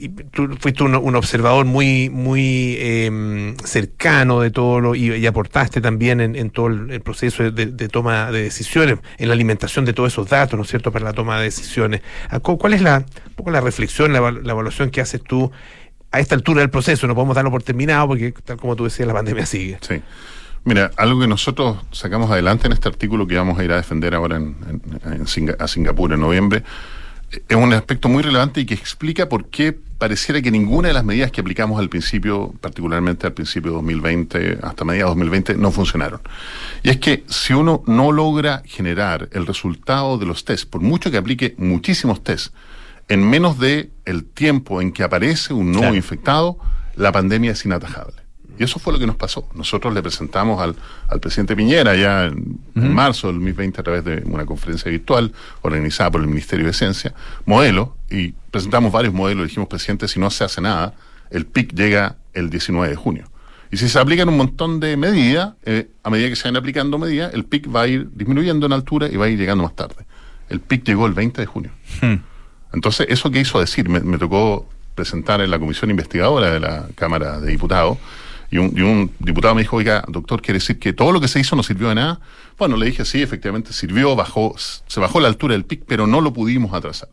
y 0.00 0.08
tú 0.08 0.56
fuiste 0.60 0.82
un, 0.84 0.94
observador 1.16 1.64
muy 1.64 2.08
muy 2.10 2.76
eh, 2.78 3.54
cercano 3.64 4.40
de 4.40 4.50
todo 4.50 4.80
lo 4.80 4.94
y, 4.94 5.26
aportaste 5.26 5.80
también 5.80 6.20
en, 6.20 6.50
todo 6.50 6.68
el, 6.68 7.00
proceso 7.00 7.50
de, 7.50 7.88
toma 7.88 8.30
de 8.30 8.42
decisiones, 8.42 8.98
en 9.18 9.28
la 9.28 9.34
alimentación 9.34 9.84
de 9.84 9.92
todos 9.92 10.12
esos 10.12 10.28
datos, 10.28 10.56
¿no 10.56 10.62
es 10.62 10.68
cierto?, 10.70 10.92
para 10.92 11.04
la 11.04 11.12
toma 11.12 11.38
de 11.38 11.44
decisiones. 11.44 12.02
Ah, 12.30 12.40
cu- 12.40 12.58
¿Cuál 12.58 12.74
es 12.74 12.82
la, 12.82 12.98
un 13.26 13.34
poco 13.34 13.50
la 13.50 13.60
reflexión, 13.60 14.12
la, 14.12 14.20
eval- 14.20 14.42
la 14.42 14.52
evaluación 14.52 14.90
que 14.90 15.00
haces 15.00 15.22
tú 15.22 15.50
a 16.10 16.20
esta 16.20 16.34
altura 16.34 16.60
del 16.60 16.70
proceso? 16.70 17.06
No 17.06 17.14
podemos 17.14 17.34
darlo 17.34 17.50
por 17.50 17.62
terminado 17.62 18.08
porque, 18.08 18.32
tal 18.44 18.56
como 18.56 18.76
tú 18.76 18.84
decías, 18.84 19.06
la 19.08 19.14
pandemia 19.14 19.46
sigue. 19.46 19.78
Sí. 19.80 20.00
Mira, 20.64 20.90
algo 20.96 21.20
que 21.20 21.28
nosotros 21.28 21.78
sacamos 21.92 22.30
adelante 22.30 22.66
en 22.66 22.72
este 22.72 22.88
artículo 22.88 23.26
que 23.26 23.36
vamos 23.36 23.58
a 23.58 23.64
ir 23.64 23.72
a 23.72 23.76
defender 23.76 24.14
ahora 24.14 24.36
en, 24.36 24.56
a 25.58 25.66
Singapur 25.68 26.12
en 26.12 26.20
noviembre, 26.20 26.62
es 27.30 27.56
un 27.56 27.72
aspecto 27.72 28.08
muy 28.08 28.22
relevante 28.22 28.60
y 28.60 28.66
que 28.66 28.74
explica 28.74 29.28
por 29.28 29.46
qué 29.48 29.72
pareciera 29.98 30.40
que 30.40 30.50
ninguna 30.50 30.88
de 30.88 30.94
las 30.94 31.04
medidas 31.04 31.30
que 31.32 31.40
aplicamos 31.40 31.78
al 31.80 31.88
principio, 31.88 32.54
particularmente 32.60 33.26
al 33.26 33.32
principio 33.32 33.72
de 33.72 33.76
2020, 33.76 34.58
hasta 34.62 34.84
mediados 34.84 35.16
de 35.16 35.20
2020, 35.24 35.56
no 35.56 35.70
funcionaron. 35.72 36.20
Y 36.82 36.90
es 36.90 36.98
que 36.98 37.24
si 37.28 37.52
uno 37.52 37.82
no 37.86 38.12
logra 38.12 38.62
generar 38.64 39.28
el 39.32 39.46
resultado 39.46 40.16
de 40.16 40.26
los 40.26 40.44
test, 40.44 40.70
por 40.70 40.80
mucho 40.80 41.10
que 41.10 41.16
aplique 41.16 41.54
muchísimos 41.58 42.22
test, 42.22 42.54
en 43.08 43.28
menos 43.28 43.58
de 43.58 43.90
el 44.04 44.24
tiempo 44.24 44.80
en 44.80 44.92
que 44.92 45.02
aparece 45.02 45.52
un 45.52 45.66
nuevo 45.66 45.80
Claro. 45.80 45.96
infectado, 45.96 46.58
la 46.94 47.10
pandemia 47.10 47.52
es 47.52 47.64
inatajable. 47.64 48.27
Y 48.58 48.64
eso 48.64 48.78
fue 48.78 48.92
lo 48.92 48.98
que 48.98 49.06
nos 49.06 49.16
pasó. 49.16 49.48
Nosotros 49.54 49.94
le 49.94 50.02
presentamos 50.02 50.60
al, 50.60 50.74
al 51.08 51.20
presidente 51.20 51.54
Piñera 51.54 51.94
ya 51.94 52.26
en, 52.26 52.58
marzo 52.74 53.28
del 53.28 53.36
2020 53.36 53.80
a 53.80 53.84
través 53.84 54.04
de 54.04 54.22
una 54.26 54.44
conferencia 54.44 54.90
virtual 54.90 55.32
organizada 55.62 56.10
por 56.10 56.20
el 56.20 56.26
Ministerio 56.26 56.66
de 56.66 56.72
Ciencia, 56.72 57.14
modelo, 57.46 57.96
y 58.10 58.32
presentamos 58.50 58.90
varios 58.90 59.14
modelos. 59.14 59.46
Dijimos, 59.46 59.68
presidente, 59.68 60.08
si 60.08 60.18
no 60.18 60.30
se 60.30 60.44
hace 60.44 60.60
nada, 60.60 60.94
el 61.30 61.46
PIC 61.46 61.74
llega 61.74 62.16
el 62.34 62.50
19 62.50 62.88
de 62.88 62.96
junio. 62.96 63.30
Y 63.70 63.76
si 63.76 63.88
se 63.88 63.98
aplican 63.98 64.28
un 64.28 64.36
montón 64.36 64.80
de 64.80 64.96
medidas, 64.96 65.54
eh, 65.64 65.88
a 66.02 66.10
medida 66.10 66.28
que 66.28 66.36
se 66.36 66.48
van 66.48 66.56
aplicando 66.56 66.98
medidas, 66.98 67.34
el 67.34 67.44
PIC 67.44 67.74
va 67.74 67.82
a 67.82 67.86
ir 67.86 68.08
disminuyendo 68.12 68.66
en 68.66 68.72
altura 68.72 69.08
y 69.08 69.16
va 69.16 69.26
a 69.26 69.28
ir 69.28 69.38
llegando 69.38 69.62
más 69.62 69.76
tarde. 69.76 70.06
El 70.48 70.60
PIC 70.60 70.84
llegó 70.84 71.06
el 71.06 71.12
20 71.12 71.42
de 71.42 71.46
junio. 71.46 71.70
Entonces, 72.72 73.06
eso 73.10 73.30
que 73.30 73.40
hizo 73.40 73.60
decir, 73.60 73.88
me, 73.88 74.00
me 74.00 74.18
tocó 74.18 74.66
presentar 74.94 75.40
en 75.40 75.50
la 75.50 75.58
comisión 75.58 75.90
investigadora 75.90 76.50
de 76.50 76.60
la 76.60 76.86
Cámara 76.96 77.38
de 77.40 77.50
Diputados, 77.50 77.98
y 78.50 78.58
un, 78.58 78.72
y 78.76 78.80
un 78.82 79.10
diputado 79.18 79.54
me 79.54 79.62
dijo, 79.62 79.76
oiga, 79.76 80.04
doctor, 80.08 80.40
¿quiere 80.40 80.58
decir 80.58 80.78
que 80.78 80.92
todo 80.92 81.12
lo 81.12 81.20
que 81.20 81.28
se 81.28 81.38
hizo 81.40 81.54
no 81.56 81.62
sirvió 81.62 81.88
de 81.90 81.96
nada? 81.96 82.20
Bueno, 82.58 82.76
le 82.76 82.86
dije, 82.86 83.04
sí, 83.04 83.22
efectivamente 83.22 83.72
sirvió, 83.72 84.16
bajó, 84.16 84.54
se 84.58 85.00
bajó 85.00 85.20
la 85.20 85.28
altura 85.28 85.52
del 85.52 85.64
pic, 85.64 85.82
pero 85.86 86.06
no 86.06 86.20
lo 86.20 86.32
pudimos 86.32 86.72
atrasar. 86.72 87.08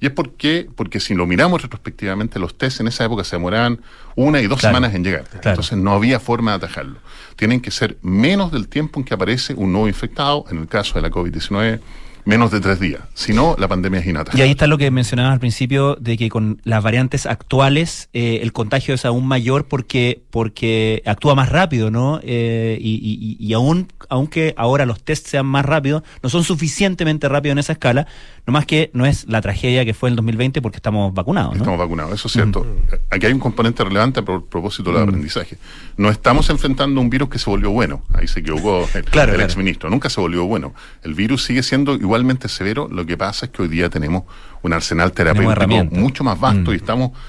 Y 0.00 0.06
es 0.06 0.12
porque, 0.12 0.68
porque 0.74 1.00
si 1.00 1.14
lo 1.14 1.24
miramos 1.26 1.62
retrospectivamente, 1.62 2.38
los 2.38 2.58
test 2.58 2.80
en 2.80 2.88
esa 2.88 3.04
época 3.04 3.24
se 3.24 3.36
demoraban 3.36 3.80
una 4.16 4.40
y 4.40 4.46
dos 4.46 4.60
Claro, 4.60 4.74
semanas 4.76 4.94
en 4.94 5.04
llegar. 5.04 5.24
claro. 5.24 5.50
Entonces 5.50 5.78
no 5.78 5.92
había 5.92 6.20
forma 6.20 6.50
de 6.50 6.56
atajarlo. 6.58 6.98
Tienen 7.36 7.60
que 7.60 7.70
ser 7.70 7.96
menos 8.02 8.52
del 8.52 8.68
tiempo 8.68 9.00
en 9.00 9.04
que 9.04 9.14
aparece 9.14 9.54
un 9.54 9.72
nuevo 9.72 9.88
infectado, 9.88 10.44
en 10.50 10.58
el 10.58 10.66
caso 10.68 10.94
de 10.94 11.02
la 11.02 11.10
COVID-19, 11.10 11.80
menos 12.24 12.50
de 12.50 12.60
tres 12.60 12.80
días. 12.80 13.00
Si 13.14 13.32
no, 13.32 13.54
la 13.58 13.68
pandemia 13.68 14.00
es 14.00 14.06
inatajable. 14.06 14.40
Y 14.40 14.42
ahí 14.44 14.50
está 14.52 14.66
lo 14.66 14.78
que 14.78 14.90
mencionabas 14.90 15.32
al 15.32 15.40
principio, 15.40 15.96
de 16.00 16.16
que 16.16 16.28
con 16.28 16.60
las 16.64 16.82
variantes 16.82 17.26
actuales 17.26 18.08
eh, 18.12 18.40
el 18.42 18.52
contagio 18.52 18.94
es 18.94 19.04
aún 19.04 19.26
mayor 19.26 19.66
porque, 19.66 20.22
porque 20.30 21.02
actúa 21.06 21.34
más 21.34 21.48
rápido, 21.50 21.90
¿no? 21.90 22.20
Eh, 22.22 22.78
y, 22.80 22.94
y- 22.94 23.36
y 23.44 23.52
aún, 23.52 23.88
aunque 24.08 24.54
ahora 24.56 24.86
los 24.86 25.02
test 25.02 25.26
sean 25.28 25.46
más 25.46 25.64
rápidos, 25.64 26.02
no 26.22 26.28
son 26.28 26.44
suficientemente 26.44 27.28
rápidos 27.28 27.52
en 27.52 27.58
esa 27.58 27.72
escala, 27.72 28.06
nomás 28.46 28.66
que 28.66 28.90
no 28.92 29.06
es 29.06 29.26
la 29.26 29.40
tragedia 29.40 29.84
que 29.84 29.94
fue 29.94 30.10
el 30.10 30.16
2020 30.16 30.60
porque 30.60 30.76
estamos 30.76 31.14
vacunados, 31.14 31.52
¿no? 31.52 31.58
Estamos 31.58 31.78
vacunados, 31.78 32.12
eso 32.12 32.28
es 32.28 32.32
cierto. 32.34 32.66
Aquí 33.10 33.24
hay 33.26 33.32
un 33.32 33.38
componente 33.40 33.82
relevante 33.84 34.20
a 34.20 34.22
pro- 34.24 34.44
propósito 34.44 34.92
del 34.92 35.02
aprendizaje. 35.02 35.56
No 35.96 36.10
estamos 36.10 36.50
enfrentando 36.50 37.00
un 37.00 37.08
virus 37.08 37.28
que 37.30 37.38
se 37.38 37.48
volvió 37.48 37.70
bueno. 37.70 38.02
Ahí 38.12 38.28
se 38.28 38.40
equivocó 38.40 38.86
el, 38.94 39.04
Claro, 39.04 39.30
el 39.32 39.36
claro. 39.36 39.42
exministro. 39.44 39.88
Nunca 39.88 40.10
se 40.10 40.20
volvió 40.20 40.44
bueno. 40.44 40.74
El 41.02 41.14
virus 41.14 41.44
sigue 41.44 41.62
siendo 41.62 41.94
igualmente 41.94 42.48
severo. 42.48 42.88
Lo 42.90 43.06
que 43.06 43.16
pasa 43.16 43.46
es 43.46 43.52
que 43.52 43.62
hoy 43.62 43.68
día 43.68 43.88
tenemos 43.88 44.24
un 44.62 44.72
arsenal 44.72 45.12
terapéutico 45.12 45.84
mucho 45.96 46.22
más 46.24 46.38
vasto 46.38 46.70
Mm. 46.70 46.74
y 46.74 46.76
estamos, 46.76 47.10
par- 47.12 47.20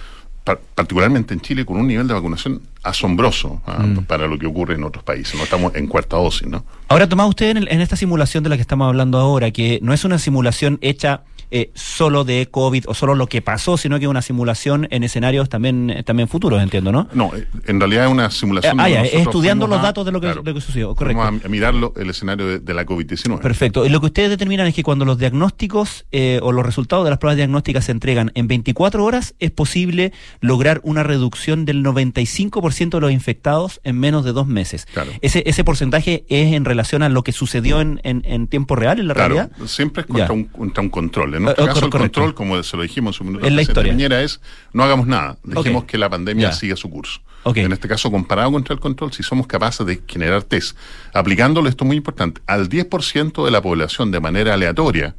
particularmente 0.46 1.34
en 1.34 1.42
Chile, 1.42 1.66
con 1.66 1.78
un 1.78 1.88
nivel 1.88 2.08
de 2.08 2.14
vacunación 2.14 2.62
asombroso 2.84 3.62
ah, 3.66 3.80
Mm. 3.84 4.04
para 4.06 4.28
lo 4.28 4.38
que 4.38 4.46
ocurre 4.46 4.76
en 4.76 4.84
otros 4.84 5.04
países. 5.04 5.36
No 5.36 5.44
estamos 5.44 5.74
en 5.76 5.88
cuarta 5.88 6.18
dosis, 6.18 6.48
¿no? 6.48 6.64
Ahora, 6.88 7.10
Tomás, 7.10 7.28
usted 7.30 7.50
en, 7.50 7.58
el- 7.58 7.68
en 7.70 7.82
esta 7.82 7.96
simulación 7.96 8.44
de 8.44 8.50
la 8.52 8.56
que 8.56 8.62
estamos 8.62 8.88
hablando 8.88 9.18
ahora, 9.18 9.50
que 9.52 9.80
no 9.82 9.92
es 9.94 10.06
una 10.06 10.20
simulación 10.20 10.78
hecha 10.82 11.22
eh, 11.58 11.72
solo 11.74 12.26
de 12.26 12.48
COVID 12.52 12.84
o 12.88 12.94
solo 12.94 13.16
lo 13.16 13.28
que 13.28 13.42
pasó, 13.42 13.78
sino 13.78 13.98
que 13.98 14.06
es 14.06 14.10
una 14.10 14.22
simulación 14.22 14.88
en 14.92 15.04
escenarios 15.06 15.48
también, 15.48 15.90
eh, 15.90 16.04
también 16.04 16.28
futuros, 16.28 16.62
entiendo, 16.62 16.92
¿no? 16.92 17.08
No, 17.14 17.32
eh, 17.34 17.48
en 17.66 17.80
realidad 17.80 18.06
es 18.06 18.12
una 18.12 18.30
simulación. 18.30 18.78
Eh, 18.78 18.84
ah, 18.84 18.90
ya, 18.90 19.02
estudiando 19.04 19.66
los 19.68 19.80
a- 19.80 19.84
datos 19.84 20.06
de 20.06 20.12
lo 20.12 20.20
que, 20.20 20.28
claro, 20.28 20.42
lo 20.44 20.54
que 20.54 20.60
sucedió, 20.60 20.94
correcto. 20.96 21.22
a, 21.22 21.28
a 21.28 21.32
mirarlo 21.50 21.94
el 21.96 22.10
escenario 22.10 22.46
de, 22.46 22.60
de 22.60 22.74
la 22.74 22.86
COVID-19. 22.86 23.40
Perfecto. 23.40 23.86
Y 23.86 23.90
lo 23.90 24.02
que 24.02 24.08
ustedes 24.08 24.30
determinan 24.30 24.68
es 24.68 24.76
que 24.76 24.84
cuando 24.84 25.06
los 25.06 25.18
diagnósticos 25.18 26.06
eh, 26.12 26.40
o 26.44 26.52
los 26.52 26.66
resultados 26.66 27.06
de 27.06 27.10
las 27.12 27.20
pruebas 27.20 27.38
diagnósticas 27.38 27.86
se 27.86 27.92
entregan 27.94 28.32
en 28.36 28.48
24 28.48 29.04
horas, 29.06 29.34
es 29.40 29.52
posible 29.52 30.12
lograr 30.42 30.82
una 30.84 31.04
reducción 31.04 31.64
del 31.64 31.84
95% 31.84 32.90
de 32.90 33.00
los 33.02 33.12
infectados 33.12 33.80
en 33.84 34.00
menos 34.00 34.26
de 34.26 34.34
dos 34.34 34.48
meses. 34.48 34.86
Claro. 34.94 35.12
Ese, 35.22 35.44
ese 35.46 35.64
porcentaje 35.64 36.26
es 36.30 36.54
en 36.54 36.66
relación 36.66 37.02
a 37.04 37.10
lo 37.10 37.24
que 37.24 37.32
sucedió 37.32 37.82
en, 37.82 38.02
en- 38.04 38.24
en 38.26 38.48
tiempo 38.48 38.76
real, 38.76 39.00
en 39.00 39.08
la 39.08 39.14
Claro, 39.14 39.36
realidad. 39.36 39.58
siempre 39.68 40.02
es 40.02 40.08
contra 40.08 40.28
Ya. 40.28 40.34
un, 40.34 40.44
contra 40.46 40.84
un 40.84 40.90
control. 40.90 41.36
En 41.36 41.45
nuestro 41.46 41.66
caso, 41.66 41.86
el 41.86 41.92
control, 41.92 42.34
como 42.36 42.62
se 42.64 42.76
lo 42.78 42.84
dijimos 42.84 43.16
en 43.16 43.18
su 43.18 43.24
minuto, 43.24 43.50
la 43.50 43.62
historia. 43.62 43.92
Piñera, 43.94 44.22
es 44.22 44.42
no 44.74 44.84
hagamos 44.84 45.08
nada. 45.08 45.38
Dejemos 45.44 45.86
que 45.86 45.98
la 45.98 46.10
pandemia 46.10 46.50
Ya. 46.50 46.54
siga 46.54 46.76
su 46.76 46.90
curso. 46.90 47.22
En 47.54 47.72
este 47.72 47.88
caso, 47.88 48.10
comparado 48.10 48.52
contra 48.52 48.74
el 48.74 48.80
control, 48.80 49.14
si 49.14 49.22
somos 49.22 49.46
capaces 49.46 49.86
de 49.86 50.02
generar 50.08 50.42
test, 50.44 50.76
aplicándolo, 51.14 51.70
esto 51.70 51.84
es 51.84 51.88
muy 51.88 51.98
importante, 51.98 52.42
al 52.48 52.70
10% 52.70 53.46
de 53.46 53.52
la 53.52 53.62
población 53.62 54.10
de 54.10 54.20
manera 54.20 54.56
aleatoria, 54.56 55.16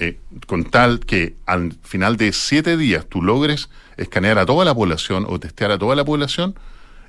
eh, 0.00 0.18
con 0.46 0.64
tal 0.64 0.98
que 1.00 1.36
al 1.46 1.74
final 1.82 2.16
de 2.16 2.32
siete 2.32 2.76
días 2.76 3.06
tú 3.08 3.22
logres 3.22 3.68
escanear 3.98 4.38
a 4.38 4.46
toda 4.46 4.64
la 4.64 4.74
población 4.74 5.26
o 5.28 5.38
testear 5.38 5.70
a 5.70 5.78
toda 5.78 5.94
la 5.94 6.04
población, 6.04 6.54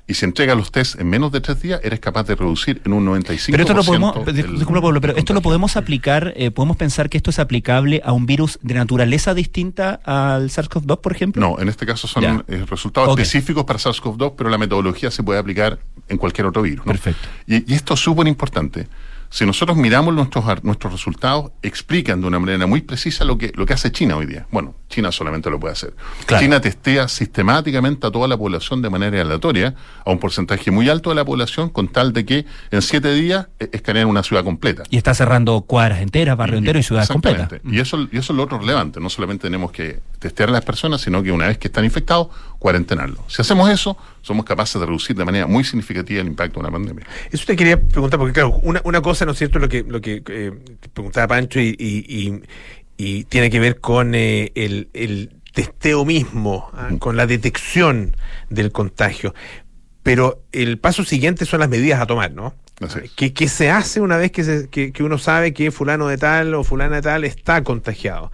y 0.06 0.14
si 0.14 0.24
entregas 0.24 0.56
los 0.56 0.72
test 0.72 1.00
en 1.00 1.08
menos 1.08 1.30
de 1.32 1.40
tres 1.40 1.62
días, 1.62 1.80
eres 1.84 2.00
capaz 2.00 2.24
de 2.24 2.34
reducir 2.34 2.82
en 2.84 2.92
un 2.92 3.06
95%. 3.06 3.46
Pero 3.50 3.62
esto 3.62 3.74
lo 3.74 3.84
podemos, 3.84 4.14
dis- 4.16 4.50
disculpa, 4.58 4.82
Pablo, 4.82 5.00
pero 5.00 5.16
esto 5.16 5.32
lo 5.32 5.40
podemos 5.42 5.76
aplicar, 5.76 6.32
eh, 6.36 6.50
podemos 6.50 6.76
pensar 6.76 7.08
que 7.08 7.16
esto 7.16 7.30
es 7.30 7.38
aplicable 7.38 8.02
a 8.04 8.12
un 8.12 8.26
virus 8.26 8.58
de 8.62 8.74
naturaleza 8.74 9.32
distinta 9.32 10.00
al 10.04 10.50
SARS-CoV-2, 10.50 11.00
por 11.00 11.12
ejemplo. 11.12 11.40
No, 11.40 11.58
en 11.60 11.68
este 11.68 11.86
caso 11.86 12.08
son 12.08 12.44
eh, 12.48 12.64
resultados 12.68 13.10
específicos 13.18 13.64
para 13.64 13.78
SARS-CoV-2, 13.78 14.34
pero 14.36 14.50
la 14.50 14.58
metodología 14.58 15.10
se 15.10 15.22
puede 15.22 15.38
aplicar 15.38 15.78
en 16.08 16.18
cualquier 16.18 16.46
otro 16.48 16.62
virus. 16.62 16.84
¿no? 16.84 16.92
Perfecto. 16.92 17.28
Y, 17.46 17.70
y 17.72 17.74
esto 17.74 17.94
es 17.94 18.00
súper 18.00 18.26
importante. 18.26 18.88
Si 19.32 19.46
nosotros 19.46 19.78
miramos 19.78 20.12
nuestros, 20.14 20.62
nuestros 20.62 20.92
resultados, 20.92 21.52
explican 21.62 22.20
de 22.20 22.26
una 22.26 22.38
manera 22.38 22.66
muy 22.66 22.82
precisa 22.82 23.24
lo 23.24 23.38
que, 23.38 23.50
lo 23.54 23.64
que 23.64 23.72
hace 23.72 23.90
China 23.90 24.18
hoy 24.18 24.26
día. 24.26 24.46
Bueno, 24.50 24.74
China 24.90 25.10
solamente 25.10 25.48
lo 25.48 25.58
puede 25.58 25.72
hacer. 25.72 25.94
Claro. 26.26 26.44
China 26.44 26.60
testea 26.60 27.08
sistemáticamente 27.08 28.06
a 28.06 28.10
toda 28.10 28.28
la 28.28 28.36
población 28.36 28.82
de 28.82 28.90
manera 28.90 29.22
aleatoria, 29.22 29.74
a 30.04 30.10
un 30.10 30.18
porcentaje 30.18 30.70
muy 30.70 30.90
alto 30.90 31.08
de 31.08 31.16
la 31.16 31.24
población, 31.24 31.70
con 31.70 31.88
tal 31.88 32.12
de 32.12 32.26
que 32.26 32.44
en 32.70 32.82
siete 32.82 33.14
días 33.14 33.46
eh, 33.58 33.70
escaneen 33.72 34.06
una 34.06 34.22
ciudad 34.22 34.44
completa. 34.44 34.82
Y 34.90 34.98
está 34.98 35.14
cerrando 35.14 35.62
cuadras 35.62 36.02
enteras, 36.02 36.36
barrio 36.36 36.58
entero 36.58 36.78
y 36.78 36.82
ciudades 36.82 37.08
completas. 37.08 37.48
Y 37.64 37.80
eso, 37.80 38.06
y 38.12 38.18
eso 38.18 38.34
es 38.34 38.36
lo 38.36 38.42
otro 38.42 38.58
relevante. 38.58 39.00
No 39.00 39.08
solamente 39.08 39.44
tenemos 39.44 39.72
que 39.72 40.00
testear 40.18 40.50
a 40.50 40.52
las 40.52 40.64
personas, 40.64 41.00
sino 41.00 41.22
que 41.22 41.32
una 41.32 41.46
vez 41.46 41.56
que 41.56 41.68
están 41.68 41.86
infectados, 41.86 42.28
cuarentenarlos. 42.62 43.20
Si 43.26 43.42
hacemos 43.42 43.68
eso, 43.68 43.96
somos 44.22 44.44
capaces 44.44 44.78
de 44.80 44.86
reducir 44.86 45.16
de 45.16 45.24
manera 45.24 45.46
muy 45.48 45.64
significativa 45.64 46.20
el 46.20 46.28
impacto 46.28 46.60
de 46.60 46.66
una 46.66 46.70
pandemia. 46.70 47.04
Eso 47.32 47.44
te 47.44 47.56
quería 47.56 47.80
preguntar, 47.80 48.18
porque 48.20 48.32
claro, 48.34 48.50
una, 48.62 48.80
una 48.84 49.00
cosa, 49.02 49.24
¿no 49.26 49.32
es 49.32 49.38
cierto?, 49.38 49.58
lo 49.58 49.68
que, 49.68 49.82
lo 49.82 50.00
que 50.00 50.22
eh, 50.28 50.52
preguntaba 50.94 51.26
Pancho 51.26 51.58
y, 51.58 51.74
y- 51.78 52.06
y- 52.08 52.42
y 52.96 53.24
tiene 53.24 53.50
que 53.50 53.58
ver 53.58 53.80
con 53.80 54.14
eh, 54.14 54.52
el, 54.54 54.88
el 54.94 55.30
testeo 55.52 56.04
mismo, 56.04 56.70
ah, 56.74 56.90
con 57.00 57.16
la 57.16 57.26
detección 57.26 58.16
del 58.48 58.70
contagio. 58.70 59.34
Pero 60.04 60.42
el 60.52 60.78
paso 60.78 61.04
siguiente 61.04 61.44
son 61.44 61.60
las 61.60 61.68
medidas 61.68 62.00
a 62.00 62.06
tomar, 62.06 62.32
¿no? 62.32 62.54
¿Qué, 63.16 63.32
qué 63.32 63.48
se 63.48 63.70
hace 63.70 64.00
una 64.00 64.16
vez 64.16 64.30
que, 64.32 64.44
se- 64.44 64.68
que- 64.68 64.92
que 64.92 65.02
uno 65.02 65.18
sabe 65.18 65.52
que 65.52 65.70
fulano 65.70 66.06
de 66.08 66.16
tal 66.18 66.54
o 66.54 66.64
fulana 66.64 66.96
de 66.96 67.02
tal 67.02 67.24
está 67.24 67.62
contagiado? 67.64 68.30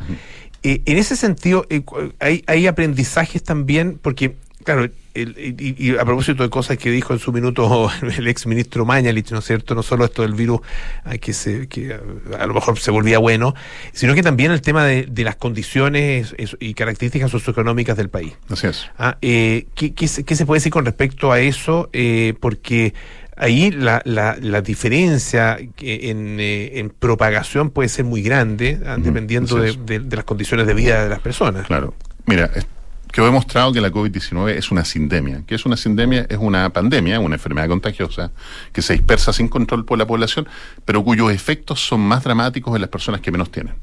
Eh, 0.62 0.82
en 0.86 0.98
ese 0.98 1.16
sentido, 1.16 1.66
eh, 1.70 1.82
hay, 2.20 2.42
hay 2.46 2.66
aprendizajes 2.66 3.42
también, 3.42 3.98
porque, 4.00 4.34
claro, 4.64 4.88
el- 5.14 5.34
y, 5.58 5.74
y 5.88 5.96
a 5.96 6.04
propósito 6.04 6.42
de 6.44 6.50
cosas 6.50 6.78
que 6.78 6.90
dijo 6.90 7.12
en 7.12 7.18
su 7.18 7.32
minuto 7.32 7.90
el 8.16 8.28
ex 8.28 8.46
ministro 8.46 8.84
Mañalich, 8.84 9.30
¿no 9.32 9.38
es 9.40 9.44
cierto? 9.46 9.74
No 9.74 9.82
solo 9.82 10.04
esto 10.04 10.22
del 10.22 10.34
virus, 10.34 10.60
ah, 11.04 11.18
que, 11.18 11.32
se, 11.32 11.66
que 11.68 11.92
a, 11.94 12.42
a 12.42 12.46
lo 12.46 12.54
mejor 12.54 12.78
se 12.78 12.90
volvía 12.90 13.18
bueno, 13.18 13.54
sino 13.92 14.14
que 14.14 14.22
también 14.22 14.52
el 14.52 14.60
tema 14.62 14.84
de, 14.84 15.06
de 15.06 15.24
las 15.24 15.36
condiciones 15.36 16.34
es- 16.38 16.56
y 16.60 16.74
características 16.74 17.30
socioeconómicas 17.30 17.96
del 17.96 18.10
país. 18.10 18.34
Así 18.48 18.66
es. 18.68 18.88
Ah, 18.98 19.16
eh, 19.22 19.66
¿qué, 19.74 19.92
qué 19.94 20.06
se, 20.08 20.24
qué 20.24 20.36
se 20.36 20.46
puede 20.46 20.58
decir 20.58 20.72
con 20.72 20.84
respecto 20.84 21.32
a 21.32 21.40
eso? 21.40 21.88
Eh, 21.92 22.34
porque 22.40 22.94
ahí 23.38 23.70
la, 23.70 24.02
la, 24.04 24.36
la 24.40 24.60
diferencia 24.62 25.58
que 25.76 26.10
en, 26.10 26.38
eh, 26.40 26.78
en 26.80 26.90
propagación 26.90 27.70
puede 27.70 27.88
ser 27.88 28.04
muy 28.04 28.22
grande, 28.22 28.80
ah, 28.86 28.96
dependiendo 28.98 29.56
de, 29.56 29.72
de- 29.84 30.00
de 30.00 30.16
las 30.16 30.24
condiciones 30.24 30.66
de 30.66 30.74
vida 30.74 31.02
de 31.04 31.08
las 31.08 31.20
personas. 31.20 31.66
Claro. 31.66 31.94
Mira, 32.26 32.50
es- 32.54 32.66
quedó 33.12 33.24
demostrado 33.26 33.72
que 33.72 33.80
la 33.80 33.90
COVID-19 33.90 34.50
es 34.56 34.70
una 34.70 34.84
sindemia. 34.84 35.42
¿Qué 35.46 35.54
es 35.54 35.64
una 35.64 35.76
sindemia? 35.76 36.26
Es 36.28 36.36
una 36.38 36.68
pandemia, 36.70 37.18
una 37.20 37.36
enfermedad 37.36 37.68
contagiosa 37.68 38.30
que 38.72 38.82
se 38.82 38.92
dispersa 38.92 39.32
sin 39.32 39.48
control 39.48 39.84
por 39.86 39.98
la 39.98 40.06
población, 40.06 40.46
pero 40.84 41.02
cuyos 41.02 41.32
efectos 41.32 41.80
son 41.80 42.00
más 42.00 42.22
dramáticos 42.24 42.74
en 42.74 42.82
las 42.82 42.90
personas 42.90 43.20
que 43.22 43.30
menos 43.32 43.50
tienen. 43.50 43.74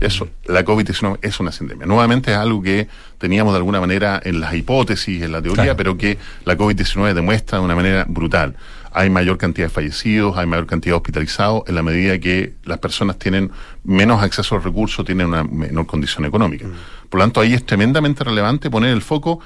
Eso, 0.00 0.28
la 0.46 0.62
COVID-19 0.64 1.18
es 1.22 1.40
una 1.40 1.52
sindemia. 1.52 1.86
Nuevamente 1.86 2.30
es 2.32 2.36
algo 2.36 2.60
que 2.60 2.86
teníamos 3.18 3.54
de 3.54 3.58
alguna 3.58 3.80
manera 3.80 4.20
en 4.22 4.40
las 4.40 4.52
hipótesis, 4.54 5.22
en 5.22 5.32
la 5.32 5.40
teoría, 5.40 5.62
Claro. 5.64 5.76
pero 5.76 5.96
que 5.96 6.18
la 6.44 6.56
COVID-19 6.58 7.14
demuestra 7.14 7.58
de 7.58 7.64
una 7.64 7.74
manera 7.74 8.04
brutal. 8.06 8.56
Hay 8.98 9.10
mayor 9.10 9.36
cantidad 9.36 9.66
de 9.66 9.70
fallecidos, 9.70 10.38
hay 10.38 10.46
mayor 10.46 10.66
cantidad 10.66 10.94
de 10.94 10.96
hospitalizados 10.96 11.64
en 11.66 11.74
la 11.74 11.82
medida 11.82 12.18
que 12.18 12.54
las 12.64 12.78
personas 12.78 13.18
tienen 13.18 13.50
menos 13.84 14.22
acceso 14.22 14.54
a 14.54 14.58
los 14.58 14.64
recursos, 14.64 15.04
tienen 15.04 15.26
una 15.26 15.44
menor 15.44 15.84
condición 15.84 16.24
económica. 16.24 16.66
Por 17.10 17.18
lo 17.18 17.24
tanto, 17.24 17.42
ahí 17.42 17.52
es 17.52 17.66
tremendamente 17.66 18.24
relevante 18.24 18.70
poner 18.70 18.94
el 18.94 19.02
foco 19.02 19.40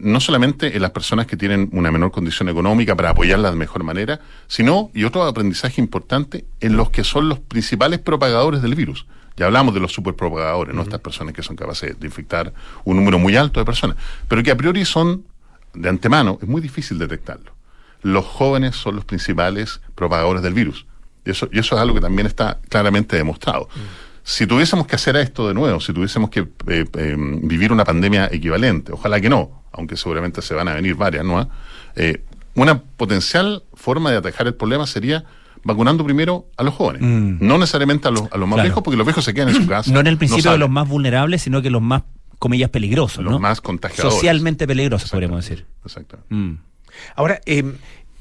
no 0.00 0.18
solamente 0.18 0.74
en 0.74 0.82
las 0.82 0.90
personas 0.90 1.26
que 1.26 1.36
tienen 1.36 1.68
una 1.72 1.92
menor 1.92 2.10
condición 2.10 2.48
económica 2.48 2.96
para 2.96 3.10
apoyarlas 3.10 3.52
de 3.52 3.58
mejor 3.58 3.84
manera, 3.84 4.20
sino, 4.48 4.90
y 4.94 5.04
otro 5.04 5.22
aprendizaje 5.22 5.80
importante, 5.80 6.44
en 6.58 6.76
los 6.76 6.90
que 6.90 7.04
son 7.04 7.28
los 7.28 7.38
principales 7.38 8.00
propagadores 8.00 8.62
del 8.62 8.74
virus. 8.74 9.06
Ya 9.36 9.46
hablamos 9.46 9.74
de 9.74 9.80
los 9.80 9.92
superpropagadores, 9.92 10.74
¿no? 10.74 10.82
Estas 10.82 11.00
personas 11.00 11.34
que 11.34 11.44
son 11.44 11.54
capaces 11.54 11.98
de 12.00 12.04
infectar 12.04 12.52
un 12.82 12.96
número 12.96 13.20
muy 13.20 13.36
alto 13.36 13.60
de 13.60 13.64
personas, 13.64 13.96
pero 14.26 14.42
que 14.42 14.50
a 14.50 14.56
priori 14.56 14.84
son, 14.84 15.22
de 15.72 15.88
antemano, 15.88 16.40
es 16.42 16.48
muy 16.48 16.60
difícil 16.60 16.98
detectarlo. 16.98 17.57
Los 18.02 18.24
jóvenes 18.24 18.76
son 18.76 18.96
los 18.96 19.04
principales 19.04 19.80
propagadores 19.94 20.42
del 20.42 20.54
virus. 20.54 20.86
Y 21.24 21.30
eso, 21.30 21.48
y 21.52 21.58
eso 21.58 21.74
es 21.76 21.80
algo 21.82 21.94
que 21.94 22.00
también 22.00 22.26
está 22.26 22.58
claramente 22.68 23.16
demostrado. 23.16 23.68
Si 24.22 24.46
tuviésemos 24.46 24.86
que 24.86 24.94
hacer 24.96 25.16
esto 25.16 25.48
de 25.48 25.54
nuevo, 25.54 25.80
si 25.80 25.92
tuviésemos 25.92 26.30
que 26.30 26.40
eh, 26.68 26.84
eh, 26.96 27.16
vivir 27.42 27.72
una 27.72 27.84
pandemia 27.84 28.28
equivalente, 28.30 28.92
ojalá 28.92 29.20
que 29.20 29.28
no, 29.28 29.62
aunque 29.72 29.96
seguramente 29.96 30.42
se 30.42 30.54
van 30.54 30.68
a 30.68 30.74
venir 30.74 30.94
varias, 30.96 31.24
¿no? 31.24 31.48
Eh, 31.96 32.22
una 32.54 32.78
potencial 32.82 33.62
forma 33.74 34.10
de 34.10 34.18
atajar 34.18 34.46
el 34.46 34.54
problema 34.54 34.86
sería 34.86 35.24
vacunando 35.64 36.04
primero 36.04 36.46
a 36.56 36.62
los 36.62 36.74
jóvenes, 36.74 37.02
Mm. 37.02 37.38
no 37.46 37.58
necesariamente 37.58 38.06
a 38.08 38.10
los, 38.10 38.22
a 38.30 38.36
los 38.38 38.48
más 38.48 38.56
Claro. 38.56 38.62
viejos, 38.68 38.82
porque 38.82 38.96
los 38.96 39.06
viejos 39.06 39.24
se 39.24 39.32
quedan 39.34 39.48
en 39.48 39.54
su 39.56 39.66
casa. 39.68 39.90
No 39.92 40.00
en 40.00 40.06
el 40.06 40.18
principio 40.18 40.52
de 40.52 40.58
los 40.58 40.70
más 40.70 40.88
vulnerables, 40.88 41.42
sino 41.42 41.62
que 41.62 41.70
los 41.70 41.82
más, 41.82 42.02
comillas, 42.38 42.70
peligrosos, 42.70 43.24
Los 43.24 43.32
¿no? 43.32 43.38
más 43.38 43.60
contagiadores. 43.60 44.14
Socialmente 44.14 44.66
peligrosos, 44.66 45.10
podríamos 45.10 45.44
decir. 45.44 45.66
Exacto. 45.84 46.18
Mm. 46.28 46.52
Ahora, 47.16 47.40
eh, 47.46 47.64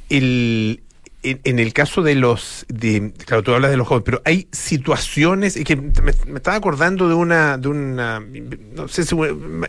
el, 0.09 0.81
en, 1.23 1.39
en 1.43 1.59
el 1.59 1.73
caso 1.73 2.01
de 2.03 2.15
los, 2.15 2.65
de, 2.69 3.11
claro, 3.25 3.43
tú 3.43 3.53
hablas 3.53 3.71
de 3.71 3.77
los 3.77 3.87
jóvenes, 3.87 4.05
pero 4.05 4.21
hay 4.25 4.47
situaciones, 4.51 5.57
es 5.57 5.65
que 5.65 5.75
me, 5.75 5.91
me 6.27 6.37
estaba 6.37 6.55
acordando 6.57 7.07
de 7.09 7.15
una, 7.15 7.57
de 7.57 7.67
una, 7.67 8.19
no 8.75 8.87
sé 8.87 9.03
si 9.03 9.15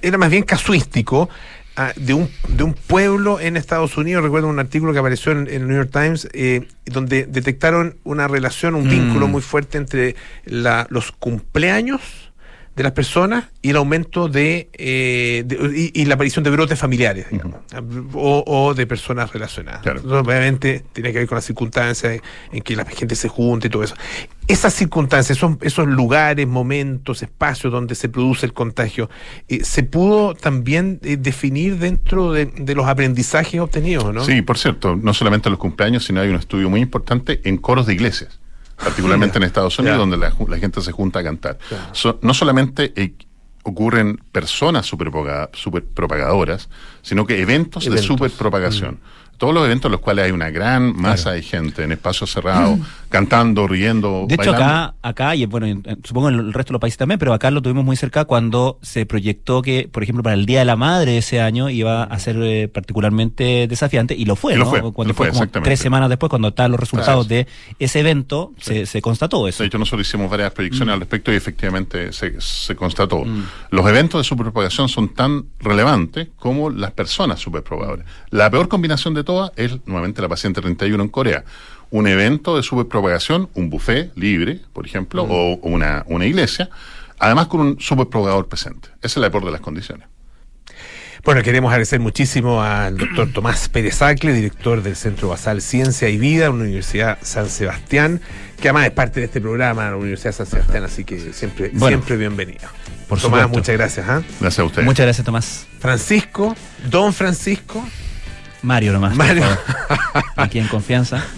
era 0.03 0.19
más 0.19 0.31
bien 0.31 0.45
casuístico, 0.45 1.29
ah, 1.77 1.93
de 1.97 2.15
un, 2.15 2.29
de 2.49 2.63
un 2.65 2.75
pueblo 2.75 3.41
en 3.41 3.57
Estados 3.57 3.97
Unidos, 3.97 4.23
recuerdo 4.23 4.49
un 4.49 4.59
artículo 4.59 4.93
que 4.93 4.99
apareció 4.99 5.33
en, 5.33 5.49
en 5.49 5.63
el 5.63 5.69
New 5.69 5.77
York 5.77 5.91
Times, 5.93 6.29
eh, 6.33 6.69
donde 6.87 7.25
detectaron 7.27 7.97
una 8.05 8.29
relación, 8.29 8.75
un 8.75 8.87
Mm. 8.87 8.91
vínculo 8.91 9.27
muy 9.27 9.43
fuerte 9.43 9.79
entre 9.79 10.15
la, 10.45 10.87
los 10.91 11.13
cumpleaños 11.13 12.28
de 12.79 12.83
las 12.85 12.93
personas 12.93 13.47
y 13.61 13.71
el 13.71 13.77
aumento 13.77 14.29
de, 14.29 14.71
eh, 14.73 15.43
de- 15.45 15.91
y, 15.95 16.01
y 16.03 16.05
la 16.07 16.15
aparición 16.15 16.45
de 16.45 16.51
brotes 16.51 16.79
familiares, 16.79 17.27
digamos, 17.31 17.57
o, 18.15 18.45
o 18.47 18.73
de 18.75 18.87
personas 18.87 19.33
relacionadas. 19.33 19.85
Entonces, 19.85 20.11
obviamente 20.13 20.85
tiene 20.95 21.13
que 21.13 21.19
ver 21.19 21.29
con 21.29 21.37
las 21.37 21.45
circunstancias 21.45 22.21
en 22.53 22.63
que 22.63 22.77
la 22.77 22.85
gente 22.87 23.15
se 23.17 23.29
junta 23.29 23.67
y 23.67 23.71
todo 23.71 23.83
eso. 23.83 23.97
Esas 24.47 24.73
circunstancias, 24.75 25.37
esos, 25.37 25.57
esos 25.61 25.87
lugares, 25.89 26.47
momentos, 26.47 27.23
espacios 27.23 27.71
donde 27.73 27.95
se 27.95 28.09
produce 28.09 28.47
el 28.47 28.53
contagio, 28.55 29.11
eh, 29.49 29.63
se 29.65 29.83
pudo 29.83 30.35
también 30.35 31.01
eh, 31.03 31.17
definir 31.19 31.79
dentro 31.79 32.33
de, 32.33 32.47
de 32.47 32.75
los 32.75 32.87
aprendizajes 32.87 33.61
obtenidos, 33.61 34.15
¿no? 34.15 34.25
Sí, 34.25 34.41
por 34.43 34.57
cierto, 34.57 34.97
no 34.97 35.13
solamente 35.13 35.51
los 35.51 35.59
cumpleaños, 35.59 36.05
sino 36.05 36.21
hay 36.21 36.29
un 36.31 36.37
estudio 36.37 36.71
muy 36.71 36.81
importante 36.81 37.41
en 37.45 37.59
coros 37.59 37.87
de 37.87 37.95
iglesias, 37.95 38.41
particularmente 38.83 39.39
en 39.39 39.45
Estados 39.45 39.79
Unidos, 39.79 39.99
donde 39.99 40.17
la, 40.17 40.33
la 40.49 40.59
gente 40.59 40.81
se 40.81 40.93
junta 40.93 41.19
a 41.21 41.23
cantar. 41.25 41.59
So- 41.93 42.19
no 42.23 42.33
solamente 42.35 42.93
eh, 42.97 43.15
ocurren 43.65 44.19
personas 44.33 44.91
superpropaga- 44.91 45.51
superpropagadoras, 45.53 46.69
sino 47.03 47.27
que 47.27 47.41
eventos, 47.41 47.85
de 47.85 47.91
superpropagación. 48.07 48.99
Todos 49.37 49.55
los 49.55 49.65
eventos 49.67 49.87
en 49.89 49.93
los 49.93 50.01
cuales 50.01 50.25
hay 50.25 50.33
una 50.33 50.51
gran 50.51 50.97
masa 50.97 51.31
de 51.31 51.43
gente 51.43 51.85
en 51.85 51.93
espacios 51.93 52.33
cerrados, 52.33 52.79
cantando, 53.09 53.67
riendo, 53.67 54.27
De 54.29 54.35
hecho, 54.35 54.53
bailando. 54.53 54.65
acá, 54.65 54.95
acá 55.03 55.35
y 55.37 55.47
bueno, 55.47 55.67
en- 55.67 55.83
en- 55.85 56.01
supongo 56.05 56.29
en 56.29 56.35
el 56.37 56.53
resto 56.53 56.71
de 56.71 56.75
los 56.75 56.81
países 56.81 56.99
también, 56.99 57.19
pero 57.19 57.33
acá 57.33 57.51
lo 57.51 57.63
tuvimos 57.63 57.85
muy 57.85 57.97
cerca 57.97 58.25
cuando 58.25 58.79
se 58.83 59.07
proyectó 59.07 59.63
que, 59.63 59.89
por 59.91 60.03
ejemplo, 60.03 60.23
para 60.23 60.35
el 60.35 60.47
Día 60.47 60.61
de 60.61 60.65
la 60.65 60.77
Madre 60.77 61.19
ese 61.19 61.41
año 61.41 61.71
iba 61.71 62.03
a 62.05 62.19
ser 62.19 62.37
eh, 62.43 62.69
particularmente 62.69 63.67
desafiante, 63.69 64.15
y 64.15 64.25
lo 64.25 64.37
fue, 64.37 64.55
Y 64.55 64.57
lo 64.57 64.65
¿no? 64.65 64.71
fue, 64.71 64.81
cuando 64.93 65.11
lo 65.11 65.15
fue, 65.15 65.31
como 65.31 65.47
tres 65.49 65.81
semanas 65.81 66.09
después, 66.09 66.29
cuando 66.31 66.49
estaban 66.49 66.71
los 66.73 66.81
resultados 66.81 67.27
Claro. 67.27 67.45
de 67.47 67.47
ese 67.79 68.01
evento, 68.01 68.53
se, 68.59 68.87
se 68.87 69.01
constató 69.01 69.47
eso. 69.49 69.63
De 69.63 69.69
hecho, 69.69 69.79
nosotros 69.79 70.07
hicimos 70.07 70.31
varias 70.31 70.53
proyecciones 70.53 70.93
al 70.93 71.01
respecto 71.01 71.33
y 71.33 71.37
efectivamente 71.37 72.13
se, 72.13 72.41
se 72.41 72.77
constató. 72.77 73.25
Mm. 73.25 73.45
Los 73.71 73.87
eventos 73.89 74.21
de 74.21 74.25
superpropagación 74.25 74.89
son 74.89 75.09
tan 75.15 75.45
relevantes 75.61 76.29
como 76.37 76.71
las 76.71 76.91
personas 76.93 77.41
superpropagadoras. 77.41 78.07
La 78.31 78.51
peor 78.51 78.69
combinación 78.69 79.15
de 79.15 79.25
todas 79.25 79.53
es 79.57 79.77
nuevamente 79.87 80.21
la 80.23 80.29
paciente 80.29 80.61
31 80.61 81.03
en 81.03 81.09
Corea. 81.09 81.45
Un 81.91 82.07
evento 82.07 82.57
de 82.57 82.63
superpropagación, 82.63 83.49
un 83.55 83.71
buffet 83.71 84.13
libre, 84.17 84.61
por 84.73 84.87
ejemplo, 84.87 85.25
Mm. 85.27 85.31
o 85.31 85.35
o 85.55 85.69
una, 85.69 86.05
una 86.09 86.27
iglesia, 86.27 86.69
además 87.19 87.47
con 87.47 87.61
un 87.61 87.81
superpropagador 87.81 88.49
presente. 88.49 88.89
Esa 89.03 89.07
es 89.07 89.17
la 89.19 89.31
peor 89.31 89.45
de 89.47 89.53
las 89.53 89.61
condiciones. 89.61 90.07
Bueno, 91.25 91.43
queremos 91.43 91.71
agradecer 91.71 91.99
muchísimo 91.99 92.63
al 92.63 92.97
doctor 92.97 93.33
Tomás 93.33 93.69
Pérez 93.69 94.01
Acle, 94.03 94.33
director 94.33 94.83
del 94.83 94.95
Centro 94.97 95.29
Basal 95.29 95.61
Ciencia 95.61 96.09
y 96.09 96.17
Vida 96.17 96.45
de 96.45 96.51
la 96.51 96.55
Universidad 96.55 97.19
San 97.23 97.49
Sebastián, 97.49 98.21
que 98.61 98.69
además 98.69 98.87
es 98.87 98.93
parte 98.93 99.21
de 99.21 99.27
este 99.27 99.41
programa, 99.41 99.91
la 99.91 99.97
Universidad 99.97 100.33
San 100.33 100.47
Sebastián, 100.47 100.85
así 100.85 101.05
que 101.05 101.33
siempre, 101.33 101.71
Bueno. 101.75 101.89
siempre 101.89 102.17
bienvenido. 102.17 102.61
Por 103.09 103.19
Tomás, 103.19 103.43
supuesto. 103.43 103.49
muchas 103.59 103.77
gracias. 103.77 104.07
¿ah? 104.09 104.23
Gracias 104.41 104.59
a 104.61 104.65
ustedes. 104.65 104.85
Muchas 104.85 105.07
gracias, 105.07 105.25
Tomás. 105.25 105.67
Francisco, 105.81 106.55
don 106.89 107.13
Francisco. 107.13 107.85
Mario 108.63 108.93
nomás. 108.93 109.17
Mario. 109.17 109.45
Aquí 110.37 110.59
en 110.61 110.69
confianza. 110.69 111.25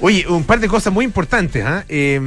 Oye, 0.00 0.26
un 0.28 0.44
par 0.44 0.60
de 0.60 0.68
cosas 0.68 0.92
muy 0.92 1.04
importantes. 1.04 1.64
Eh, 1.88 2.20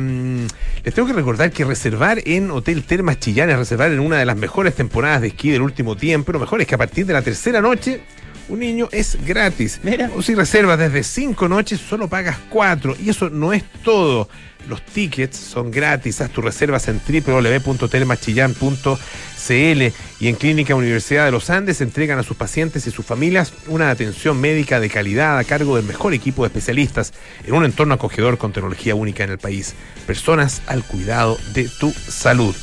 les 0.83 0.93
tengo 0.93 1.07
que 1.07 1.13
recordar 1.13 1.51
que 1.51 1.65
reservar 1.65 2.19
en 2.25 2.49
Hotel 2.51 2.83
Termas 2.83 3.19
Chillán 3.19 3.49
es 3.49 3.57
reservar 3.57 3.91
en 3.91 3.99
una 3.99 4.17
de 4.17 4.25
las 4.25 4.37
mejores 4.37 4.73
temporadas 4.73 5.21
de 5.21 5.27
esquí 5.27 5.49
del 5.49 5.61
último 5.61 5.95
tiempo. 5.95 6.31
Lo 6.31 6.39
mejor 6.39 6.61
es 6.61 6.67
que 6.67 6.75
a 6.75 6.77
partir 6.77 7.05
de 7.05 7.13
la 7.13 7.21
tercera 7.21 7.61
noche 7.61 8.01
un 8.49 8.59
niño 8.59 8.87
es 8.91 9.17
gratis. 9.25 9.81
O 10.15 10.21
si 10.21 10.35
reservas 10.35 10.79
desde 10.79 11.03
cinco 11.03 11.49
noches, 11.49 11.79
solo 11.79 12.07
pagas 12.07 12.37
cuatro. 12.49 12.95
Y 12.99 13.09
eso 13.09 13.29
no 13.29 13.53
es 13.53 13.63
todo. 13.83 14.29
Los 14.67 14.81
tickets 14.81 15.37
son 15.37 15.71
gratis. 15.71 16.21
Haz 16.21 16.31
tus 16.31 16.43
reservas 16.43 16.87
en 16.87 16.99
www.telemachillan.cl 16.99 19.81
y 20.19 20.27
en 20.27 20.35
Clínica 20.35 20.75
Universidad 20.75 21.25
de 21.25 21.31
los 21.31 21.49
Andes 21.49 21.81
entregan 21.81 22.19
a 22.19 22.23
sus 22.23 22.35
pacientes 22.35 22.85
y 22.85 22.91
sus 22.91 23.05
familias 23.05 23.53
una 23.67 23.89
atención 23.89 24.39
médica 24.39 24.79
de 24.79 24.89
calidad 24.89 25.37
a 25.37 25.43
cargo 25.43 25.77
del 25.77 25.85
mejor 25.85 26.13
equipo 26.13 26.43
de 26.43 26.47
especialistas 26.47 27.13
en 27.45 27.53
un 27.53 27.65
entorno 27.65 27.93
acogedor 27.93 28.37
con 28.37 28.51
tecnología 28.51 28.95
única 28.95 29.23
en 29.23 29.31
el 29.31 29.37
país. 29.37 29.75
Personas 30.05 30.61
al 30.67 30.83
cuidado 30.83 31.37
de 31.53 31.69
tu 31.79 31.91
salud. 31.91 32.55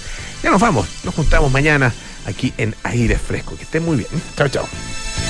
Ya 0.42 0.50
nos 0.50 0.60
vamos, 0.60 0.86
nos 1.04 1.14
juntamos 1.14 1.50
mañana 1.50 1.92
aquí 2.26 2.52
en 2.58 2.74
Aire 2.82 3.18
Fresco. 3.18 3.56
Que 3.56 3.62
estén 3.62 3.84
muy 3.84 3.96
bien. 3.96 4.08
Chao, 4.36 4.48
chao. 4.48 4.68